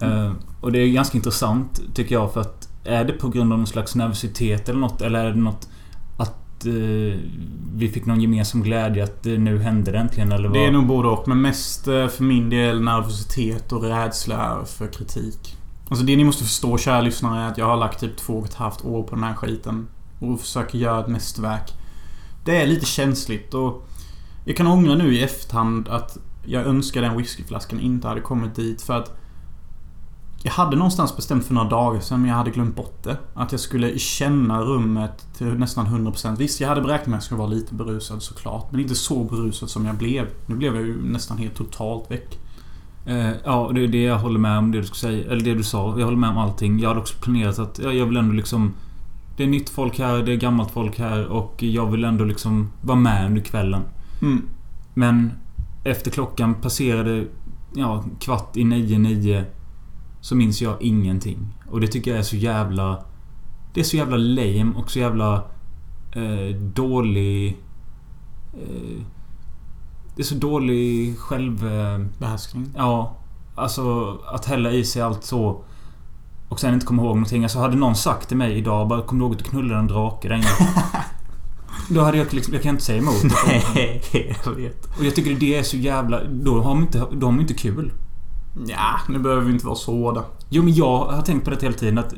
Eh, 0.00 0.32
och 0.60 0.72
det 0.72 0.78
är 0.78 0.88
ganska 0.88 1.18
intressant, 1.18 1.80
tycker 1.94 2.14
jag, 2.14 2.32
för 2.32 2.40
att... 2.40 2.68
Är 2.84 3.04
det 3.04 3.12
på 3.12 3.28
grund 3.28 3.52
av 3.52 3.58
någon 3.58 3.66
slags 3.66 3.94
nervositet 3.94 4.68
eller 4.68 4.80
något? 4.80 5.00
Eller 5.00 5.24
är 5.24 5.30
det 5.30 5.40
något... 5.40 5.68
Att 6.16 6.66
eh, 6.66 7.18
vi 7.74 7.90
fick 7.92 8.06
någon 8.06 8.20
gemensam 8.20 8.62
glädje 8.62 9.04
att 9.04 9.26
eh, 9.26 9.32
nu 9.32 9.58
hände 9.58 9.92
det 9.92 9.98
äntligen, 9.98 10.32
eller 10.32 10.48
vad? 10.48 10.58
Det 10.58 10.64
är 10.64 10.70
nog 10.70 10.86
både 10.86 11.08
och. 11.08 11.28
Men 11.28 11.40
mest 11.40 11.88
eh, 11.88 12.08
för 12.08 12.24
min 12.24 12.50
del 12.50 12.82
nervositet 12.82 13.72
och 13.72 13.82
rädsla 13.82 14.64
för 14.64 14.86
kritik. 14.86 15.56
Alltså 15.88 16.04
det 16.04 16.16
ni 16.16 16.24
måste 16.24 16.44
förstå 16.44 16.78
kära 16.78 17.00
lyssnare 17.00 17.42
är 17.42 17.48
att 17.48 17.58
jag 17.58 17.66
har 17.66 17.76
lagt 17.76 18.00
typ 18.00 18.16
två 18.16 18.32
och 18.32 18.46
ett 18.46 18.54
halvt 18.54 18.84
år 18.84 19.02
på 19.02 19.14
den 19.14 19.24
här 19.24 19.34
skiten. 19.34 19.88
Och 20.20 20.40
försöker 20.40 20.78
göra 20.78 21.00
ett 21.00 21.08
mästerverk. 21.08 21.72
Det 22.44 22.62
är 22.62 22.66
lite 22.66 22.86
känsligt 22.86 23.54
och... 23.54 23.88
Jag 24.44 24.56
kan 24.56 24.66
ångra 24.66 24.94
nu 24.94 25.14
i 25.14 25.22
efterhand 25.22 25.88
att 25.88 26.18
jag 26.44 26.66
önskar 26.66 27.02
den 27.02 27.16
whiskyflaskan 27.16 27.80
inte 27.80 28.08
hade 28.08 28.20
kommit 28.20 28.54
dit 28.54 28.82
för 28.82 28.94
att... 28.94 29.18
Jag 30.44 30.52
hade 30.52 30.76
någonstans 30.76 31.16
bestämt 31.16 31.44
för 31.44 31.54
några 31.54 31.68
dagar 31.68 32.00
sedan 32.00 32.20
men 32.20 32.30
jag 32.30 32.36
hade 32.36 32.50
glömt 32.50 32.76
bort 32.76 33.02
det. 33.02 33.16
Att 33.34 33.52
jag 33.52 33.60
skulle 33.60 33.98
känna 33.98 34.60
rummet 34.60 35.26
till 35.38 35.46
nästan 35.46 35.86
100%. 35.86 36.36
Visst, 36.36 36.60
jag 36.60 36.68
hade 36.68 36.80
beräknat 36.80 37.06
mig 37.06 37.16
att 37.16 37.22
jag 37.22 37.22
skulle 37.22 37.38
vara 37.38 37.48
lite 37.48 37.74
berusad 37.74 38.22
såklart. 38.22 38.72
Men 38.72 38.80
inte 38.80 38.94
så 38.94 39.24
berusad 39.24 39.70
som 39.70 39.86
jag 39.86 39.94
blev. 39.94 40.26
Nu 40.46 40.54
blev 40.54 40.74
jag 40.74 40.84
ju 40.84 41.02
nästan 41.02 41.38
helt 41.38 41.54
totalt 41.54 42.10
väck. 42.10 42.38
Eh, 43.06 43.30
ja, 43.44 43.70
det 43.74 43.84
är 43.84 43.88
det 43.88 44.02
jag 44.02 44.18
håller 44.18 44.38
med 44.38 44.58
om. 44.58 44.72
Det 44.72 44.78
du 44.78 44.84
ska 44.84 44.94
säga. 44.94 45.30
Eller 45.30 45.44
det 45.44 45.54
du 45.54 45.62
sa. 45.62 45.98
Jag 45.98 46.04
håller 46.04 46.18
med 46.18 46.30
om 46.30 46.38
allting. 46.38 46.78
Jag 46.78 46.88
hade 46.88 47.00
också 47.00 47.14
planerat 47.20 47.58
att 47.58 47.78
ja, 47.78 47.92
jag 47.92 48.06
vill 48.06 48.16
ändå 48.16 48.34
liksom... 48.34 48.74
Det 49.36 49.42
är 49.42 49.48
nytt 49.48 49.70
folk 49.70 49.98
här, 49.98 50.22
det 50.22 50.32
är 50.32 50.36
gammalt 50.36 50.70
folk 50.70 50.98
här 50.98 51.26
och 51.26 51.62
jag 51.62 51.90
vill 51.90 52.04
ändå 52.04 52.24
liksom 52.24 52.72
vara 52.80 52.98
med 52.98 53.26
under 53.26 53.42
kvällen. 53.42 53.82
Mm. 54.22 54.48
Men 54.94 55.32
efter 55.84 56.10
klockan 56.10 56.54
passerade 56.54 57.26
ja, 57.74 58.04
kvart 58.20 58.56
i 58.56 58.64
nio, 58.64 58.98
nio 58.98 59.44
så 60.20 60.36
minns 60.36 60.62
jag 60.62 60.82
ingenting. 60.82 61.38
Och 61.70 61.80
det 61.80 61.86
tycker 61.86 62.10
jag 62.10 62.18
är 62.18 62.24
så 62.24 62.36
jävla... 62.36 63.04
Det 63.74 63.80
är 63.80 63.84
så 63.84 63.96
jävla 63.96 64.16
lame 64.16 64.72
och 64.76 64.90
så 64.90 64.98
jävla 64.98 65.34
eh, 66.12 66.56
dålig... 66.56 67.56
Eh, 68.52 69.02
det 70.16 70.22
är 70.22 70.26
så 70.26 70.34
dålig 70.34 71.18
själv... 71.18 71.66
Eh, 71.66 71.98
Behärskning. 72.18 72.72
Ja. 72.76 73.16
Alltså 73.54 74.18
att 74.26 74.44
hälla 74.44 74.70
i 74.70 74.84
sig 74.84 75.02
allt 75.02 75.24
så. 75.24 75.64
Och 76.48 76.60
sen 76.60 76.74
inte 76.74 76.86
komma 76.86 77.02
ihåg 77.02 77.16
någonting. 77.16 77.42
Alltså 77.42 77.58
hade 77.58 77.76
någon 77.76 77.96
sagt 77.96 78.28
till 78.28 78.36
mig 78.36 78.58
idag 78.58 78.88
bara 78.88 79.02
Kommer 79.02 79.20
du 79.20 79.24
ihåg 79.24 79.32
att 79.32 79.38
du 79.38 79.50
knullade 79.50 79.80
en 79.80 79.86
drake 79.86 80.28
där 80.28 80.34
inne? 80.34 80.46
Då 81.94 82.00
hade 82.00 82.18
jag 82.18 82.32
liksom... 82.34 82.54
Jag 82.54 82.62
kan 82.62 82.70
inte 82.70 82.84
säga 82.84 82.98
emot. 82.98 83.22
Nej, 83.74 84.02
jag 84.44 84.52
vet. 84.52 84.98
Och 84.98 85.04
jag 85.04 85.14
tycker 85.14 85.34
det 85.34 85.58
är 85.58 85.62
så 85.62 85.76
jävla... 85.76 86.24
Då 86.24 86.60
har 86.60 86.74
de 86.74 86.82
inte, 86.82 87.06
de 87.12 87.40
inte 87.40 87.54
kul. 87.54 87.92
Ja, 88.66 89.00
nu 89.08 89.18
behöver 89.18 89.42
vi 89.42 89.52
inte 89.52 89.66
vara 89.66 89.76
så 89.76 89.92
hårda. 89.92 90.24
Jo, 90.48 90.62
men 90.62 90.74
jag 90.74 90.98
har 90.98 91.22
tänkt 91.22 91.44
på 91.44 91.50
det 91.50 91.62
hela 91.62 91.74
tiden 91.74 91.98
att... 91.98 92.14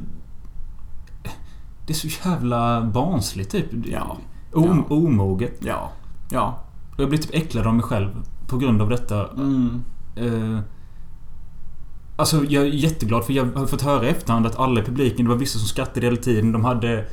Det 1.86 1.92
är 1.92 1.94
så 1.94 2.28
jävla 2.28 2.82
barnsligt 2.82 3.50
typ. 3.50 3.66
Ja. 3.84 4.16
Om, 4.52 4.84
Ja. 4.88 4.94
Omoget. 4.96 5.58
Ja. 5.60 5.92
Ja. 6.30 6.64
Och 6.94 7.00
jag 7.00 7.08
blir 7.08 7.18
typ 7.18 7.34
äcklad 7.34 7.66
av 7.66 7.74
mig 7.74 7.82
själv 7.82 8.10
på 8.46 8.56
grund 8.58 8.82
av 8.82 8.88
detta. 8.88 9.28
Mm. 9.28 9.82
Eh, 10.16 10.60
alltså 12.16 12.44
jag 12.44 12.62
är 12.62 12.68
jätteglad 12.68 13.24
för 13.24 13.32
jag 13.32 13.44
har 13.44 13.66
fått 13.66 13.82
höra 13.82 14.06
i 14.06 14.08
efterhand 14.08 14.46
att 14.46 14.58
alla 14.58 14.80
i 14.80 14.84
publiken, 14.84 15.24
det 15.24 15.30
var 15.30 15.38
vissa 15.38 15.58
som 15.58 15.68
skrattade 15.68 16.06
hela 16.06 16.16
tiden. 16.16 16.52
De 16.52 16.64
hade... 16.64 17.04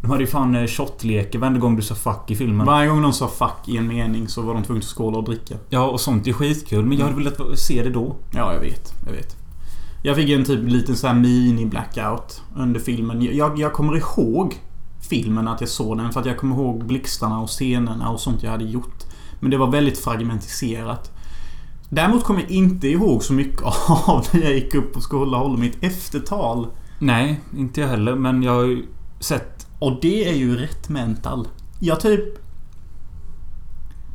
De 0.00 0.10
hade 0.10 0.22
ju 0.22 0.26
fan 0.26 0.54
eh, 0.54 0.66
shotleker 0.66 1.38
varenda 1.38 1.60
gång 1.60 1.76
du 1.76 1.82
sa 1.82 1.94
fuck 1.94 2.30
i 2.30 2.36
filmen. 2.36 2.66
Varje 2.66 2.88
gång 2.88 3.02
någon 3.02 3.14
sa 3.14 3.28
fuck 3.28 3.68
i 3.68 3.76
en 3.76 3.86
mening 3.86 4.28
så 4.28 4.42
var 4.42 4.54
de 4.54 4.62
tvungna 4.62 4.78
att 4.78 4.84
skåla 4.84 5.18
och 5.18 5.24
dricka. 5.24 5.54
Ja, 5.68 5.88
och 5.88 6.00
sånt 6.00 6.26
är 6.26 6.32
skitkul. 6.32 6.84
Men 6.84 6.98
jag 6.98 7.04
hade 7.04 7.16
velat 7.16 7.58
se 7.58 7.82
det 7.82 7.90
då. 7.90 8.16
Ja, 8.34 8.52
jag 8.52 8.60
vet. 8.60 8.92
Jag 9.06 9.12
vet. 9.12 9.36
Jag 10.02 10.16
fick 10.16 10.30
en 10.30 10.44
typ 10.44 10.68
liten 10.68 10.96
sån 10.96 11.10
här 11.10 11.16
mini-blackout 11.16 12.40
under 12.56 12.80
filmen. 12.80 13.36
Jag, 13.36 13.58
jag 13.58 13.72
kommer 13.72 13.96
ihåg 13.96 14.54
filmen, 15.00 15.48
att 15.48 15.60
jag 15.60 15.70
såg 15.70 15.98
den. 15.98 16.12
För 16.12 16.20
att 16.20 16.26
jag 16.26 16.38
kommer 16.38 16.56
ihåg 16.56 16.86
blixtarna 16.86 17.40
och 17.40 17.48
scenerna 17.48 18.10
och 18.10 18.20
sånt 18.20 18.42
jag 18.42 18.50
hade 18.50 18.64
gjort. 18.64 19.04
Men 19.40 19.50
det 19.50 19.56
var 19.56 19.70
väldigt 19.70 19.98
fragmentiserat. 19.98 21.12
Däremot 21.88 22.24
kommer 22.24 22.40
jag 22.40 22.50
inte 22.50 22.88
ihåg 22.88 23.22
så 23.22 23.32
mycket 23.32 23.62
av 23.88 24.26
när 24.32 24.42
jag 24.42 24.52
gick 24.54 24.74
upp 24.74 24.96
och 24.96 25.02
skulle 25.02 25.36
hålla 25.36 25.56
mitt 25.56 25.84
eftertal. 25.84 26.66
Nej, 26.98 27.40
inte 27.56 27.80
jag 27.80 27.88
heller. 27.88 28.14
Men 28.14 28.42
jag 28.42 28.52
har 28.52 28.62
ju 28.62 28.86
sett... 29.20 29.59
Och 29.80 29.98
det 30.00 30.28
är 30.28 30.34
ju 30.34 30.56
rätt 30.56 30.88
mental. 30.88 31.48
Jag 31.78 32.00
typ... 32.00 32.24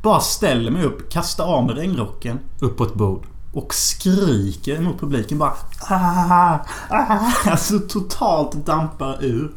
Bara 0.01 0.19
ställer 0.19 0.71
mig 0.71 0.83
upp, 0.83 1.09
kastar 1.09 1.45
av 1.45 1.65
mig 1.65 1.75
regnrocken 1.75 2.39
Upp 2.59 2.77
på 2.77 2.83
ett 2.83 2.93
bord. 2.93 3.25
och 3.53 3.73
skriker 3.73 4.81
mot 4.81 4.99
publiken 4.99 5.37
bara 5.37 5.53
ah, 5.89 6.59
ah, 6.89 7.31
Alltså 7.45 7.79
totalt 7.79 8.65
dampar 8.65 9.23
ur. 9.23 9.51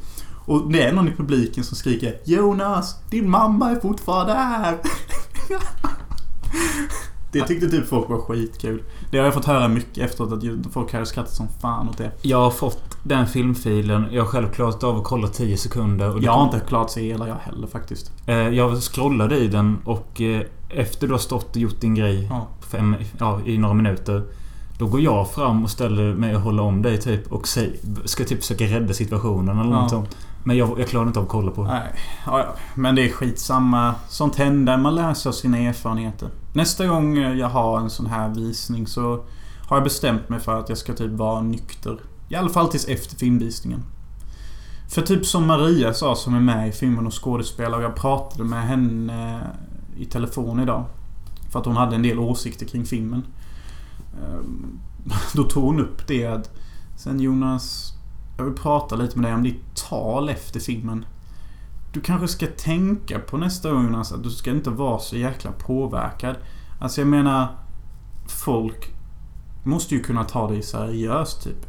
Och 0.46 0.72
det 0.72 0.82
är 0.82 0.92
någon 0.92 1.08
i 1.08 1.12
publiken 1.12 1.64
som 1.64 1.76
skriker 1.76 2.20
Jonas, 2.24 2.96
din 3.10 3.30
mamma 3.30 3.70
är 3.70 3.80
fortfarande 3.80 4.32
här. 4.32 4.78
Det 7.32 7.42
tyckte 7.42 7.68
typ 7.68 7.88
folk 7.88 8.08
var 8.08 8.20
skitkul. 8.20 8.82
Det 9.10 9.18
har 9.18 9.24
jag 9.24 9.34
fått 9.34 9.44
höra 9.44 9.68
mycket 9.68 9.98
efteråt 10.04 10.32
att 10.32 10.72
folk 10.72 10.92
hade 10.92 11.06
skrattat 11.06 11.34
som 11.34 11.48
fan 11.60 11.88
åt 11.88 11.98
det. 11.98 12.12
Jag 12.22 12.40
har 12.40 12.50
fått 12.50 12.87
den 13.02 13.26
filmfilen. 13.26 14.06
Jag 14.12 14.22
har 14.22 14.28
själv 14.28 14.48
klarat 14.52 14.84
av 14.84 14.96
att 14.96 15.04
kolla 15.04 15.28
10 15.28 15.56
sekunder. 15.56 16.14
Och 16.14 16.22
Jag 16.22 16.32
har 16.32 16.44
inte 16.44 16.60
klarat 16.60 16.90
sig 16.90 17.06
hela 17.06 17.28
jag 17.28 17.34
heller 17.34 17.66
faktiskt. 17.66 18.12
Eh, 18.26 18.36
Jag 18.48 18.82
scrollade 18.82 19.36
i 19.38 19.48
den 19.48 19.78
och 19.84 20.20
eh, 20.20 20.42
efter 20.68 21.06
du 21.06 21.12
har 21.12 21.18
stått 21.18 21.50
och 21.50 21.56
gjort 21.62 21.80
din 21.80 21.94
grej 21.94 22.26
Ja. 22.30 22.46
fem, 22.70 22.96
ja, 23.18 23.40
i 23.46 23.58
några 23.58 23.74
minuter. 23.74 24.22
Då 24.78 24.86
går 24.86 25.00
jag 25.00 25.30
fram 25.30 25.64
och 25.64 25.70
ställer 25.70 26.14
mig 26.14 26.36
och 26.36 26.40
håller 26.42 26.62
om 26.62 26.82
dig 26.82 26.98
typ 27.00 27.32
och 27.32 27.48
säger, 27.48 27.72
ska 28.04 28.24
typ 28.24 28.40
försöka 28.40 28.64
rädda 28.64 28.92
situationen 28.94 29.58
eller 29.58 29.70
Ja. 29.70 29.80
något 29.80 29.90
sånt. 29.90 30.16
Men 30.44 30.56
jag, 30.56 30.80
jag 30.80 30.88
klarar 30.88 31.06
inte 31.06 31.18
av 31.18 31.24
att 31.24 31.30
kolla 31.30 31.50
på. 31.50 31.64
Nej, 31.64 31.82
ja. 32.26 32.44
Men 32.74 32.94
det 32.94 33.02
är 33.04 33.08
skitsamma. 33.12 33.94
Sånt 34.08 34.36
händer. 34.36 34.76
Man 34.76 34.94
lär 34.94 35.14
sig 35.14 35.28
av 35.30 35.32
sina 35.32 35.58
erfarenheter. 35.58 36.28
Nästa 36.52 36.86
gång 36.86 37.16
jag 37.16 37.48
har 37.48 37.80
en 37.80 37.90
sån 37.90 38.06
här 38.06 38.28
visning 38.28 38.86
så 38.86 39.24
har 39.68 39.76
jag 39.76 39.84
bestämt 39.84 40.28
mig 40.28 40.40
för 40.40 40.58
att 40.58 40.68
jag 40.68 40.78
ska 40.78 40.92
typ 40.92 41.12
vara 41.12 41.40
nykter. 41.40 41.98
I 42.28 42.34
alla 42.34 42.48
fall 42.48 42.68
tills 42.68 42.88
efter 42.88 43.16
filmvisningen. 43.16 43.82
För 44.88 45.02
typ 45.02 45.26
som 45.26 45.46
Maria 45.46 45.94
sa 45.94 46.14
som 46.14 46.34
är 46.34 46.40
med 46.40 46.68
i 46.68 46.72
filmen 46.72 47.06
och 47.06 47.24
skådespelar 47.24 47.78
och 47.78 47.84
jag 47.84 47.96
pratade 47.96 48.44
med 48.44 48.66
henne 48.66 49.40
i 49.96 50.04
telefon 50.04 50.60
idag. 50.60 50.84
För 51.50 51.58
att 51.58 51.66
hon 51.66 51.76
hade 51.76 51.96
en 51.96 52.02
del 52.02 52.18
åsikter 52.18 52.66
kring 52.66 52.84
filmen. 52.84 53.22
Ehm, 54.14 54.78
då 55.34 55.44
tog 55.44 55.64
hon 55.64 55.80
upp 55.80 56.06
det 56.06 56.26
att 56.26 56.50
Sen 56.96 57.20
Jonas, 57.20 57.92
jag 58.36 58.44
vill 58.44 58.54
prata 58.54 58.96
lite 58.96 59.18
med 59.18 59.30
dig 59.30 59.34
om 59.34 59.42
ditt 59.42 59.76
tal 59.88 60.28
efter 60.28 60.60
filmen. 60.60 61.04
Du 61.92 62.00
kanske 62.00 62.28
ska 62.28 62.46
tänka 62.46 63.18
på 63.18 63.36
nästa 63.36 63.72
gång 63.72 63.84
Jonas 63.84 64.12
att 64.12 64.22
du 64.22 64.30
ska 64.30 64.50
inte 64.50 64.70
vara 64.70 64.98
så 64.98 65.16
jäkla 65.16 65.52
påverkad. 65.52 66.36
Alltså 66.80 67.00
jag 67.00 67.08
menar... 67.08 67.48
Folk 68.28 68.94
måste 69.64 69.94
ju 69.94 70.02
kunna 70.02 70.24
ta 70.24 70.48
dig 70.48 70.62
seriöst 70.62 71.44
typ. 71.44 71.66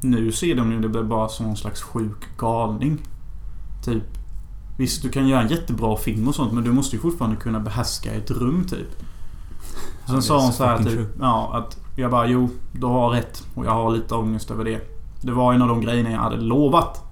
Nu 0.00 0.32
ser 0.32 0.54
de 0.54 0.72
ju 0.72 0.80
det 0.80 1.04
bara 1.04 1.28
som 1.28 1.46
någon 1.46 1.56
slags 1.56 1.82
sjuk 1.82 2.36
galning. 2.38 2.98
Typ. 3.84 4.04
Visst, 4.78 5.02
du 5.02 5.08
kan 5.08 5.28
göra 5.28 5.42
en 5.42 5.48
jättebra 5.48 5.96
film 5.96 6.28
och 6.28 6.34
sånt 6.34 6.52
men 6.52 6.64
du 6.64 6.72
måste 6.72 6.96
ju 6.96 7.02
fortfarande 7.02 7.36
kunna 7.36 7.60
behärska 7.60 8.12
ett 8.12 8.30
rum 8.30 8.66
typ. 8.68 9.02
Sen 10.06 10.22
sa 10.22 10.40
hon 10.40 10.52
så 10.52 10.64
här 10.64 10.78
typ, 10.78 10.88
true. 10.88 11.06
ja 11.20 11.50
att 11.54 11.78
jag 11.96 12.10
bara 12.10 12.26
jo, 12.26 12.50
du 12.72 12.86
har 12.86 13.10
rätt 13.10 13.46
och 13.54 13.66
jag 13.66 13.70
har 13.70 13.90
lite 13.90 14.14
ångest 14.14 14.50
över 14.50 14.64
det. 14.64 14.80
Det 15.20 15.32
var 15.32 15.52
en 15.52 15.62
av 15.62 15.68
de 15.68 15.80
grejerna 15.80 16.10
jag 16.10 16.18
hade 16.18 16.36
lovat. 16.36 17.02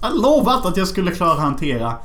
Jag 0.00 0.08
hade 0.08 0.20
lovat 0.20 0.66
att 0.66 0.76
jag 0.76 0.88
skulle 0.88 1.10
klara 1.10 1.32
att 1.32 1.38
hantera. 1.38 1.96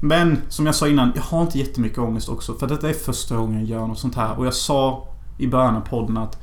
Men 0.00 0.40
som 0.48 0.66
jag 0.66 0.74
sa 0.74 0.88
innan, 0.88 1.12
jag 1.14 1.22
har 1.22 1.42
inte 1.42 1.58
jättemycket 1.58 1.98
ångest 1.98 2.28
också. 2.28 2.54
För 2.54 2.66
detta 2.66 2.88
är 2.88 2.94
första 2.94 3.36
gången 3.36 3.60
jag 3.60 3.68
gör 3.68 3.86
något 3.86 3.98
sånt 3.98 4.14
här. 4.14 4.38
Och 4.38 4.46
jag 4.46 4.54
sa 4.54 5.08
i 5.38 5.46
början 5.46 5.76
av 5.76 5.80
podden 5.80 6.16
att 6.16 6.38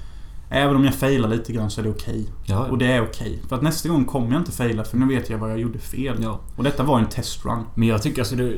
även 0.53 0.75
om 0.75 0.85
jag 0.85 0.95
failar 0.95 1.29
lite 1.29 1.53
grann 1.53 1.69
så 1.69 1.81
är 1.81 1.83
det 1.85 1.89
okej. 1.91 2.25
Ja, 2.45 2.67
Och 2.67 2.77
det 2.77 2.85
är 2.85 3.03
okej. 3.03 3.41
För 3.49 3.55
att 3.55 3.61
nästa 3.61 3.89
gång 3.89 4.05
kommer 4.05 4.31
jag 4.31 4.41
inte 4.41 4.51
faila 4.51 4.83
för 4.83 4.97
nu 4.97 5.07
vet 5.07 5.29
jag 5.29 5.37
vad 5.37 5.51
jag 5.51 5.59
gjorde 5.59 5.79
fel. 5.79 6.17
ja. 6.21 6.39
Och 6.55 6.63
detta 6.63 6.83
var 6.83 6.99
en 6.99 7.09
testrun. 7.09 7.63
Men 7.75 7.87
jag 7.87 8.01
tycker 8.01 8.21
alltså 8.21 8.35
det... 8.35 8.53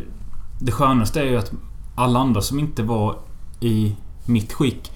Det 0.60 0.72
skönaste 0.72 1.22
är 1.22 1.26
ju 1.26 1.38
att 1.38 1.52
alla 1.96 2.20
andra 2.20 2.42
som 2.42 2.60
inte 2.60 2.84
var 2.84 3.16
i 3.60 3.96
mitt 4.26 4.54
skick. 4.54 4.92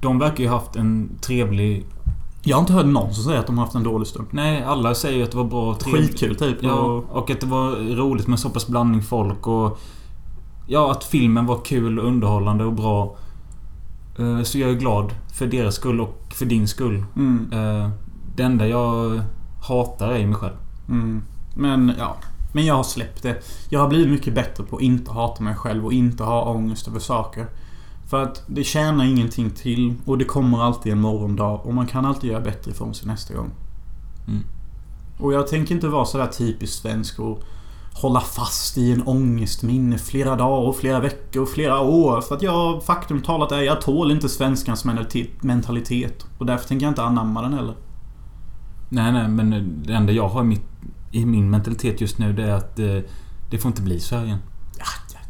De 0.00 0.18
verkar 0.18 0.44
ju 0.44 0.50
haft 0.50 0.76
en 0.76 1.18
trevlig... 1.20 1.86
Jag 2.42 2.56
har 2.56 2.60
inte 2.60 2.72
hört 2.72 2.86
någon 2.86 3.14
som 3.14 3.24
säger 3.24 3.38
att 3.40 3.46
de 3.46 3.58
har 3.58 3.64
haft 3.64 3.76
en 3.76 3.82
dålig 3.82 4.08
stund. 4.08 4.28
Nej, 4.30 4.62
alla 4.62 4.94
säger 4.94 5.16
ju 5.16 5.24
att 5.24 5.30
det 5.30 5.36
var 5.36 5.44
bra 5.44 5.70
och 5.70 5.80
trevligt. 5.80 6.10
Skitkul 6.10 6.36
typ. 6.36 6.56
Ja, 6.60 6.72
Och, 6.72 7.04
och 7.16 7.30
att 7.30 7.40
det 7.40 7.46
var 7.46 7.96
roligt 7.96 8.26
med 8.26 8.38
så 8.38 8.50
pass 8.50 8.66
blandning 8.66 9.02
folk 9.02 9.46
och... 9.46 9.78
Ja, 10.66 10.90
att 10.90 11.04
filmen 11.04 11.46
var 11.46 11.60
kul 11.64 11.98
och 11.98 12.06
underhållande 12.06 12.64
och 12.64 12.72
bra. 12.72 13.16
Eh, 14.18 14.42
Så 14.42 14.58
jag 14.58 14.70
är 14.70 14.74
glad 14.74 15.12
för 15.32 15.46
deras 15.46 15.74
skull 15.74 16.00
och 16.00 16.34
för 16.34 16.46
din 16.46 16.68
skull. 16.68 17.04
mm, 17.16 17.50
Eh, 17.52 17.90
Det 18.36 18.42
enda 18.42 18.66
jag 18.68 19.20
hatar 19.62 20.12
är 20.12 20.26
mig 20.26 20.34
själv. 20.34 20.56
mm. 20.88 21.22
Men 21.54 21.92
ja. 21.98 22.16
Men 22.52 22.66
jag 22.66 22.74
har 22.74 22.82
släppt 22.82 23.22
det. 23.22 23.42
Jag 23.68 23.80
har 23.80 23.88
blivit 23.88 24.08
mycket 24.10 24.34
bättre 24.34 24.64
på 24.64 24.76
att 24.76 24.82
inte 24.82 25.12
hata 25.12 25.42
mig 25.42 25.54
själv 25.54 25.84
och 25.84 25.92
inte 25.92 26.24
ha 26.24 26.44
ångest 26.44 26.88
över 26.88 26.98
saker. 27.00 27.46
För 28.06 28.22
att 28.22 28.42
det 28.46 28.64
tjänar 28.64 29.04
ingenting 29.04 29.50
till 29.50 29.94
och 30.04 30.18
det 30.18 30.24
kommer 30.24 30.62
alltid 30.62 30.92
en 30.92 31.00
morgondag 31.00 31.60
och 31.64 31.74
man 31.74 31.86
kan 31.86 32.04
alltid 32.04 32.30
göra 32.30 32.40
bättre 32.40 32.70
ifrån 32.70 32.94
sig 32.94 33.08
nästa 33.08 33.34
gång. 33.34 33.50
Mm. 34.28 34.42
Och 35.18 35.32
jag 35.32 35.46
tänker 35.48 35.74
inte 35.74 35.88
vara 35.88 36.04
sådär 36.04 36.26
typiskt 36.26 36.82
svensk 36.82 37.18
och 37.20 37.42
hålla 37.96 38.20
fast 38.20 38.78
i 38.78 38.92
en 38.92 39.02
ångestminne 39.06 39.98
flera 39.98 40.36
dagar 40.36 40.68
och 40.68 40.76
flera 40.76 41.00
veckor 41.00 41.42
och 41.42 41.48
flera 41.48 41.80
år. 41.80 42.20
För 42.20 42.34
att 42.34 42.42
jag, 42.42 42.84
faktum 42.84 43.22
talat 43.22 43.52
är, 43.52 43.62
jag 43.62 43.80
tål 43.80 44.10
inte 44.10 44.28
svenskans 44.28 44.84
mentalitet-. 45.40 46.26
Och 46.38 46.46
därför 46.46 46.68
tänker 46.68 46.86
jag 46.86 46.90
inte 46.90 47.02
anamma 47.02 47.42
den 47.42 47.54
heller. 47.54 47.74
Nej, 48.88 49.12
nej, 49.12 49.28
men 49.28 49.82
det 49.86 49.92
enda 49.92 50.12
jag 50.12 50.28
har 50.28 50.40
i, 50.40 50.44
mitt, 50.44 50.66
i 51.12 51.26
min 51.26 51.50
mentalitet 51.50 52.00
just 52.00 52.18
nu 52.18 52.32
det 52.32 52.42
är 52.42 52.54
att 52.54 52.78
eh, 52.78 52.98
det 53.50 53.58
får 53.58 53.68
inte 53.68 53.82
bli 53.82 54.00
så 54.00 54.16
här 54.16 54.24
igen. 54.24 54.38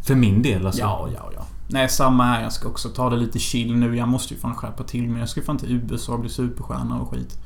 För 0.02 0.14
min 0.14 0.42
del 0.42 0.66
alltså. 0.66 0.80
Ja, 0.80 1.08
ja, 1.14 1.30
ja. 1.34 1.46
Nej, 1.68 1.88
samma 1.88 2.24
här. 2.24 2.42
Jag 2.42 2.52
ska 2.52 2.68
också 2.68 2.88
ta 2.88 3.10
det 3.10 3.16
lite 3.16 3.38
chill 3.38 3.76
nu. 3.76 3.96
Jag 3.96 4.08
måste 4.08 4.34
ju 4.34 4.40
fan 4.40 4.54
skärpa 4.54 4.84
till 4.84 5.08
mig. 5.08 5.20
Jag 5.20 5.28
ska 5.28 5.42
fan 5.42 5.58
till 5.58 5.72
USA 5.72 6.12
och 6.12 6.20
bli 6.20 6.30
superstjärna 6.30 7.00
och 7.00 7.10
skit. 7.10 7.38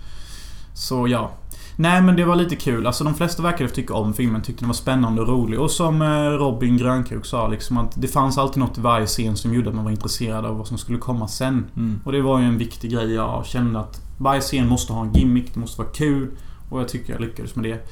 Så 0.75 1.09
ja. 1.09 1.31
Nej 1.81 2.03
men 2.03 2.17
det 2.17 2.25
var 2.25 2.37
lite 2.37 2.57
kul. 2.57 2.87
Alltså 2.87 3.05
de 3.05 3.15
flesta 3.15 3.43
verkade 3.43 3.71
tycka 3.71 3.95
om 3.95 4.15
filmen. 4.15 4.43
Tyckte 4.43 4.63
den 4.63 4.69
var 4.69 4.75
spännande 4.75 5.23
och 5.23 5.29
rolig. 5.29 5.61
Och 5.61 5.71
som 5.71 6.03
eh, 6.03 6.07
Robin 6.09 6.77
Grönkuk 6.77 7.27
sa 7.27 7.49
liksom 7.49 7.79
att 7.79 8.03
det 8.03 8.09
fanns 8.09 8.39
alltid 8.39 8.59
något 8.59 8.79
i 8.79 8.81
varje 8.81 9.07
scen 9.07 9.37
som 9.37 9.55
gjorde 9.55 9.69
att 9.69 9.75
man 9.75 9.85
var 9.85 9.91
intresserad 9.91 10.47
av 10.47 10.59
vad 10.59 10.67
som 10.67 10.79
skulle 10.79 10.99
komma 10.99 11.29
sen. 11.29 11.67
Mm. 11.77 12.01
Och 12.05 12.13
det 12.13 12.23
var 12.23 12.41
ju 12.41 12.45
en 12.45 12.59
viktig 12.59 12.91
grej. 12.91 13.15
Jag 13.15 13.47
kände 13.47 13.81
att 13.81 14.03
varje 14.19 14.41
scen 14.41 14.69
måste 14.69 14.93
ha 14.93 15.03
en 15.03 15.13
gimmick. 15.13 15.55
Det 15.55 15.61
måste 15.61 15.83
vara 15.83 15.93
kul. 15.93 16.31
Och 16.71 16.81
jag 16.81 16.89
tycker 16.89 17.13
jag 17.13 17.21
lyckades 17.21 17.57
med 17.57 17.65
det. 17.65 17.89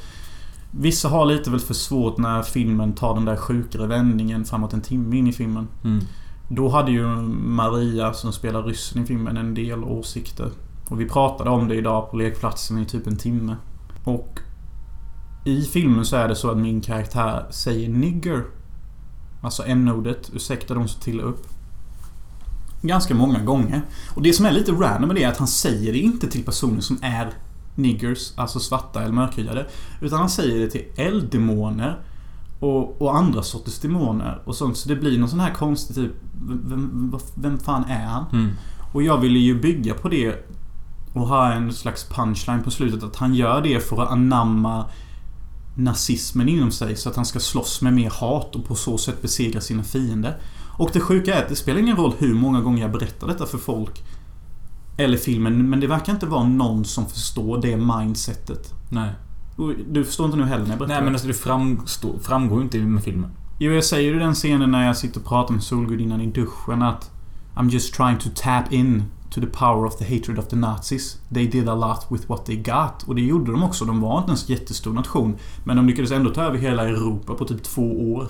Vissa 0.71 1.09
har 1.09 1.27
lite 1.27 1.51
väl 1.51 1.61
för 1.61 1.75
svårt 1.75 2.19
när 2.19 2.43
filmen 2.43 2.93
tar 2.93 3.15
den 3.15 3.25
där 3.25 3.37
sjukare 3.37 3.87
vändningen 3.87 4.45
framåt 4.45 4.73
en 4.73 4.81
timme 4.81 5.17
in 5.17 5.27
i 5.27 5.33
filmen. 5.33 5.69
Mm. 5.85 6.05
Då 6.49 6.69
hade 6.69 6.91
ju 6.93 7.07
Maria 7.33 8.13
som 8.13 8.33
spelar 8.33 8.63
ryssen 8.63 9.03
i 9.03 9.07
filmen 9.07 9.37
en 9.37 9.55
del 9.55 9.85
åsikter. 9.85 10.51
Och 10.89 11.01
vi 11.01 11.09
pratade 11.09 11.51
om 11.51 11.69
det 11.69 11.75
idag 11.75 12.11
på 12.11 12.17
lekplatsen 12.17 12.79
i 12.79 12.85
typ 12.85 13.07
en 13.07 13.17
timme. 13.17 13.57
Och 14.05 14.41
i 15.45 15.63
filmen 15.63 16.05
så 16.05 16.17
är 16.17 16.29
det 16.29 16.37
så 16.37 16.51
att 16.51 16.59
min 16.59 16.81
karaktär 16.81 17.47
säger 17.51 17.89
nigger. 17.89 18.45
Alltså 19.43 19.65
n-ordet, 19.67 20.31
ursäkta 20.35 20.75
de 20.75 20.89
som 20.89 21.01
tillhör 21.01 21.27
upp. 21.27 21.47
Ganska 22.83 23.15
många 23.15 23.39
gånger. 23.39 23.83
Och 24.15 24.23
det 24.23 24.33
som 24.33 24.47
är 24.47 24.53
lite 24.53 24.73
random 24.73 25.09
med 25.09 25.17
det 25.17 25.23
är 25.23 25.29
att 25.29 25.39
han 25.39 25.49
säger 25.49 25.93
det 25.93 25.99
inte 25.99 26.31
till 26.31 26.45
personer 26.45 26.81
som 26.81 26.99
är 27.03 27.33
niggers, 27.75 28.33
alltså 28.37 28.61
svarta 28.61 29.03
eller 29.03 29.13
mörkhyade. 29.13 29.67
Utan 30.01 30.19
han 30.19 30.31
säger 30.31 30.59
det 30.59 30.71
till 30.71 30.85
elddemoner 30.97 32.01
och, 32.61 33.03
och 33.03 33.17
andra 33.17 33.43
sorters 33.43 33.79
demoner 33.79 34.43
och 34.45 34.55
sånt. 34.55 34.77
Så 34.77 34.89
det 34.89 34.97
blir 34.97 35.19
någon 35.19 35.29
sån 35.29 35.41
här 35.41 35.55
konstig 35.55 35.97
typ... 35.97 36.13
Vem, 36.49 36.63
vem, 36.69 37.21
vem 37.35 37.59
fan 37.59 37.85
är 37.85 38.07
han? 38.07 38.25
Mm. 38.33 38.51
Och 38.93 39.03
jag 39.03 39.19
ville 39.19 39.39
ju 39.39 39.61
bygga 39.61 39.95
på 39.95 40.09
det 40.09 40.49
Och 41.13 41.29
har 41.29 41.53
en 41.53 41.73
slags 41.73 42.05
punchline 42.09 42.63
på 42.63 42.71
slutet 42.71 43.03
att 43.03 43.17
han 43.17 43.35
gör 43.35 43.63
det 43.63 43.81
för 43.81 44.03
att 44.03 44.11
anamma 44.11 44.85
nazismen 45.75 46.49
inom 46.49 46.71
sig 46.71 46.97
så 46.97 47.09
att 47.09 47.17
han 47.17 47.25
ska 47.25 47.41
slåss 47.41 47.83
med 47.83 47.93
mer 47.93 48.11
hat 48.11 48.57
och 48.57 48.65
på 48.65 48.75
så 48.75 48.99
sätt 48.99 49.23
besegra 49.23 49.61
sina 49.61 49.83
fiender. 49.83 50.37
Och 50.79 50.91
det 50.93 51.01
sjuka 51.01 51.35
är 51.35 51.43
att 51.43 51.49
det 51.49 51.57
spelar 51.57 51.81
ingen 51.81 51.97
roll 51.97 52.15
hur 52.19 52.35
många 52.35 52.61
gånger 52.61 52.83
jag 52.83 52.93
berättar 52.93 53.27
detta 53.27 53.47
för 53.47 53.59
folk. 53.59 54.03
Eller 54.97 55.17
filmen, 55.17 55.71
men 55.71 55.81
det 55.81 55.87
verkar 55.87 56.13
inte 56.13 56.27
vara 56.27 56.45
någon 56.45 56.85
som 56.85 57.07
förstår 57.07 57.63
det 57.63 57.77
mindsetet. 57.77 58.75
Nej. 58.89 59.11
Du 59.91 60.05
förstår 60.05 60.27
inte 60.27 60.39
nu 60.39 60.45
heller 60.45 60.63
när 60.65 60.71
jag 60.71 60.79
berättar 60.79 60.95
Nej 60.95 61.05
men 61.05 61.13
alltså 61.13 61.29
det 61.29 61.35
framstår, 61.35 62.19
framgår 62.19 62.59
ju 62.59 62.65
inte 62.65 62.79
med 62.79 63.03
filmen. 63.03 63.31
Jo, 63.59 63.73
jag 63.73 63.85
säger 63.85 64.15
i 64.15 64.19
den 64.19 64.35
scenen 64.35 64.71
när 64.71 64.87
jag 64.87 64.97
sitter 64.97 65.21
och 65.21 65.27
pratar 65.27 65.55
med 65.55 65.63
Solgudinnan 65.63 66.21
i 66.21 66.27
duschen 66.27 66.83
att 66.83 67.11
I'm 67.57 67.71
just 67.71 67.95
trying 67.95 68.19
to 68.19 68.29
tap 68.35 68.73
in 68.73 69.05
to 69.31 69.41
the 69.41 69.47
power 69.47 69.87
of 69.87 69.97
the 69.97 70.05
hatred 70.05 70.39
of 70.39 70.49
the 70.49 70.57
Nazis. 70.57 71.19
They 71.35 71.47
did 71.47 71.69
a 71.69 71.75
lot 71.75 72.07
with 72.11 72.29
what 72.29 72.47
they 72.47 72.57
got. 72.57 73.03
Och 73.07 73.15
det 73.15 73.23
gjorde 73.23 73.53
de 73.53 73.63
också. 73.63 73.85
De 73.85 74.01
var 74.01 74.19
inte 74.19 74.29
ens 74.29 74.49
en 74.49 74.57
jättestor 74.57 74.93
nation. 74.93 75.37
Men 75.65 75.77
de 75.77 75.87
lyckades 75.87 76.11
ändå 76.11 76.31
ta 76.31 76.43
över 76.43 76.59
hela 76.59 76.89
Europa 76.89 77.35
på 77.35 77.45
typ 77.45 77.63
två 77.63 78.13
år. 78.15 78.29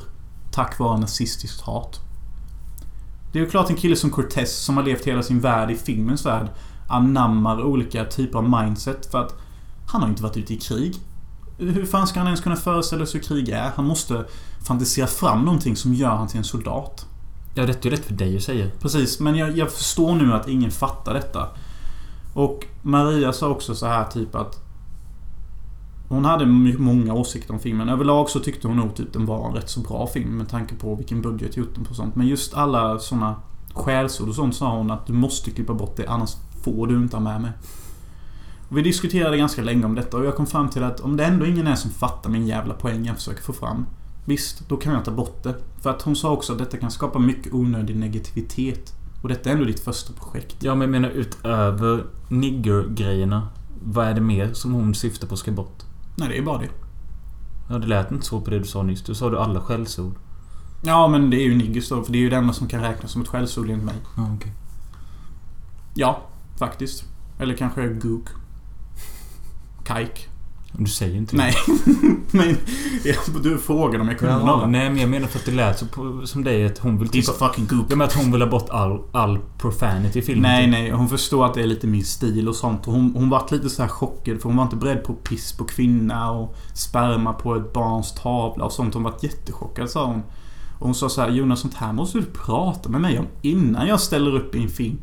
Tack 0.52 0.78
vare 0.78 1.00
nazistiskt 1.00 1.60
hat. 1.60 2.00
Det 3.32 3.38
är 3.38 3.42
ju 3.42 3.50
klart 3.50 3.70
en 3.70 3.76
kille 3.76 3.96
som 3.96 4.10
Cortez 4.10 4.56
som 4.56 4.76
har 4.76 4.84
levt 4.84 5.04
hela 5.04 5.22
sin 5.22 5.40
värld 5.40 5.70
i 5.70 5.74
filmens 5.74 6.26
värld 6.26 6.48
anammar 6.88 7.62
olika 7.62 8.04
typer 8.04 8.38
av 8.38 8.62
mindset 8.62 9.10
för 9.10 9.18
att 9.18 9.34
han 9.86 10.02
har 10.02 10.08
inte 10.08 10.22
varit 10.22 10.36
ute 10.36 10.54
i 10.54 10.56
krig. 10.56 10.96
Hur 11.58 11.86
fan 11.86 12.06
ska 12.06 12.20
han 12.20 12.26
ens 12.26 12.40
kunna 12.40 12.56
föreställa 12.56 13.06
sig 13.06 13.20
hur 13.20 13.28
krig 13.28 13.48
är? 13.48 13.70
Han 13.76 13.84
måste 13.84 14.24
fantisera 14.66 15.06
fram 15.06 15.44
någonting 15.44 15.76
som 15.76 15.94
gör 15.94 16.16
han 16.16 16.28
till 16.28 16.38
en 16.38 16.44
soldat. 16.44 17.06
Ja, 17.58 17.66
det 17.66 17.84
är 17.84 17.90
ju 17.90 17.96
rätt 17.96 18.04
för 18.04 18.14
dig 18.14 18.36
att 18.36 18.42
säga. 18.42 18.66
Precis, 18.80 19.20
men 19.20 19.36
jag, 19.36 19.58
jag 19.58 19.72
förstår 19.72 20.14
nu 20.14 20.32
att 20.32 20.48
ingen 20.48 20.70
fattar 20.70 21.14
detta. 21.14 21.48
Och 22.34 22.66
Maria 22.82 23.32
sa 23.32 23.48
också 23.48 23.74
så 23.74 23.86
här 23.86 24.04
typ 24.04 24.34
att 24.34 24.64
hon 26.08 26.24
hade 26.24 26.46
många 26.78 27.14
åsikter 27.14 27.54
om 27.54 27.60
filmen. 27.60 27.88
Överlag 27.88 28.30
så 28.30 28.40
tyckte 28.40 28.68
hon 28.68 28.76
nog 28.76 28.94
typ 28.94 29.12
den 29.12 29.26
var 29.26 29.48
en 29.48 29.54
rätt 29.54 29.70
så 29.70 29.80
bra 29.80 30.06
film 30.06 30.36
med 30.36 30.48
tanke 30.48 30.74
på 30.74 30.94
vilken 30.94 31.22
budget 31.22 31.56
gjort 31.56 31.74
den 31.74 31.84
på 31.84 31.94
sånt. 31.94 32.16
Men 32.16 32.26
just 32.26 32.54
alla 32.54 32.98
såna 32.98 33.36
skällsord 33.74 34.28
och 34.28 34.34
sånt 34.34 34.56
sa 34.56 34.76
hon 34.76 34.90
att 34.90 35.06
du 35.06 35.12
måste 35.12 35.50
klippa 35.50 35.74
bort 35.74 35.96
det 35.96 36.06
annars 36.06 36.36
får 36.64 36.86
du 36.86 36.96
inte 36.96 37.16
ha 37.16 37.22
med 37.22 37.40
mig. 37.40 37.50
Och 38.68 38.78
vi 38.78 38.82
diskuterade 38.82 39.36
ganska 39.36 39.62
länge 39.62 39.84
om 39.84 39.94
detta 39.94 40.16
och 40.16 40.26
jag 40.26 40.36
kom 40.36 40.46
fram 40.46 40.68
till 40.68 40.82
att 40.82 41.00
om 41.00 41.16
det 41.16 41.24
ändå 41.24 41.46
ingen 41.46 41.66
är 41.66 41.76
som 41.76 41.90
fattar 41.90 42.30
min 42.30 42.46
jävla 42.46 42.74
poäng 42.74 43.04
jag 43.04 43.16
försöker 43.16 43.42
få 43.42 43.52
fram. 43.52 43.86
Visst, 44.28 44.68
då 44.68 44.76
kan 44.76 44.92
jag 44.92 45.04
ta 45.04 45.10
bort 45.10 45.42
det. 45.42 45.54
För 45.82 45.90
att 45.90 46.02
hon 46.02 46.16
sa 46.16 46.30
också 46.30 46.52
att 46.52 46.58
detta 46.58 46.76
kan 46.76 46.90
skapa 46.90 47.18
mycket 47.18 47.52
onödig 47.52 47.96
negativitet. 47.96 48.94
Och 49.22 49.28
detta 49.28 49.50
är 49.50 49.54
ändå 49.54 49.64
ditt 49.64 49.80
första 49.80 50.12
projekt. 50.12 50.56
Ja, 50.60 50.74
men 50.74 50.80
jag 50.80 50.90
menar 50.90 51.08
utöver 51.08 52.06
nigger-grejerna. 52.28 53.48
Vad 53.82 54.06
är 54.06 54.14
det 54.14 54.20
mer 54.20 54.52
som 54.52 54.72
hon 54.72 54.94
syftar 54.94 55.28
på 55.28 55.36
ska 55.36 55.52
bort? 55.52 55.82
Nej, 56.16 56.28
det 56.28 56.38
är 56.38 56.42
bara 56.42 56.58
det. 56.58 56.68
Ja, 57.70 57.78
det 57.78 57.86
lät 57.86 58.10
inte 58.10 58.26
så 58.26 58.40
på 58.40 58.50
det 58.50 58.58
du 58.58 58.64
sa 58.64 58.82
nyss. 58.82 59.02
Du 59.02 59.14
sa 59.14 59.30
du 59.30 59.38
alla 59.38 59.60
skällsord. 59.60 60.14
Ja, 60.82 61.08
men 61.08 61.30
det 61.30 61.36
är 61.36 61.44
ju 61.44 61.56
niggers 61.56 61.88
då. 61.88 62.02
För 62.02 62.12
det 62.12 62.18
är 62.18 62.22
ju 62.22 62.30
det 62.30 62.36
enda 62.36 62.52
som 62.52 62.68
kan 62.68 62.80
räknas 62.80 63.10
som 63.10 63.22
ett 63.22 63.28
skällsord 63.28 63.70
enligt 63.70 63.84
mig. 63.84 63.96
Ja, 64.16 64.34
okej. 64.36 64.52
Ja, 65.94 66.22
faktiskt. 66.58 67.04
Eller 67.38 67.54
kanske 67.54 67.88
gook. 67.88 68.28
Kajk. 69.84 70.28
Du 70.72 70.86
säger 70.90 71.16
inte 71.16 71.36
det. 71.36 71.42
Nej. 71.42 71.54
men 72.30 72.56
jag- 73.04 73.42
du 73.42 73.58
frågade 73.58 74.00
om 74.02 74.08
jag 74.08 74.18
kunde 74.18 74.34
Ja, 74.34 74.66
nej, 74.66 74.90
men 74.90 74.98
jag 75.00 75.10
menar 75.10 75.28
för 75.28 75.38
att 75.38 75.44
det 75.44 75.52
lät 75.52 75.78
så 75.78 75.86
på, 75.86 76.26
som 76.26 76.44
dig 76.44 76.66
att 76.66 76.78
hon 76.78 76.98
vill... 76.98 77.08
He's 77.08 77.30
a 77.30 77.34
fucking 77.38 77.66
gook. 77.66 77.86
Ja, 77.88 77.96
men 77.96 78.06
att 78.06 78.14
hon 78.14 78.32
vill 78.32 78.42
ha 78.42 78.48
bort 78.48 78.70
all, 78.70 79.00
all 79.12 79.38
profanity 79.58 80.18
i 80.18 80.22
filmen. 80.22 80.42
Nej, 80.42 80.64
typ. 80.64 80.70
nej. 80.70 80.90
Hon 80.90 81.08
förstår 81.08 81.46
att 81.46 81.54
det 81.54 81.62
är 81.62 81.66
lite 81.66 81.86
min 81.86 82.04
stil 82.04 82.48
och 82.48 82.54
sånt. 82.56 82.86
Och 82.86 82.92
hon, 82.92 83.12
hon 83.16 83.30
vart 83.30 83.50
lite 83.50 83.70
så 83.70 83.82
här 83.82 83.88
chockad 83.88 84.40
för 84.40 84.48
hon 84.48 84.56
var 84.56 84.64
inte 84.64 84.76
beredd 84.76 85.04
på 85.04 85.12
piss 85.14 85.52
på 85.52 85.64
kvinna 85.64 86.30
och 86.30 86.56
sperma 86.74 87.32
på 87.32 87.56
ett 87.56 87.72
barns 87.72 88.12
tavla 88.14 88.64
och 88.64 88.72
sånt. 88.72 88.94
Hon 88.94 89.02
vart 89.02 89.22
jättechockad 89.22 89.90
sa 89.90 90.06
hon. 90.06 90.22
Och 90.78 90.86
hon 90.86 90.94
sa 90.94 91.08
så 91.08 91.20
här 91.20 91.30
Jonas, 91.30 91.60
sånt 91.60 91.74
här 91.74 91.92
måste 91.92 92.18
du 92.18 92.24
prata 92.24 92.88
med 92.88 93.00
mig 93.00 93.18
om 93.18 93.26
innan 93.42 93.86
jag 93.88 94.00
ställer 94.00 94.34
upp 94.36 94.54
i 94.54 94.62
en 94.62 94.68
film. 94.68 94.98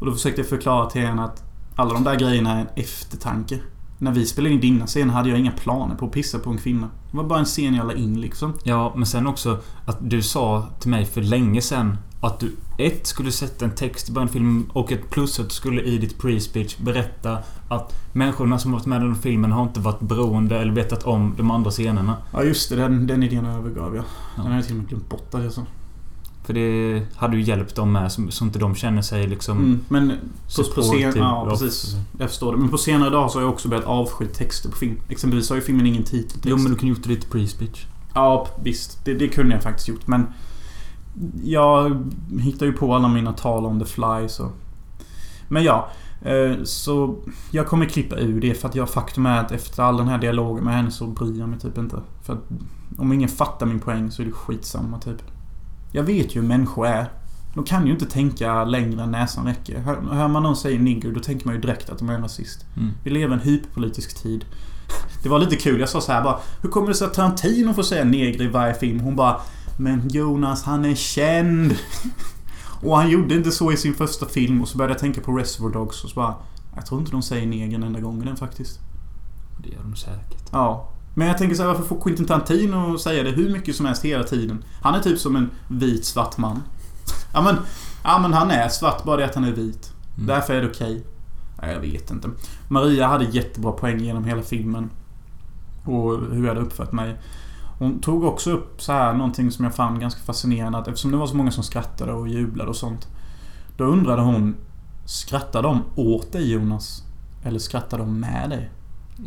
Och 0.00 0.06
då 0.06 0.12
försökte 0.12 0.40
jag 0.40 0.48
förklara 0.48 0.90
till 0.90 1.02
henne 1.02 1.24
att 1.24 1.42
alla 1.76 1.94
de 1.94 2.04
där 2.04 2.14
grejerna 2.14 2.52
är 2.56 2.60
en 2.60 2.68
eftertanke. 2.76 3.58
När 3.98 4.12
vi 4.12 4.26
spelade 4.26 4.54
in 4.54 4.60
dina 4.60 4.86
scener 4.86 5.12
hade 5.12 5.28
jag 5.28 5.38
inga 5.38 5.52
planer 5.52 5.94
på 5.94 6.06
att 6.06 6.12
pissa 6.12 6.38
på 6.38 6.50
en 6.50 6.58
kvinna. 6.58 6.90
Det 7.10 7.16
var 7.16 7.24
bara 7.24 7.38
en 7.38 7.44
scen 7.44 7.74
jag 7.74 7.86
la 7.86 7.92
in 7.92 8.20
liksom. 8.20 8.54
Ja, 8.64 8.92
men 8.96 9.06
sen 9.06 9.26
också 9.26 9.58
att 9.86 9.98
du 10.00 10.22
sa 10.22 10.68
till 10.80 10.90
mig 10.90 11.04
för 11.04 11.20
länge 11.20 11.62
sen 11.62 11.96
att 12.20 12.40
du 12.40 12.56
ett 12.78 13.06
skulle 13.06 13.32
sätta 13.32 13.64
en 13.64 13.74
text 13.74 14.08
i 14.08 14.12
början 14.12 14.28
av 14.28 14.32
filmen 14.32 14.70
och 14.72 14.92
ett 14.92 15.10
plus 15.10 15.40
att 15.40 15.48
du 15.48 15.54
skulle 15.54 15.82
i 15.82 15.98
ditt 15.98 16.18
pre-speech 16.18 16.76
berätta 16.80 17.38
att 17.68 17.94
människorna 18.12 18.58
som 18.58 18.72
varit 18.72 18.86
med 18.86 19.02
i 19.02 19.04
den 19.04 19.16
filmen 19.16 19.52
har 19.52 19.62
inte 19.62 19.80
varit 19.80 20.00
beroende 20.00 20.58
eller 20.58 20.72
vetat 20.72 21.04
om 21.04 21.34
de 21.36 21.50
andra 21.50 21.70
scenerna. 21.70 22.16
Ja 22.32 22.42
just 22.42 22.70
det, 22.70 22.76
den, 22.76 23.06
den 23.06 23.22
idén 23.22 23.46
övergav 23.46 23.96
jag. 23.96 24.04
Ja. 24.36 24.42
Den 24.42 24.44
hade 24.44 24.56
jag 24.56 24.64
till 24.64 24.74
och 24.74 24.78
med 24.78 24.88
glömt 24.88 25.08
bort 25.08 25.34
att 25.34 25.42
jag 25.42 25.52
sa. 25.52 25.62
För 26.46 26.54
det 26.54 27.02
hade 27.16 27.36
ju 27.36 27.42
hjälpt 27.42 27.74
dem 27.74 27.92
med 27.92 28.12
så, 28.12 28.30
så 28.30 28.44
inte 28.44 28.58
de 28.58 28.74
känner 28.74 29.02
sig 29.02 29.26
liksom... 29.26 29.58
Mm, 29.58 29.80
men 29.88 30.12
på, 30.56 30.62
på 30.74 30.82
scen, 30.82 31.12
Ja, 31.16 31.46
precis. 31.50 31.96
Jag 32.18 32.28
förstår 32.28 32.52
det. 32.52 32.58
Men 32.58 32.68
på 32.68 32.78
senare 32.78 33.10
dag 33.10 33.30
så 33.30 33.38
har 33.38 33.42
jag 33.42 33.52
också 33.52 33.68
börjat 33.68 33.84
avsky 33.84 34.26
texter 34.26 34.70
på 34.70 34.76
film. 34.76 35.00
Exempelvis 35.08 35.48
har 35.48 35.56
ju 35.56 35.62
filmen 35.62 35.86
ingen 35.86 36.04
titeltext. 36.04 36.46
Jo, 36.46 36.56
men 36.56 36.72
du 36.72 36.78
kan 36.78 36.88
ju 36.88 36.94
gjort 36.94 37.02
det 37.02 37.08
ditt 37.08 37.32
pre-speech. 37.32 37.86
Ja, 38.14 38.48
visst. 38.62 39.04
Det, 39.04 39.14
det 39.14 39.28
kunde 39.28 39.54
jag 39.54 39.62
faktiskt 39.62 39.88
gjort. 39.88 40.06
Men 40.06 40.26
jag 41.44 42.04
hittar 42.40 42.66
ju 42.66 42.72
på 42.72 42.94
alla 42.94 43.08
mina 43.08 43.32
tal 43.32 43.66
on 43.66 43.80
the 43.80 43.86
fly 43.86 44.28
så... 44.28 44.50
Men 45.48 45.64
ja. 45.64 45.88
eh, 46.22 46.62
Så 46.64 47.16
jag 47.50 47.66
kommer 47.66 47.86
klippa 47.86 48.16
ur 48.16 48.40
det 48.40 48.54
för 48.54 48.68
att 48.68 48.74
jag 48.74 48.90
faktum 48.90 49.26
är 49.26 49.40
att 49.40 49.52
efter 49.52 49.82
all 49.82 49.96
den 49.96 50.08
här 50.08 50.18
dialogen 50.18 50.64
med 50.64 50.74
henne 50.74 50.90
så 50.90 51.06
bryr 51.06 51.38
jag 51.38 51.48
mig 51.48 51.58
typ 51.58 51.78
inte. 51.78 52.00
För 52.22 52.32
att 52.32 52.42
om 52.98 53.12
ingen 53.12 53.28
fattar 53.28 53.66
min 53.66 53.80
poäng 53.80 54.10
så 54.10 54.22
är 54.22 54.26
det 54.26 54.32
skitsamma 54.32 54.98
typ. 54.98 55.22
Jag 55.92 56.02
vet 56.02 56.36
ju 56.36 56.40
hur 56.40 56.48
människor 56.48 56.86
är. 56.86 57.10
De 57.54 57.64
kan 57.64 57.86
ju 57.86 57.92
inte 57.92 58.06
tänka 58.06 58.64
längre 58.64 59.02
än 59.02 59.10
näsan 59.10 59.46
räcker. 59.46 59.78
Hör, 59.80 60.00
hör 60.12 60.28
man 60.28 60.42
någon 60.42 60.56
säga 60.56 60.80
nigger 60.80 61.12
då 61.12 61.20
tänker 61.20 61.46
man 61.46 61.54
ju 61.54 61.60
direkt 61.60 61.90
att 61.90 61.98
de 61.98 62.08
är 62.08 62.14
en 62.14 62.22
rasist. 62.22 62.64
Mm. 62.76 62.90
Vi 63.04 63.10
lever 63.10 63.36
i 63.36 63.38
en 63.38 63.44
hyperpolitisk 63.44 64.22
tid. 64.22 64.44
Det 65.22 65.28
var 65.28 65.38
lite 65.38 65.56
kul. 65.56 65.80
Jag 65.80 65.88
sa 65.88 66.00
så 66.00 66.12
här 66.12 66.22
bara 66.22 66.38
Hur 66.62 66.68
kommer 66.68 66.88
det 66.88 66.94
sig 66.94 67.06
att 67.06 67.14
Tarantino 67.14 67.74
får 67.74 67.82
säga 67.82 68.04
neger 68.04 68.42
i 68.42 68.48
varje 68.48 68.74
film? 68.74 69.00
Hon 69.00 69.16
bara 69.16 69.40
Men 69.78 70.08
Jonas 70.08 70.64
han 70.64 70.84
är 70.84 70.94
känd. 70.94 71.74
Och 72.82 72.96
han 72.96 73.10
gjorde 73.10 73.34
inte 73.34 73.50
så 73.50 73.72
i 73.72 73.76
sin 73.76 73.94
första 73.94 74.26
film 74.26 74.62
och 74.62 74.68
så 74.68 74.78
började 74.78 74.94
jag 74.94 75.00
tänka 75.00 75.20
på 75.20 75.32
Reservoir 75.32 75.72
Dogs 75.72 76.04
och 76.04 76.10
så 76.10 76.16
bara 76.16 76.34
Jag 76.74 76.86
tror 76.86 77.00
inte 77.00 77.12
de 77.12 77.22
säger 77.22 77.46
neger 77.46 77.74
en 77.74 77.82
enda 77.82 78.00
gång 78.00 78.22
i 78.22 78.24
den 78.24 78.36
faktiskt. 78.36 78.80
Det 79.62 79.68
gör 79.68 79.82
de 79.82 79.96
säkert. 79.96 80.48
Ja. 80.52 80.95
Men 81.18 81.28
jag 81.28 81.38
tänker 81.38 81.56
så 81.56 81.62
här, 81.62 81.68
varför 81.68 81.84
får 81.84 82.00
Quentin 82.00 82.26
Tarantino 82.26 82.98
säga 82.98 83.22
det 83.22 83.30
hur 83.30 83.52
mycket 83.52 83.76
som 83.76 83.86
helst 83.86 84.04
hela 84.04 84.24
tiden? 84.24 84.64
Han 84.82 84.94
är 84.94 85.00
typ 85.00 85.18
som 85.18 85.36
en 85.36 85.50
vit 85.68 86.04
svart 86.04 86.38
man. 86.38 86.62
Ja 87.32 87.42
men, 87.42 87.56
ja 88.04 88.18
men 88.18 88.32
han 88.32 88.50
är 88.50 88.68
svart, 88.68 89.04
bara 89.04 89.16
det 89.16 89.24
att 89.24 89.34
han 89.34 89.44
är 89.44 89.52
vit. 89.52 89.92
Mm. 90.16 90.26
Därför 90.26 90.54
är 90.54 90.62
det 90.62 90.70
okej. 90.70 91.04
Nej, 91.62 91.72
jag 91.72 91.80
vet 91.80 92.10
inte. 92.10 92.30
Maria 92.68 93.06
hade 93.06 93.24
jättebra 93.24 93.72
poäng 93.72 94.00
genom 94.00 94.24
hela 94.24 94.42
filmen. 94.42 94.90
Och 95.84 96.20
hur 96.32 96.42
jag 96.42 96.54
hade 96.54 96.66
uppfört 96.66 96.92
mig. 96.92 97.16
Hon 97.78 98.00
tog 98.00 98.24
också 98.24 98.50
upp 98.50 98.82
så 98.82 98.92
här 98.92 99.14
någonting 99.14 99.50
som 99.50 99.64
jag 99.64 99.74
fann 99.74 100.00
ganska 100.00 100.20
fascinerande. 100.20 100.78
Att 100.78 100.88
eftersom 100.88 101.10
det 101.10 101.16
var 101.16 101.26
så 101.26 101.36
många 101.36 101.50
som 101.50 101.64
skrattade 101.64 102.12
och 102.12 102.28
jublade 102.28 102.70
och 102.70 102.76
sånt. 102.76 103.08
Då 103.76 103.84
undrade 103.84 104.22
hon 104.22 104.56
Skrattar 105.06 105.62
de 105.62 105.82
åt 105.96 106.32
dig 106.32 106.52
Jonas? 106.52 107.02
Eller 107.44 107.58
skrattar 107.58 107.98
de 107.98 108.20
med 108.20 108.50
dig? 108.50 108.70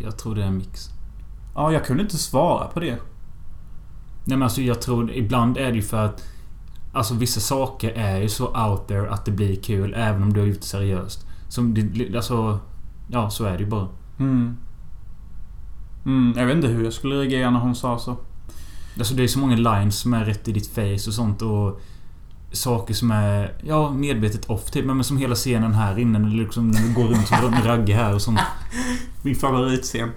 Jag 0.04 0.18
tror 0.18 0.36
det 0.36 0.44
är 0.44 0.48
en 0.48 0.58
mix. 0.58 0.90
Ja, 1.60 1.72
jag 1.74 1.86
kunde 1.86 2.04
inte 2.04 2.18
svara 2.18 2.68
på 2.68 2.80
det. 2.80 2.98
Nej 4.26 4.38
men 4.38 4.44
alltså 4.44 4.62
jag 4.62 4.82
tror 4.82 5.12
ibland 5.12 5.58
är 5.58 5.70
det 5.70 5.76
ju 5.76 5.82
för 5.82 6.06
att 6.06 6.24
Alltså 6.94 7.14
vissa 7.14 7.40
saker 7.40 7.92
är 7.92 8.22
ju 8.22 8.30
så 8.30 8.70
out 8.70 8.88
there 8.88 9.10
att 9.10 9.26
det 9.26 9.32
blir 9.32 9.56
kul 9.56 9.94
även 9.98 10.24
om 10.24 10.34
du 10.34 10.40
har 10.40 10.48
gjort 10.48 10.62
det 10.62 10.68
seriöst. 10.68 11.28
Som 11.48 11.74
det, 11.74 12.16
alltså... 12.16 12.60
Ja, 13.08 13.30
så 13.30 13.46
är 13.46 13.52
det 13.52 13.64
ju 13.64 13.70
bara. 13.70 13.88
Mm. 14.20 14.58
Mm, 16.06 16.34
jag 16.38 16.46
vet 16.46 16.56
inte 16.56 16.68
hur 16.68 16.84
jag 16.84 16.94
skulle 16.94 17.16
reagera 17.16 17.50
när 17.50 17.60
hon 17.60 17.76
sa 17.76 18.00
så. 18.00 18.18
Alltså 18.98 19.14
det 19.14 19.24
är 19.24 19.28
så 19.28 19.40
många 19.40 19.56
lines 19.56 20.00
som 20.00 20.14
är 20.14 20.26
rätt 20.26 20.48
i 20.48 20.52
ditt 20.52 20.68
face 20.68 21.08
och 21.08 21.14
sånt 21.14 21.42
och... 21.42 21.82
Saker 22.52 22.94
som 22.94 23.12
är, 23.12 23.54
ja, 23.64 23.92
medvetet 23.92 24.50
off 24.50 24.72
typ. 24.72 24.86
Men 24.86 25.04
som 25.04 25.18
hela 25.18 25.36
scenen 25.36 25.74
här 25.74 26.00
inne 26.00 26.20
när 26.20 26.30
du 26.30 26.36
liksom 26.36 26.72
när 26.72 26.82
du 26.82 26.94
går 26.94 27.04
runt 27.04 27.28
som 27.28 27.56
Ragge 27.64 27.94
här 27.94 28.14
och 28.14 28.22
sånt. 28.22 28.40
Min 29.22 29.36
favoritscen. 29.36 30.10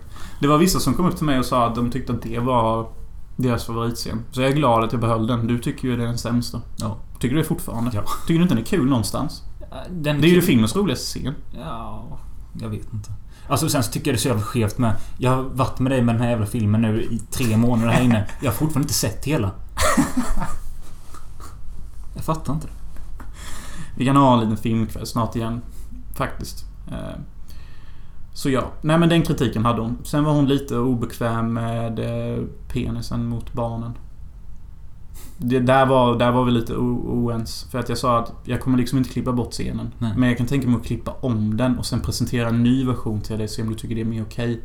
Det 0.43 0.49
var 0.49 0.59
vissa 0.59 0.80
som 0.80 0.95
kom 0.95 1.07
upp 1.07 1.16
till 1.16 1.26
mig 1.26 1.38
och 1.38 1.45
sa 1.45 1.66
att 1.66 1.74
de 1.74 1.90
tyckte 1.90 2.12
att 2.12 2.22
det 2.22 2.38
var 2.38 2.88
deras 3.36 3.64
favoritscen. 3.64 4.24
Så 4.30 4.40
jag 4.40 4.51
är 4.51 4.55
glad 4.55 4.84
att 4.84 4.93
jag 4.93 5.01
behöll 5.01 5.26
den. 5.26 5.47
Du 5.47 5.59
tycker 5.59 5.88
ju 5.88 5.97
det 5.97 6.03
är 6.03 6.07
den 6.07 6.18
sämsta. 6.18 6.61
Ja. 6.76 6.97
Tycker 7.18 7.36
du 7.36 7.43
det 7.43 7.49
fortfarande? 7.49 7.90
Ja. 7.95 8.05
Tycker 8.26 8.38
du 8.38 8.43
inte 8.43 8.55
den 8.55 8.62
är 8.62 8.66
kul 8.66 8.88
någonstans? 8.88 9.43
Den 9.90 10.20
Det 10.20 10.26
är 10.26 10.30
ju 10.30 10.43
filmens 10.43 10.76
roligaste 10.76 11.05
scen. 11.05 11.34
Ja, 11.59 12.18
jag 12.61 12.68
vet 12.68 12.93
inte. 12.93 13.12
Alltså 13.49 13.68
sen 13.68 13.82
så 13.82 13.93
tycker 13.93 14.11
jag 14.11 14.14
det 14.14 14.18
är 14.18 14.20
så 14.20 14.28
jävla 14.28 14.43
skevt 14.43 14.78
med... 14.78 14.95
Jag 15.18 15.30
har 15.30 15.43
varit 15.43 15.78
med 15.78 15.93
dig 15.93 16.03
med 16.03 16.14
den 16.14 16.22
här 16.22 16.30
jävla 16.30 16.47
filmen 16.47 16.82
nu 16.82 17.03
i 17.03 17.18
tre 17.18 17.57
månader 17.57 17.93
här 17.93 18.03
inne. 18.03 18.28
Jag 18.40 18.51
har 18.51 18.57
fortfarande 18.57 18.84
inte 18.84 18.95
sett 18.95 19.24
hela. 19.24 19.51
Jag 22.14 22.24
fattar 22.24 22.53
inte 22.53 22.66
det. 22.66 22.72
Vi 23.97 24.05
kan 24.05 24.16
ha 24.16 24.34
en 24.34 24.40
liten 24.40 24.57
filmkväll 24.57 25.07
snart 25.07 25.36
igen. 25.36 25.61
Faktiskt. 26.14 26.64
Så 28.35 28.51
ja. 28.51 28.70
Nej 28.80 28.99
men 28.99 29.09
den 29.09 29.22
kritiken 29.22 29.64
hade 29.64 29.83
hon. 29.83 29.99
Sen 30.05 30.24
var 30.24 30.33
hon 30.33 30.47
lite 30.47 30.78
obekväm 30.78 31.53
med 31.53 31.99
eh, 31.99 32.45
penisen 32.68 33.26
mot 33.26 33.53
barnen. 33.53 33.93
Det, 35.39 35.61
där, 35.61 35.87
var, 35.87 36.18
där 36.18 36.33
var 36.33 36.45
vi 36.45 36.51
lite 36.51 36.76
o- 36.76 37.24
oens. 37.26 37.66
För 37.70 37.78
att 37.78 37.89
jag 37.89 37.99
sa 37.99 38.18
att 38.18 38.33
jag 38.45 38.61
kommer 38.61 38.78
liksom 38.78 38.99
inte 38.99 39.11
klippa 39.11 39.33
bort 39.33 39.53
scenen. 39.53 39.95
Nej. 39.99 40.12
Men 40.16 40.28
jag 40.28 40.39
kan 40.39 40.47
tänka 40.47 40.68
mig 40.68 40.76
att 40.76 40.87
klippa 40.87 41.11
om 41.20 41.57
den 41.57 41.78
och 41.78 41.87
sen 41.87 42.01
presentera 42.01 42.49
en 42.49 42.62
ny 42.62 42.85
version 42.87 43.20
till 43.20 43.39
dig. 43.39 43.49
Se 43.49 43.62
om 43.62 43.68
du 43.68 43.74
tycker 43.74 43.95
det 43.95 44.01
är 44.01 44.05
mer 44.05 44.22
okej. 44.22 44.61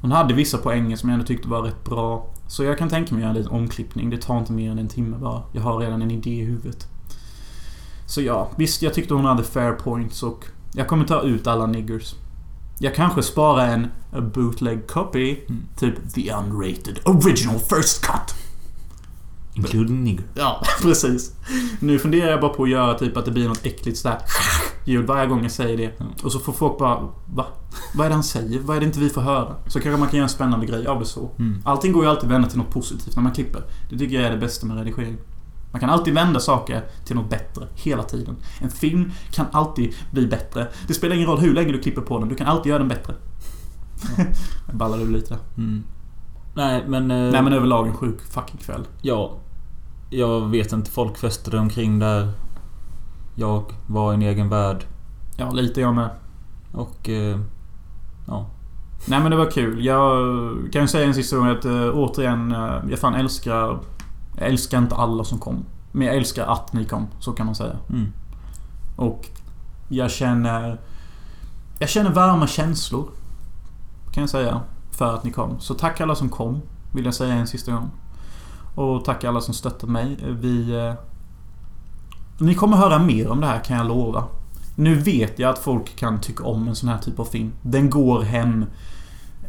Hon 0.00 0.12
hade 0.12 0.34
vissa 0.34 0.58
poänger 0.58 0.96
som 0.96 1.08
jag 1.08 1.14
ändå 1.14 1.26
tyckte 1.26 1.48
var 1.48 1.62
rätt 1.62 1.84
bra. 1.84 2.26
Så 2.48 2.64
jag 2.64 2.78
kan 2.78 2.88
tänka 2.88 3.14
mig 3.14 3.18
att 3.18 3.22
göra 3.22 3.30
en 3.30 3.36
liten 3.42 3.52
omklippning. 3.52 4.10
Det 4.10 4.16
tar 4.22 4.38
inte 4.38 4.52
mer 4.52 4.70
än 4.70 4.78
en 4.78 4.88
timme 4.88 5.16
bara. 5.16 5.42
Jag 5.52 5.62
har 5.62 5.78
redan 5.78 6.02
en 6.02 6.10
idé 6.10 6.30
i 6.30 6.44
huvudet. 6.44 6.88
Så 8.06 8.20
ja, 8.22 8.50
visst 8.56 8.82
jag 8.82 8.94
tyckte 8.94 9.14
hon 9.14 9.24
hade 9.24 9.42
fair 9.42 9.72
points 9.72 10.22
och 10.22 10.44
jag 10.74 10.88
kommer 10.88 11.04
ta 11.04 11.22
ut 11.22 11.46
alla 11.46 11.66
niggers. 11.66 12.14
Jag 12.78 12.94
kanske 12.94 13.22
sparar 13.22 13.66
en 13.66 13.84
a 14.12 14.20
bootleg 14.20 14.86
copy. 14.86 15.36
Typ 15.76 16.14
the 16.14 16.32
unrated 16.32 16.98
original 17.04 17.58
first 17.58 18.02
cut. 18.02 18.34
Including 19.54 20.04
nigger. 20.04 20.24
Ja, 20.34 20.62
precis. 20.82 21.32
Nu 21.80 21.98
funderar 21.98 22.30
jag 22.30 22.40
bara 22.40 22.52
på 22.52 22.62
att 22.62 22.70
göra 22.70 22.98
typ 22.98 23.16
att 23.16 23.24
det 23.24 23.30
blir 23.30 23.48
något 23.48 23.66
äckligt 23.66 23.98
sådär 23.98 24.18
ljud 24.84 25.06
varje 25.06 25.26
gång 25.26 25.42
jag 25.42 25.50
säger 25.50 25.76
det. 25.76 25.92
Och 26.22 26.32
så 26.32 26.38
får 26.38 26.52
folk 26.52 26.78
bara 26.78 27.08
Va? 27.34 27.46
Vad 27.94 28.04
är 28.04 28.08
det 28.08 28.14
han 28.14 28.24
säger? 28.24 28.60
Vad 28.60 28.76
är 28.76 28.80
det 28.80 28.86
inte 28.86 29.00
vi 29.00 29.10
får 29.10 29.20
höra? 29.20 29.54
Så 29.66 29.80
kanske 29.80 29.98
man 29.98 30.08
kan 30.08 30.16
göra 30.16 30.24
en 30.24 30.28
spännande 30.28 30.66
grej 30.66 30.86
av 30.86 31.00
det 31.00 31.06
så. 31.06 31.30
Mm. 31.38 31.62
Allting 31.64 31.92
går 31.92 32.04
ju 32.04 32.10
alltid 32.10 32.24
att 32.24 32.30
vända 32.34 32.48
till 32.48 32.58
något 32.58 32.70
positivt 32.70 33.16
när 33.16 33.22
man 33.22 33.32
klipper. 33.32 33.62
Det 33.90 33.98
tycker 33.98 34.16
jag 34.16 34.24
är 34.24 34.30
det 34.30 34.36
bästa 34.36 34.66
med 34.66 34.76
redigering. 34.76 35.16
Man 35.74 35.80
kan 35.80 35.90
alltid 35.90 36.14
vända 36.14 36.40
saker 36.40 36.84
till 37.04 37.16
något 37.16 37.30
bättre, 37.30 37.66
hela 37.74 38.02
tiden. 38.02 38.36
En 38.60 38.70
film 38.70 39.12
kan 39.30 39.46
alltid 39.52 39.94
bli 40.10 40.26
bättre. 40.26 40.66
Det 40.86 40.94
spelar 40.94 41.16
ingen 41.16 41.28
roll 41.28 41.38
hur 41.38 41.54
länge 41.54 41.72
du 41.72 41.78
klipper 41.78 42.00
på 42.02 42.18
den, 42.18 42.28
du 42.28 42.34
kan 42.34 42.46
alltid 42.46 42.70
göra 42.70 42.78
den 42.78 42.88
bättre. 42.88 43.14
jag 44.66 44.76
ballade 44.76 45.02
ur 45.02 45.10
lite. 45.10 45.38
Mm. 45.56 45.82
Nej 46.54 46.84
men... 46.88 47.10
eh, 47.10 47.32
Nej 47.32 47.42
men 47.42 47.52
överlag 47.52 47.86
en 47.86 47.94
sjuk 47.94 48.20
fucking 48.20 48.60
kväll. 48.60 48.86
Ja. 49.02 49.36
Jag 50.10 50.40
vet 50.40 50.72
inte. 50.72 50.90
Folk 50.90 51.18
festade 51.18 51.58
omkring 51.58 51.98
där. 51.98 52.28
Jag 53.34 53.72
var 53.86 54.12
i 54.12 54.14
en 54.14 54.22
egen 54.22 54.48
värld. 54.48 54.84
Ja, 55.36 55.50
lite 55.52 55.80
jag 55.80 55.94
med. 55.94 56.10
Och... 56.72 57.08
Eh, 57.08 57.38
ja. 58.26 58.46
Nej 59.06 59.20
men 59.20 59.30
det 59.30 59.36
var 59.36 59.50
kul. 59.50 59.84
Jag 59.84 60.12
kan 60.72 60.82
ju 60.82 60.88
säga 60.88 61.06
en 61.06 61.14
sista 61.14 61.36
gång 61.36 61.48
att 61.48 61.64
äh, 61.64 61.88
återigen, 61.94 62.52
äh, 62.52 62.74
jag 62.90 62.98
fan 62.98 63.14
älskar... 63.14 63.78
Jag 64.38 64.48
älskar 64.48 64.78
inte 64.78 64.94
alla 64.94 65.24
som 65.24 65.38
kom. 65.38 65.64
Men 65.92 66.06
jag 66.06 66.16
älskar 66.16 66.46
att 66.46 66.72
ni 66.72 66.84
kom, 66.84 67.06
så 67.20 67.32
kan 67.32 67.46
man 67.46 67.54
säga. 67.54 67.76
Mm. 67.88 68.12
Och 68.96 69.28
jag 69.88 70.10
känner... 70.10 70.80
Jag 71.78 71.88
känner 71.88 72.10
varma 72.10 72.46
känslor. 72.46 73.08
Kan 74.12 74.20
jag 74.20 74.30
säga. 74.30 74.60
För 74.90 75.14
att 75.14 75.24
ni 75.24 75.30
kom. 75.30 75.60
Så 75.60 75.74
tack 75.74 76.00
alla 76.00 76.14
som 76.14 76.28
kom. 76.28 76.62
Vill 76.92 77.04
jag 77.04 77.14
säga 77.14 77.34
en 77.34 77.46
sista 77.46 77.72
gång. 77.72 77.90
Och 78.74 79.04
tack 79.04 79.24
alla 79.24 79.40
som 79.40 79.54
stöttat 79.54 79.90
mig. 79.90 80.16
Vi... 80.28 80.76
Eh, 80.76 80.94
ni 82.38 82.54
kommer 82.54 82.76
höra 82.76 82.98
mer 82.98 83.28
om 83.28 83.40
det 83.40 83.46
här 83.46 83.60
kan 83.60 83.76
jag 83.76 83.86
lova. 83.86 84.24
Nu 84.74 84.94
vet 84.94 85.38
jag 85.38 85.50
att 85.50 85.58
folk 85.58 85.96
kan 85.96 86.20
tycka 86.20 86.44
om 86.44 86.68
en 86.68 86.74
sån 86.74 86.88
här 86.88 86.98
typ 86.98 87.18
av 87.18 87.24
film. 87.24 87.52
Den 87.62 87.90
går 87.90 88.22
hem. 88.22 88.64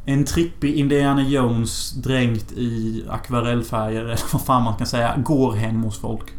En 0.08 0.26
trippig 0.26 0.76
Indiana 0.76 1.22
Jones 1.24 1.92
dränkt 1.92 2.52
i 2.52 3.06
akvarellfärger, 3.10 4.02
eller 4.02 4.34
vad 4.34 4.42
fan 4.42 4.64
man 4.64 4.78
kan 4.78 4.88
säga, 4.88 5.18
går 5.18 5.54
hem 5.54 5.84
hos 5.84 6.00
folk. 6.00 6.34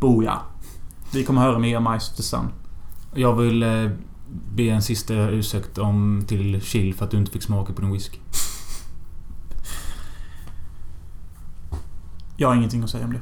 Boja. 0.00 0.38
Vi 1.12 1.24
kommer 1.24 1.40
höra 1.40 1.58
mer 1.58 1.76
om 1.76 1.98
Ice 2.00 2.10
of 2.10 2.16
the 2.16 2.22
Sun. 2.22 2.48
Jag 3.14 3.36
vill 3.36 3.62
eh, 3.62 3.90
be 4.54 4.62
en 4.62 4.82
sista 4.82 5.14
ursäkt 5.14 5.78
om 5.78 6.24
till 6.28 6.60
Chill 6.62 6.94
för 6.94 7.04
att 7.04 7.10
du 7.10 7.16
inte 7.16 7.32
fick 7.32 7.42
smaka 7.42 7.72
på 7.72 7.80
din 7.80 7.92
whisky. 7.92 8.18
Jag 12.36 12.48
har 12.48 12.54
ingenting 12.54 12.82
att 12.82 12.90
säga 12.90 13.04
om 13.04 13.12
det. 13.12 13.20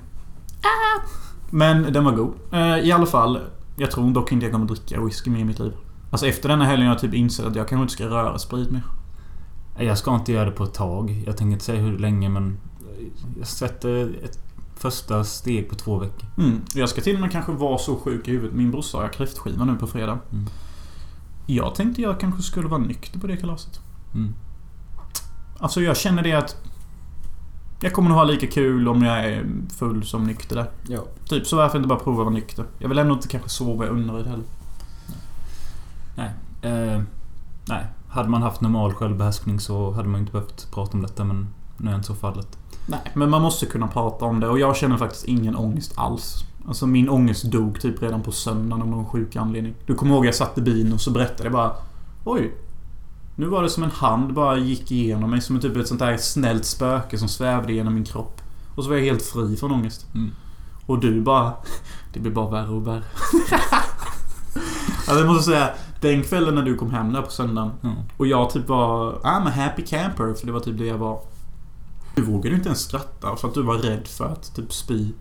Men 1.51 1.93
den 1.93 2.05
var 2.05 2.13
god. 2.13 2.35
Eh, 2.53 2.79
I 2.79 2.93
alla 2.93 3.07
fall. 3.07 3.41
Jag 3.77 3.91
tror 3.91 4.11
dock 4.11 4.33
inte 4.33 4.47
jag 4.47 4.53
kommer 4.53 4.67
dricka 4.67 5.05
whisky 5.05 5.31
mer 5.31 5.41
i 5.41 5.45
mitt 5.45 5.59
liv. 5.59 5.73
Alltså 6.11 6.27
efter 6.27 6.49
denna 6.49 6.65
helgen 6.65 6.87
har 6.87 6.95
jag 6.95 7.01
typ 7.01 7.15
insett 7.15 7.47
att 7.47 7.57
jag 7.57 7.69
kanske 7.69 7.83
inte 7.83 7.93
ska 7.93 8.07
röra 8.07 8.39
sprit 8.39 8.71
mer. 8.71 8.83
Jag 9.79 9.99
ska 9.99 10.15
inte 10.15 10.33
göra 10.33 10.45
det 10.45 10.51
på 10.51 10.65
ett 10.65 10.75
tag. 10.75 11.23
Jag 11.27 11.37
tänker 11.37 11.53
inte 11.53 11.65
säga 11.65 11.81
hur 11.81 11.99
länge 11.99 12.29
men... 12.29 12.59
Jag 13.39 13.47
sätter 13.47 14.25
ett 14.25 14.39
första 14.77 15.25
steg 15.25 15.69
på 15.69 15.75
två 15.75 15.99
veckor. 15.99 16.27
Mm. 16.39 16.61
Jag 16.75 16.89
ska 16.89 17.01
till 17.01 17.15
och 17.15 17.21
med 17.21 17.33
kanske 17.33 17.53
vara 17.53 17.79
så 17.79 17.97
sjuk 17.97 18.29
i 18.29 18.31
huvudet. 18.31 18.57
Min 18.57 18.71
brorsa 18.71 18.99
har 18.99 19.09
kräftskiva 19.09 19.65
nu 19.65 19.77
på 19.77 19.87
fredag. 19.87 20.19
Mm. 20.33 20.47
Jag 21.47 21.75
tänkte 21.75 22.03
jag 22.03 22.21
kanske 22.21 22.43
skulle 22.43 22.69
vara 22.69 22.81
nykter 22.81 23.19
på 23.19 23.27
det 23.27 23.37
kalaset. 23.37 23.81
Mm. 24.15 24.35
Alltså 25.59 25.81
jag 25.81 25.97
känner 25.97 26.23
det 26.23 26.33
att... 26.33 26.57
Jag 27.81 27.93
kommer 27.93 28.09
nog 28.09 28.19
ha 28.19 28.25
lika 28.25 28.47
kul 28.47 28.89
om 28.89 29.03
jag 29.03 29.25
är 29.25 29.47
full 29.79 30.05
som 30.05 30.25
nykter 30.25 30.57
där. 30.57 30.71
Ja. 30.89 31.05
Typ, 31.29 31.47
så 31.47 31.57
varför 31.57 31.79
inte 31.79 31.89
bara 31.89 31.99
prova 31.99 32.21
att 32.21 32.25
vara 32.25 32.35
nykter? 32.35 32.65
Jag 32.79 32.89
vill 32.89 32.99
ändå 32.99 33.15
inte 33.15 33.29
kanske 33.29 33.49
sova 33.49 33.87
i 33.87 33.89
Unnaryd 33.89 34.27
heller. 34.27 34.45
Nej. 36.17 36.31
Eh, 36.63 37.03
nej. 37.69 37.87
Hade 38.13 38.29
man 38.29 38.43
haft 38.43 38.61
normal 38.61 38.95
självbehärskning 38.95 39.61
så 39.61 39.91
hade 39.91 40.09
man 40.09 40.21
inte 40.21 40.33
behövt 40.33 40.71
prata 40.71 40.93
om 40.93 41.03
detta 41.03 41.25
men 41.25 41.49
nu 41.77 41.91
är 41.91 41.95
inte 41.95 42.07
så 42.07 42.15
fallet. 42.15 42.59
Nej, 42.87 43.01
men 43.15 43.31
man 43.31 43.43
måste 43.43 43.67
kunna 43.67 43.89
prata 43.89 44.25
om 44.25 44.41
det 44.41 44.49
och 44.49 44.59
jag 44.59 44.77
känner 44.77 44.97
faktiskt 44.97 45.25
ingen 45.25 45.57
ångest 45.57 45.93
alls. 45.97 46.45
Alltså 46.69 46.87
min 46.87 47.09
ångest 47.09 47.45
dog 47.45 47.81
typ 47.81 48.03
redan 48.03 48.23
på 48.23 48.33
söndagen 48.33 48.83
av 48.83 48.89
någon 48.89 49.07
sjuk 49.07 49.37
anledning. 49.37 49.75
Du 49.87 49.95
kommer 49.95 50.15
ihåg 50.15 50.27
jag 50.27 50.35
satt 50.35 50.59
i 50.59 50.61
bilen 50.61 50.93
och 50.93 51.01
så 51.01 51.11
berättade 51.11 51.43
jag 51.43 51.53
bara 51.53 51.73
Oj. 52.25 52.55
Nu 53.37 53.47
var 53.47 53.63
det 53.63 53.71
som 53.71 53.83
en 53.83 53.91
hand 53.91 54.35
bara 54.35 54.57
gick 54.57 54.93
igenom 54.93 55.31
mig 55.31 55.41
som 55.41 55.61
typ 55.61 55.77
ett 55.77 55.89
sånt 55.89 56.01
där 56.01 56.17
snällt 56.17 56.65
spöke 56.65 57.19
som 57.19 57.29
svävade 57.29 57.73
genom 57.73 57.95
min 57.95 58.05
kropp. 58.05 58.41
Och 58.75 58.85
så 58.85 58.91
var 58.91 58.97
jag 58.97 59.05
helt 59.05 59.23
fri 59.23 59.57
från 59.57 59.73
ångest. 59.73 60.07
Mm. 60.15 60.31
Och 60.87 61.01
du 61.01 61.21
bara... 61.21 61.53
Det 62.13 62.21
blir 62.21 62.33
bara 62.33 62.51
värre 62.51 62.71
och 62.71 62.87
värre. 62.87 63.03
alltså 65.07 65.19
jag 65.19 65.27
måste 65.27 65.43
säga, 65.43 65.71
den 66.03 66.23
kvällen 66.23 66.55
när 66.55 66.63
du 66.63 66.77
kom 66.77 66.91
hem 66.91 67.13
där 67.13 67.23
på 67.23 67.31
söndagen 67.31 67.71
Ja. 67.81 67.91
och 68.17 68.27
jag 68.27 68.51
typ 68.51 68.69
var 68.69 69.13
I'm 69.13 69.47
a 69.49 69.51
happy 69.57 69.83
camper, 69.83 70.35
för 70.35 70.47
det 70.47 70.53
var 70.53 70.61
typ 70.61 70.79
det 70.79 70.87
jag 70.87 70.99
var. 70.99 71.21
Du 72.15 72.23
vågade 72.23 72.57
inte 72.57 72.69
ens 72.69 72.81
skratta 72.81 73.37
för 73.37 73.49
att 73.49 73.55
du 73.55 73.63
var 73.63 73.79
rädd 73.79 74.07
för 74.09 74.25
att 74.25 74.55
typ 74.57 74.73
spy. 74.73 75.13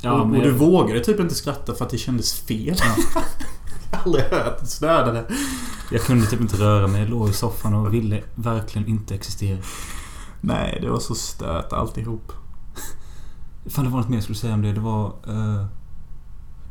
Ja, 0.00 0.12
och, 0.12 0.20
och 0.20 0.30
du 0.32 0.46
jag- 0.46 0.52
vågade 0.52 1.00
typ 1.00 1.20
inte 1.20 1.34
skratta 1.34 1.74
för 1.74 1.84
att 1.84 1.90
det 1.90 1.98
kändes 1.98 2.40
fel. 2.40 2.76
jag 3.90 3.98
har 3.98 4.04
aldrig 4.04 4.24
hört 4.24 4.62
ett 4.62 4.70
snödare. 4.70 5.24
Jag 5.92 6.02
kunde 6.02 6.26
typ 6.26 6.40
inte 6.40 6.56
röra 6.56 6.86
mig. 6.86 7.00
Jag 7.00 7.10
låg 7.10 7.28
i 7.28 7.32
soffan 7.32 7.74
och 7.74 7.94
ville 7.94 8.22
verkligen 8.34 8.88
inte 8.88 9.14
existera. 9.14 9.58
Nej, 10.40 10.78
det 10.82 10.90
var 10.90 10.98
så 11.00 11.14
stört 11.14 11.72
alltihop. 11.72 12.32
Fan 13.66 13.84
det 13.84 13.90
var 13.90 13.98
något 13.98 14.08
mer 14.08 14.16
jag 14.16 14.22
skulle 14.24 14.38
säga 14.38 14.54
om 14.54 14.62
det. 14.62 14.72
Det 14.72 14.80
var... 14.80 15.06
eh, 15.06 15.64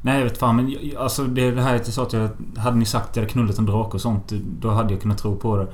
Nej 0.02 0.18
jag 0.18 0.24
vet 0.24 0.38
fan 0.38 0.56
men 0.56 0.70
jag- 0.72 0.96
alltså 1.04 1.24
det, 1.24 1.62
här 1.62 1.76
att 1.76 1.86
jag 1.86 1.94
sa 1.94 2.04
att 2.04 2.14
jag... 2.14 2.30
Hade 2.58 2.78
ni 2.78 2.86
sagt 2.86 3.10
att 3.10 3.16
jag 3.16 3.24
hade 3.24 3.32
knullat 3.34 3.58
en 3.58 3.66
drake 3.66 3.92
och 3.96 4.02
sånt 4.02 4.32
då 4.60 4.70
hade 4.70 4.94
jag 4.94 5.02
kunnat 5.02 5.18
tro 5.18 5.36
på 5.36 5.58
det. 5.58 5.68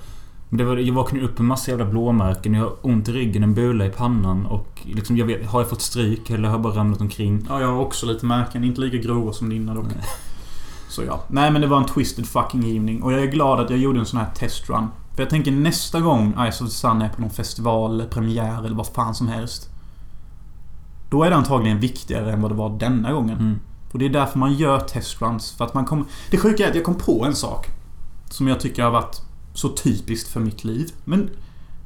Men 0.50 0.58
det 0.58 0.64
var, 0.64 0.78
jag 0.78 0.94
vaknade 0.94 1.26
upp 1.26 1.38
med 1.38 1.48
massa 1.48 1.72
jävla 1.72 1.86
blåmärken. 1.86 2.54
Jag 2.54 2.64
har 2.64 2.74
ont 2.82 3.10
i 3.10 3.12
ryggen, 3.12 3.44
en 3.44 3.54
bula 3.54 3.86
i 3.86 3.90
pannan 3.90 4.46
och 4.46 4.82
liksom 4.84 5.18
jag 5.18 5.26
vet, 5.26 5.46
Har 5.46 5.60
jag 5.62 5.70
fått 5.70 5.82
stryk 5.82 6.30
eller 6.30 6.44
har 6.48 6.56
jag 6.56 6.62
bara 6.62 6.76
ramlat 6.76 7.02
omkring? 7.02 7.46
Ja, 7.50 7.62
jag 7.62 7.68
har 7.68 7.80
också 7.80 8.06
lite 8.06 8.26
märken. 8.26 8.64
Inte 8.64 8.82
lika 8.82 8.98
grova 8.98 9.34
som 9.34 9.50
dina 9.50 9.74
dock. 9.74 9.86
Så 10.90 11.04
ja. 11.04 11.24
Nej 11.28 11.52
men 11.52 11.62
det 11.62 11.68
var 11.68 11.78
en 11.78 11.86
twisted 11.86 12.26
fucking 12.26 12.64
evening. 12.76 13.04
Och 13.04 13.14
jag 13.14 13.22
är 13.24 13.28
glad 13.28 13.60
att 13.60 13.70
jag 13.70 13.80
gjorde 13.80 14.00
en 14.00 14.06
sån 14.06 14.20
här 14.20 14.30
testrun. 14.36 14.88
För 15.16 15.22
jag 15.24 15.30
tänker 15.30 15.52
nästa 15.52 16.00
gång 16.02 16.34
Ice 16.52 16.62
of 16.62 16.68
the 16.70 16.76
Sun 16.76 17.02
är 17.02 17.10
på 17.10 17.22
någon 17.22 17.30
festival, 17.30 18.04
premiär 18.10 18.66
eller 18.66 18.76
vad 18.76 18.88
fan 18.88 19.16
som 19.16 19.28
helst. 19.28 19.70
Då 21.10 21.24
är 21.24 21.30
det 21.30 21.36
antagligen 21.36 21.80
viktigare 21.80 22.32
än 22.32 22.42
vad 22.42 22.52
det 22.52 22.56
var 22.56 22.70
denna 22.80 23.14
gången. 23.14 23.38
Mm. 23.38 23.60
Och 23.94 24.00
det 24.00 24.06
är 24.06 24.10
därför 24.10 24.40
man 24.40 24.54
gör 24.54 24.80
testruns. 24.80 25.52
För 25.52 25.66
att 25.66 25.74
man 25.74 25.86
kommer... 25.86 26.06
Det 26.32 26.38
sjuka 26.38 26.66
är 26.66 26.70
att 26.70 26.76
jag 26.76 26.84
kom 26.84 26.96
på 26.96 27.26
en 27.26 27.36
sak. 27.36 27.68
Som 28.30 28.48
jag 28.48 28.60
tycker 28.60 28.84
har 28.84 28.92
varit 28.92 29.22
så 29.54 29.70
typiskt 29.70 30.30
för 30.30 30.40
mitt 30.40 30.64
liv. 30.64 30.92
Men 31.06 31.30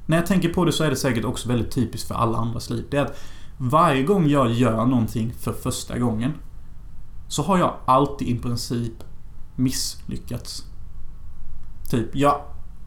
när 0.06 0.18
jag 0.18 0.26
tänker 0.26 0.54
på 0.54 0.66
det 0.66 0.72
så 0.72 0.84
är 0.84 0.90
det 0.90 0.96
säkert 0.96 1.26
också 1.26 1.50
väldigt 1.50 1.72
typiskt 1.72 2.08
för 2.08 2.16
alla 2.16 2.38
andras 2.38 2.70
liv. 2.70 2.86
Det 2.90 2.98
är 2.98 3.06
att 3.06 3.18
varje 3.58 4.04
gång 4.04 4.28
jag 4.28 4.52
gör 4.52 4.86
någonting 4.86 5.34
för 5.40 5.54
första 5.54 6.00
gången 6.00 6.34
så 7.28 7.44
har 7.44 7.58
jag 7.58 7.74
alltid 7.86 8.28
i 8.28 8.40
princip 8.40 9.04
misslyckats. 9.56 10.64
Typ, 11.90 12.16
jag 12.16 12.42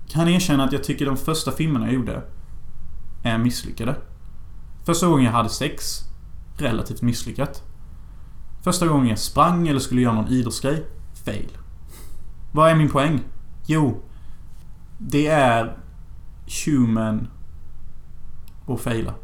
kan 0.08 0.28
erkänna 0.28 0.64
att 0.64 0.72
jag 0.72 0.84
tycker 0.84 1.06
de 1.06 1.16
första 1.16 1.52
filmerna 1.52 1.86
jag 1.86 1.94
gjorde 1.94 2.22
är 3.22 3.38
misslyckade. 3.38 3.96
Första 4.84 5.06
gången 5.06 5.24
jag 5.24 5.32
hade 5.32 5.48
sex, 5.48 6.00
relativt 6.56 7.02
misslyckat. 7.02 7.62
Första 8.62 8.86
gången 8.86 9.08
jag 9.08 9.18
sprang 9.18 9.68
eller 9.68 9.80
skulle 9.80 10.00
göra 10.00 10.14
någon 10.14 10.28
idrottsgrej, 10.28 10.86
fail. 11.24 11.48
Vad 12.52 12.70
är 12.70 12.74
min 12.74 12.90
poäng? 12.90 13.20
Jo, 13.66 14.02
det 14.98 15.26
är 15.26 15.76
human 16.66 17.28
att 18.66 18.80
faila. 18.80 19.14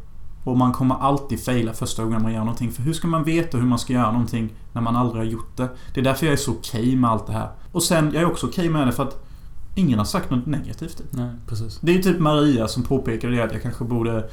Och 0.43 0.57
man 0.57 0.71
kommer 0.71 0.95
alltid 0.95 1.43
faila 1.43 1.73
första 1.73 2.03
gången 2.03 2.21
man 2.21 2.33
gör 2.33 2.39
någonting. 2.39 2.71
För 2.71 2.81
hur 2.83 2.93
ska 2.93 3.07
man 3.07 3.23
veta 3.23 3.57
hur 3.57 3.65
man 3.65 3.79
ska 3.79 3.93
göra 3.93 4.11
någonting 4.11 4.53
när 4.73 4.81
man 4.81 4.95
aldrig 4.95 5.23
har 5.23 5.31
gjort 5.31 5.57
det? 5.57 5.69
Det 5.93 5.99
är 5.99 6.03
därför 6.03 6.25
jag 6.25 6.33
är 6.33 6.37
så 6.37 6.51
okej 6.51 6.95
med 6.95 7.09
allt 7.09 7.27
det 7.27 7.33
här. 7.33 7.49
Och 7.71 7.83
sen, 7.83 8.11
jag 8.13 8.21
är 8.21 8.25
också 8.25 8.47
okej 8.47 8.69
med 8.69 8.87
det 8.87 8.91
för 8.91 9.03
att 9.03 9.23
Ingen 9.77 9.97
har 9.97 10.05
sagt 10.05 10.29
något 10.29 10.45
negativt. 10.45 10.97
typ. 10.97 11.07
Nej, 11.11 11.29
precis. 11.47 11.79
Det 11.81 11.91
är 11.91 11.95
ju 11.95 12.01
typ 12.01 12.19
Maria 12.19 12.67
som 12.67 12.83
påpekade 12.83 13.35
det 13.35 13.43
att 13.43 13.53
jag 13.53 13.61
kanske 13.61 13.83
borde 13.83 14.29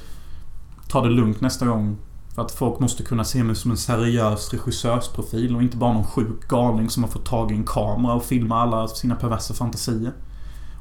ta 0.89 1.03
det 1.03 1.11
lugnt 1.11 1.41
nästa 1.41 1.67
gång. 1.67 1.97
För 2.35 2.43
att 2.43 2.53
folk 2.53 2.81
måste 2.81 3.03
kunna 3.03 3.25
se 3.25 3.45
mig 3.45 3.57
som 3.57 3.71
en 3.71 3.77
seriös 3.77 4.53
regissörsprofil 4.53 5.57
och 5.57 5.63
inte 5.63 5.77
bara 5.77 5.93
någon 5.93 6.07
sjuk 6.07 6.49
galning 6.49 6.91
som 6.91 7.03
har 7.03 7.11
fått 7.11 7.27
tag 7.27 7.53
i 7.53 7.55
en 7.55 7.65
kamera 7.65 8.15
och 8.15 8.25
filmar 8.25 8.57
alla 8.57 8.89
sina 8.89 9.15
perversa 9.15 9.55
fantasier. 9.55 10.13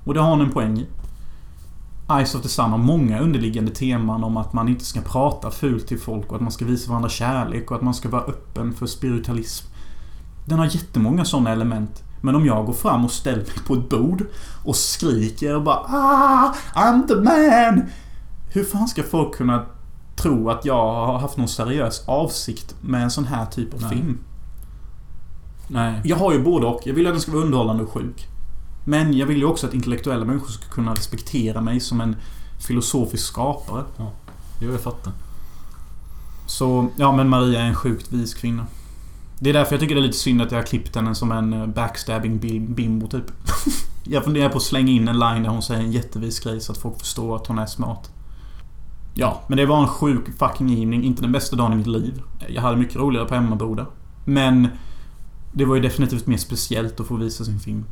Och 0.05 0.13
det 0.13 0.19
har 0.19 0.29
hon 0.29 0.41
en 0.41 0.51
poäng 0.51 0.79
i. 0.79 0.87
Eyes 2.11 2.35
of 2.35 2.41
the 2.41 2.49
Sun 2.49 2.71
har 2.71 2.77
många 2.77 3.19
underliggande 3.19 3.71
teman 3.71 4.23
om 4.23 4.37
att 4.37 4.53
man 4.53 4.67
inte 4.67 4.85
ska 4.85 5.01
prata 5.01 5.51
fult 5.51 5.87
till 5.87 5.99
folk 5.99 6.29
och 6.29 6.35
att 6.35 6.41
man 6.41 6.51
ska 6.51 6.65
visa 6.65 6.89
varandra 6.89 7.09
kärlek 7.09 7.71
och 7.71 7.77
att 7.77 7.83
man 7.83 7.93
ska 7.93 8.09
vara 8.09 8.21
öppen 8.21 8.73
för 8.73 8.85
spiritualism. 8.85 9.67
Den 10.45 10.59
har 10.59 10.65
jättemånga 10.65 11.25
sådana 11.25 11.51
element. 11.51 12.03
Men 12.21 12.35
om 12.35 12.45
jag 12.45 12.65
går 12.65 12.73
fram 12.73 13.05
och 13.05 13.11
ställer 13.11 13.37
mig 13.37 13.65
på 13.67 13.73
ett 13.73 13.89
bord 13.89 14.25
och 14.65 14.75
skriker 14.75 15.55
och 15.55 15.63
bara 15.63 15.75
ah, 15.87 16.53
I'm 16.75 17.07
the 17.07 17.15
man! 17.15 17.89
Hur 18.53 18.63
fan 18.63 18.87
ska 18.87 19.03
folk 19.03 19.35
kunna 19.35 19.65
tro 20.15 20.49
att 20.49 20.65
jag 20.65 20.95
har 21.05 21.19
haft 21.19 21.37
någon 21.37 21.47
seriös 21.47 22.03
avsikt 22.07 22.75
med 22.81 23.03
en 23.03 23.11
sån 23.11 23.25
här 23.25 23.45
typ 23.45 23.73
av 23.73 23.81
Nej. 23.81 23.89
film? 23.89 24.17
Nej. 25.67 26.01
Jag 26.03 26.17
har 26.17 26.33
ju 26.33 26.43
både 26.43 26.65
och. 26.67 26.81
Jag 26.85 26.93
vill 26.93 27.07
att 27.07 27.13
den 27.13 27.21
ska 27.21 27.31
vara 27.31 27.43
underhållande 27.43 27.83
och 27.83 27.89
sjuk. 27.89 28.27
Men 28.85 29.17
jag 29.17 29.25
vill 29.27 29.37
ju 29.37 29.45
också 29.45 29.67
att 29.67 29.73
intellektuella 29.73 30.25
människor 30.25 30.47
ska 30.47 30.65
kunna 30.69 30.93
respektera 30.93 31.61
mig 31.61 31.79
som 31.79 32.01
en 32.01 32.15
filosofisk 32.67 33.27
skapare. 33.27 33.83
Jo, 34.59 34.71
jag 34.71 34.81
fattar. 34.81 35.13
Så, 36.45 36.87
ja 36.95 37.11
men 37.11 37.29
Maria 37.29 37.61
är 37.61 37.65
en 37.65 37.75
sjukt 37.75 38.11
vis 38.11 38.33
kvinna. 38.33 38.65
Det 39.39 39.49
är 39.49 39.53
därför 39.53 39.73
jag 39.73 39.79
tycker 39.79 39.95
det 39.95 40.01
är 40.01 40.05
lite 40.05 40.17
synd 40.17 40.41
att 40.41 40.51
jag 40.51 40.59
har 40.59 40.65
klippt 40.65 40.95
henne 40.95 41.15
som 41.15 41.31
en 41.31 41.53
eh, 41.53 41.67
backstabbing 41.67 42.39
bim- 42.39 42.73
bimbo 42.73 43.07
typ. 43.07 43.25
jag 44.03 44.23
funderar 44.23 44.49
på 44.49 44.57
att 44.57 44.63
slänga 44.63 44.91
in 44.91 45.07
en 45.07 45.19
line 45.19 45.43
där 45.43 45.49
hon 45.49 45.61
säger 45.61 45.81
en 45.81 45.91
jättevis 45.91 46.39
grej 46.39 46.61
så 46.61 46.71
att 46.71 46.77
folk 46.77 46.99
förstår 46.99 47.35
att 47.35 47.47
hon 47.47 47.59
är 47.59 47.65
smart. 47.65 48.11
Ja, 49.13 49.41
men 49.47 49.57
det 49.57 49.65
var 49.65 49.81
en 49.81 49.87
sjuk 49.87 50.37
fucking 50.37 50.73
evening. 50.73 51.03
Inte 51.03 51.21
den 51.21 51.31
bästa 51.31 51.55
dagen 51.55 51.73
i 51.73 51.75
mitt 51.75 51.87
liv. 51.87 52.21
Jag 52.47 52.61
hade 52.61 52.77
mycket 52.77 52.95
roligare 52.95 53.27
på 53.27 53.35
Emmaboda. 53.35 53.85
Men 54.25 54.67
det 55.53 55.65
var 55.65 55.75
ju 55.75 55.81
definitivt 55.81 56.27
mer 56.27 56.37
speciellt 56.37 56.99
att 56.99 57.07
få 57.07 57.15
visa 57.15 57.45
sin 57.45 57.59
film. 57.59 57.85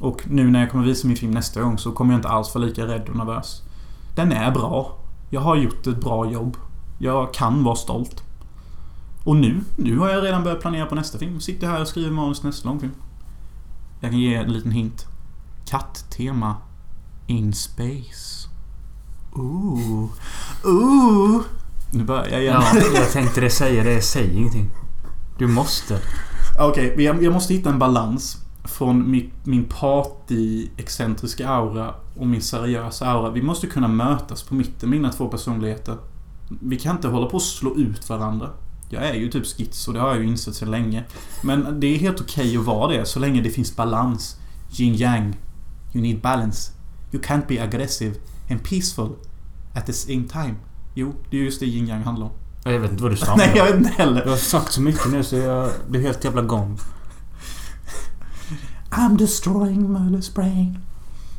Och 0.00 0.22
nu 0.26 0.50
när 0.50 0.60
jag 0.60 0.70
kommer 0.70 0.84
visa 0.84 1.08
min 1.08 1.16
film 1.16 1.32
nästa 1.32 1.62
gång 1.62 1.78
så 1.78 1.92
kommer 1.92 2.12
jag 2.12 2.18
inte 2.18 2.28
alls 2.28 2.54
vara 2.54 2.64
lika 2.64 2.86
rädd 2.86 3.08
och 3.08 3.16
nervös. 3.16 3.62
Den 4.16 4.32
är 4.32 4.50
bra. 4.50 4.98
Jag 5.30 5.40
har 5.40 5.56
gjort 5.56 5.86
ett 5.86 6.00
bra 6.00 6.30
jobb. 6.30 6.56
Jag 6.98 7.34
kan 7.34 7.64
vara 7.64 7.76
stolt. 7.76 8.22
Och 9.24 9.36
nu, 9.36 9.60
nu 9.76 9.98
har 9.98 10.08
jag 10.08 10.24
redan 10.24 10.42
börjat 10.42 10.60
planera 10.60 10.86
på 10.86 10.94
nästa 10.94 11.18
film. 11.18 11.40
Sitter 11.40 11.66
här 11.66 11.80
och 11.80 11.88
skriver 11.88 12.10
manus 12.10 12.40
till 12.40 12.48
nästa 12.48 12.68
långfilm. 12.68 12.92
Jag 14.00 14.10
kan 14.10 14.20
ge 14.20 14.34
en 14.34 14.52
liten 14.52 14.70
hint. 14.70 15.06
Katttema. 15.66 16.56
In 17.26 17.52
space. 17.52 18.33
Ooh. 19.34 20.08
Ooh. 20.64 21.42
Nu 21.90 22.04
börjar 22.04 22.28
jag 22.28 22.42
igen. 22.42 22.62
Ja, 22.74 22.80
jag 22.94 23.10
tänkte 23.10 23.40
det 23.40 23.50
säga 23.50 23.84
det. 23.84 24.00
Säg 24.00 24.36
ingenting. 24.36 24.70
Du 25.38 25.46
måste. 25.46 26.00
Okej, 26.58 26.92
men 26.96 27.04
jag, 27.04 27.22
jag 27.22 27.32
måste 27.32 27.54
hitta 27.54 27.70
en 27.70 27.78
balans. 27.78 28.38
Från 28.64 29.10
mitt, 29.10 29.32
min 29.46 29.64
party-excentriska 29.64 31.48
aura 31.48 31.94
och 32.16 32.26
min 32.26 32.42
seriösa 32.42 33.06
aura. 33.06 33.30
Vi 33.30 33.42
måste 33.42 33.66
kunna 33.66 33.88
mötas 33.88 34.42
på 34.42 34.54
mitten, 34.54 34.90
mina 34.90 35.12
två 35.12 35.28
personligheter. 35.28 35.96
Vi 36.48 36.78
kan 36.78 36.96
inte 36.96 37.08
hålla 37.08 37.26
på 37.26 37.36
att 37.36 37.42
slå 37.42 37.76
ut 37.76 38.08
varandra. 38.08 38.50
Jag 38.88 39.08
är 39.08 39.14
ju 39.14 39.30
typ 39.30 39.46
schizo, 39.46 39.92
det 39.92 40.00
har 40.00 40.08
jag 40.08 40.18
ju 40.18 40.26
insett 40.28 40.54
sedan 40.54 40.70
länge. 40.70 41.04
Men 41.42 41.80
det 41.80 41.86
är 41.86 41.98
helt 41.98 42.20
okej 42.20 42.56
att 42.56 42.64
vara 42.64 42.92
det, 42.92 43.06
så 43.06 43.18
länge 43.18 43.40
det 43.40 43.50
finns 43.50 43.76
balans. 43.76 44.36
Yin 44.78 44.94
yang. 44.94 45.36
You 45.92 46.02
need 46.02 46.20
balance. 46.20 46.72
You 47.12 47.22
can't 47.22 47.46
be 47.48 47.62
aggressive 47.62 48.14
and 48.50 48.64
peaceful 48.64 49.08
at 49.74 49.86
the 49.86 49.92
same 49.92 50.24
time. 50.28 50.54
Jo, 50.94 51.12
det 51.30 51.36
är 51.36 51.42
just 51.42 51.60
det 51.60 51.66
yin 51.66 51.88
yang 51.88 52.02
handlar 52.02 52.26
om. 52.26 52.32
Jag 52.64 52.80
vet 52.80 52.90
inte 52.90 53.02
vad 53.02 53.12
du 53.12 53.16
sa. 53.16 53.34
Nej, 53.36 53.52
jag 53.54 53.64
vet 53.64 53.76
inte 53.76 53.90
heller. 53.90 54.22
Jag 54.22 54.30
har 54.30 54.36
sagt 54.36 54.72
så 54.72 54.80
mycket 54.80 55.12
nu 55.12 55.24
så 55.24 55.36
jag 55.36 55.70
blir 55.88 56.00
helt 56.00 56.24
jävla 56.24 56.42
gone. 56.42 56.76
I'm 58.90 59.16
destroying 59.16 59.92
Möllers 59.92 60.34
brain. 60.34 60.78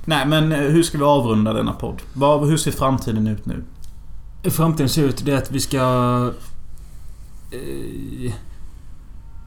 Nej, 0.05 0.27
men 0.27 0.51
eh, 0.51 0.59
hur 0.59 0.83
ska 0.83 0.97
vi 0.97 1.03
avrunda 1.03 1.53
denna 1.53 1.73
podd? 1.73 2.01
Vad, 2.13 2.47
hur 2.47 2.57
ser 2.57 2.71
framtiden 2.71 3.27
ut 3.27 3.45
nu? 3.45 3.63
Framtiden 4.43 4.89
ser 4.89 5.03
ut 5.03 5.25
det 5.25 5.37
att 5.37 5.51
vi 5.51 5.59
ska... 5.59 5.81
Eh, 7.51 8.33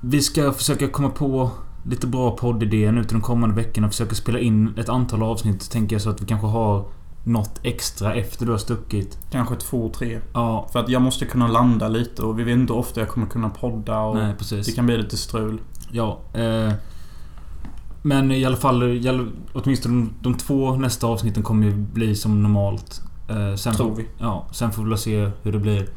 vi 0.00 0.22
ska 0.22 0.52
försöka 0.52 0.88
komma 0.88 1.08
på 1.08 1.50
lite 1.84 2.06
bra 2.06 2.36
poddidéer 2.36 2.92
nu 2.92 3.04
till 3.04 3.12
de 3.12 3.22
kommande 3.22 3.56
veckorna 3.56 3.86
och 3.86 3.92
försöka 3.92 4.14
spela 4.14 4.38
in 4.38 4.74
ett 4.78 4.88
antal 4.88 5.22
avsnitt 5.22 5.70
tänker 5.70 5.94
jag 5.94 6.02
så 6.02 6.10
att 6.10 6.22
vi 6.22 6.26
kanske 6.26 6.46
har 6.46 6.84
något 7.24 7.60
extra 7.62 8.14
efter 8.14 8.46
du 8.46 8.52
har 8.52 8.58
stuckit. 8.58 9.18
Kanske 9.30 9.56
två, 9.56 9.88
tre. 9.96 10.20
Ja, 10.34 10.68
För 10.72 10.78
att 10.80 10.88
jag 10.88 11.02
måste 11.02 11.24
kunna 11.26 11.46
landa 11.48 11.88
lite 11.88 12.22
och 12.22 12.38
vi 12.38 12.44
vet 12.44 12.54
inte 12.58 12.72
hur 12.72 12.80
ofta 12.80 13.00
jag 13.00 13.08
kommer 13.08 13.26
kunna 13.26 13.48
podda 13.50 13.98
och 14.00 14.16
nej 14.16 14.34
precis. 14.38 14.66
det 14.66 14.72
kan 14.72 14.86
bli 14.86 14.96
lite 14.98 15.16
strul. 15.16 15.60
Ja. 15.90 16.18
Eh, 16.34 16.72
men 18.02 18.32
i 18.32 18.44
alla 18.44 18.56
fall, 18.56 18.82
i 18.82 19.08
alla- 19.08 19.26
åtminstone 19.52 19.94
de, 20.00 20.12
de 20.20 20.34
två 20.38 20.76
nästa 20.76 21.06
avsnitten 21.06 21.42
kommer 21.42 21.66
ju 21.66 21.72
bli 21.74 22.14
som 22.14 22.42
normalt. 22.42 23.02
Eh, 23.28 23.54
sen 23.54 23.74
Tror 23.74 23.88
får, 23.88 23.96
vi. 23.96 24.06
Ja, 24.18 24.46
sen 24.52 24.72
får 24.72 24.82
vi 24.82 24.88
väl 24.88 24.98
se 24.98 25.30
hur 25.42 25.52
det 25.52 25.58
blir. 25.58 25.88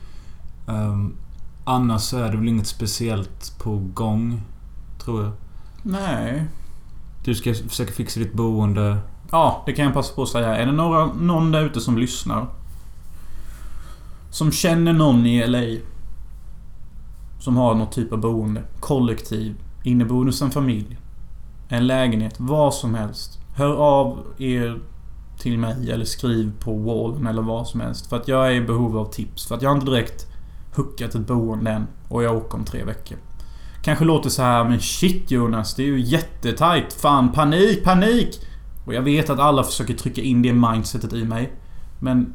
Ehm, 0.67 1.15
annars 1.63 2.01
så 2.01 2.17
är 2.17 2.32
det 2.32 2.38
väl 2.38 2.47
inget 2.47 2.67
speciellt 2.67 3.55
på 3.59 3.78
gång. 3.93 4.41
Tror 5.03 5.24
jag. 5.24 5.32
Nej. 5.84 6.45
Du 7.24 7.36
ska 7.36 7.53
försöka 7.53 7.91
fixa 7.91 8.19
ditt 8.19 8.34
boende. 8.34 8.97
Ja, 9.32 9.63
det 9.65 9.73
kan 9.73 9.86
jag 9.86 9.93
passa 9.93 10.15
på 10.15 10.23
att 10.23 10.29
säga. 10.29 10.55
Är 10.55 10.65
det 10.65 10.71
några, 10.71 11.05
någon 11.05 11.51
där 11.51 11.65
ute 11.65 11.82
som 11.82 11.97
lyssnar? 11.97 12.47
Som 14.29 14.51
känner 14.51 14.93
någon 14.93 15.25
i 15.25 15.47
LA? 15.47 15.82
Som 17.39 17.57
har 17.57 17.75
något 17.75 17.91
typ 17.91 18.13
av 18.13 18.19
boende. 18.19 18.61
Kollektiv. 18.79 19.55
Inneboende 19.84 20.29
hos 20.29 20.41
en 20.41 20.51
familj. 20.51 20.97
En 21.69 21.88
lägenhet. 21.88 22.36
Vad 22.38 22.73
som 22.73 22.95
helst. 22.95 23.39
Hör 23.55 23.75
av 23.75 24.19
er 24.38 24.79
till 25.38 25.57
mig 25.57 25.91
eller 25.91 26.05
skriv 26.05 26.51
på 26.59 26.77
wallen 26.77 27.27
eller 27.27 27.41
vad 27.41 27.67
som 27.67 27.82
helst. 27.82 28.07
För 28.09 28.17
att 28.17 28.27
jag 28.27 28.47
är 28.47 28.51
i 28.51 28.61
behov 28.61 28.97
av 28.97 29.05
tips. 29.05 29.47
För 29.47 29.55
att 29.55 29.61
jag 29.61 29.69
har 29.69 29.75
inte 29.75 29.91
direkt 29.91 30.27
hookat 30.75 31.15
ett 31.15 31.27
boende 31.27 31.71
än. 31.71 31.88
Och 32.09 32.23
jag 32.23 32.38
åker 32.38 32.57
om 32.57 32.65
tre 32.65 32.84
veckor. 32.84 33.17
Kanske 33.84 34.05
låter 34.05 34.29
så 34.29 34.41
här 34.41 34.63
men 34.63 34.79
shit 34.79 35.32
Jonas, 35.32 35.75
det 35.75 35.84
är 35.84 35.88
ju 35.88 35.99
jättetajt. 35.99 36.93
Fan, 36.93 37.32
panik, 37.32 37.84
panik! 37.84 38.39
Och 38.86 38.93
jag 38.93 39.01
vet 39.01 39.29
att 39.29 39.39
alla 39.39 39.63
försöker 39.63 39.93
trycka 39.93 40.21
in 40.21 40.41
det 40.41 40.53
mindsetet 40.53 41.13
i 41.13 41.25
mig. 41.25 41.53
Men... 41.99 42.34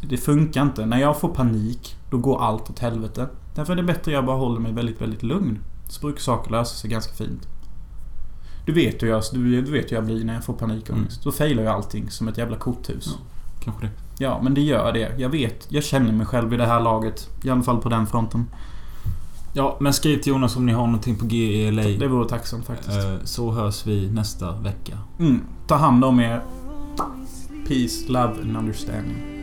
Det 0.00 0.16
funkar 0.16 0.62
inte. 0.62 0.86
När 0.86 0.98
jag 0.98 1.20
får 1.20 1.28
panik, 1.28 1.96
då 2.10 2.18
går 2.18 2.42
allt 2.42 2.70
åt 2.70 2.78
helvete. 2.78 3.28
Därför 3.54 3.72
är 3.72 3.76
det 3.76 3.82
bättre 3.82 4.10
att 4.10 4.14
jag 4.14 4.26
bara 4.26 4.36
håller 4.36 4.60
mig 4.60 4.72
väldigt, 4.72 5.00
väldigt 5.00 5.22
lugn. 5.22 5.58
Så 5.88 6.00
brukar 6.00 6.20
saker 6.20 6.50
lösa 6.50 6.74
sig 6.74 6.90
ganska 6.90 7.14
fint. 7.14 7.48
Du 8.66 8.72
vet 8.72 9.02
hur 9.02 9.08
jag, 9.08 9.22
du, 9.32 9.62
vet 9.62 9.92
hur 9.92 9.96
jag 9.96 10.04
blir 10.04 10.24
när 10.24 10.34
jag 10.34 10.44
får 10.44 10.54
panikångest. 10.54 11.24
Då 11.24 11.32
failar 11.32 11.62
ju 11.62 11.68
allting 11.68 12.10
som 12.10 12.28
ett 12.28 12.38
jävla 12.38 12.56
korthus. 12.56 13.18
Kanske 13.64 13.86
det. 13.86 13.92
Ja, 14.18 14.40
men 14.42 14.54
det 14.54 14.60
gör 14.60 14.92
det. 14.92 15.12
Jag 15.18 15.28
vet. 15.28 15.66
Jag 15.68 15.84
känner 15.84 16.12
mig 16.12 16.26
själv 16.26 16.54
i 16.54 16.56
det 16.56 16.66
här 16.66 16.80
laget. 16.80 17.30
I 17.42 17.50
alla 17.50 17.62
fall 17.62 17.78
på 17.78 17.88
den 17.88 18.06
fronten. 18.06 18.46
Ja, 19.56 19.76
men 19.80 19.92
skriv 19.92 20.18
till 20.18 20.32
Jonas 20.32 20.56
om 20.56 20.66
ni 20.66 20.72
har 20.72 20.86
någonting 20.86 21.16
på 21.16 21.26
G 21.26 21.36
i 21.36 21.70
LA. 21.70 21.82
Det 21.82 22.08
vore 22.08 22.28
tacksamt 22.28 22.66
faktiskt. 22.66 22.96
Eh, 22.96 23.16
så 23.24 23.50
hörs 23.50 23.86
vi 23.86 24.10
nästa 24.10 24.52
vecka. 24.56 24.98
Mm. 25.18 25.40
Ta 25.66 25.74
hand 25.74 26.04
om 26.04 26.20
er. 26.20 26.42
Peace, 27.68 28.12
love 28.12 28.34
and 28.42 28.56
understanding. 28.56 29.35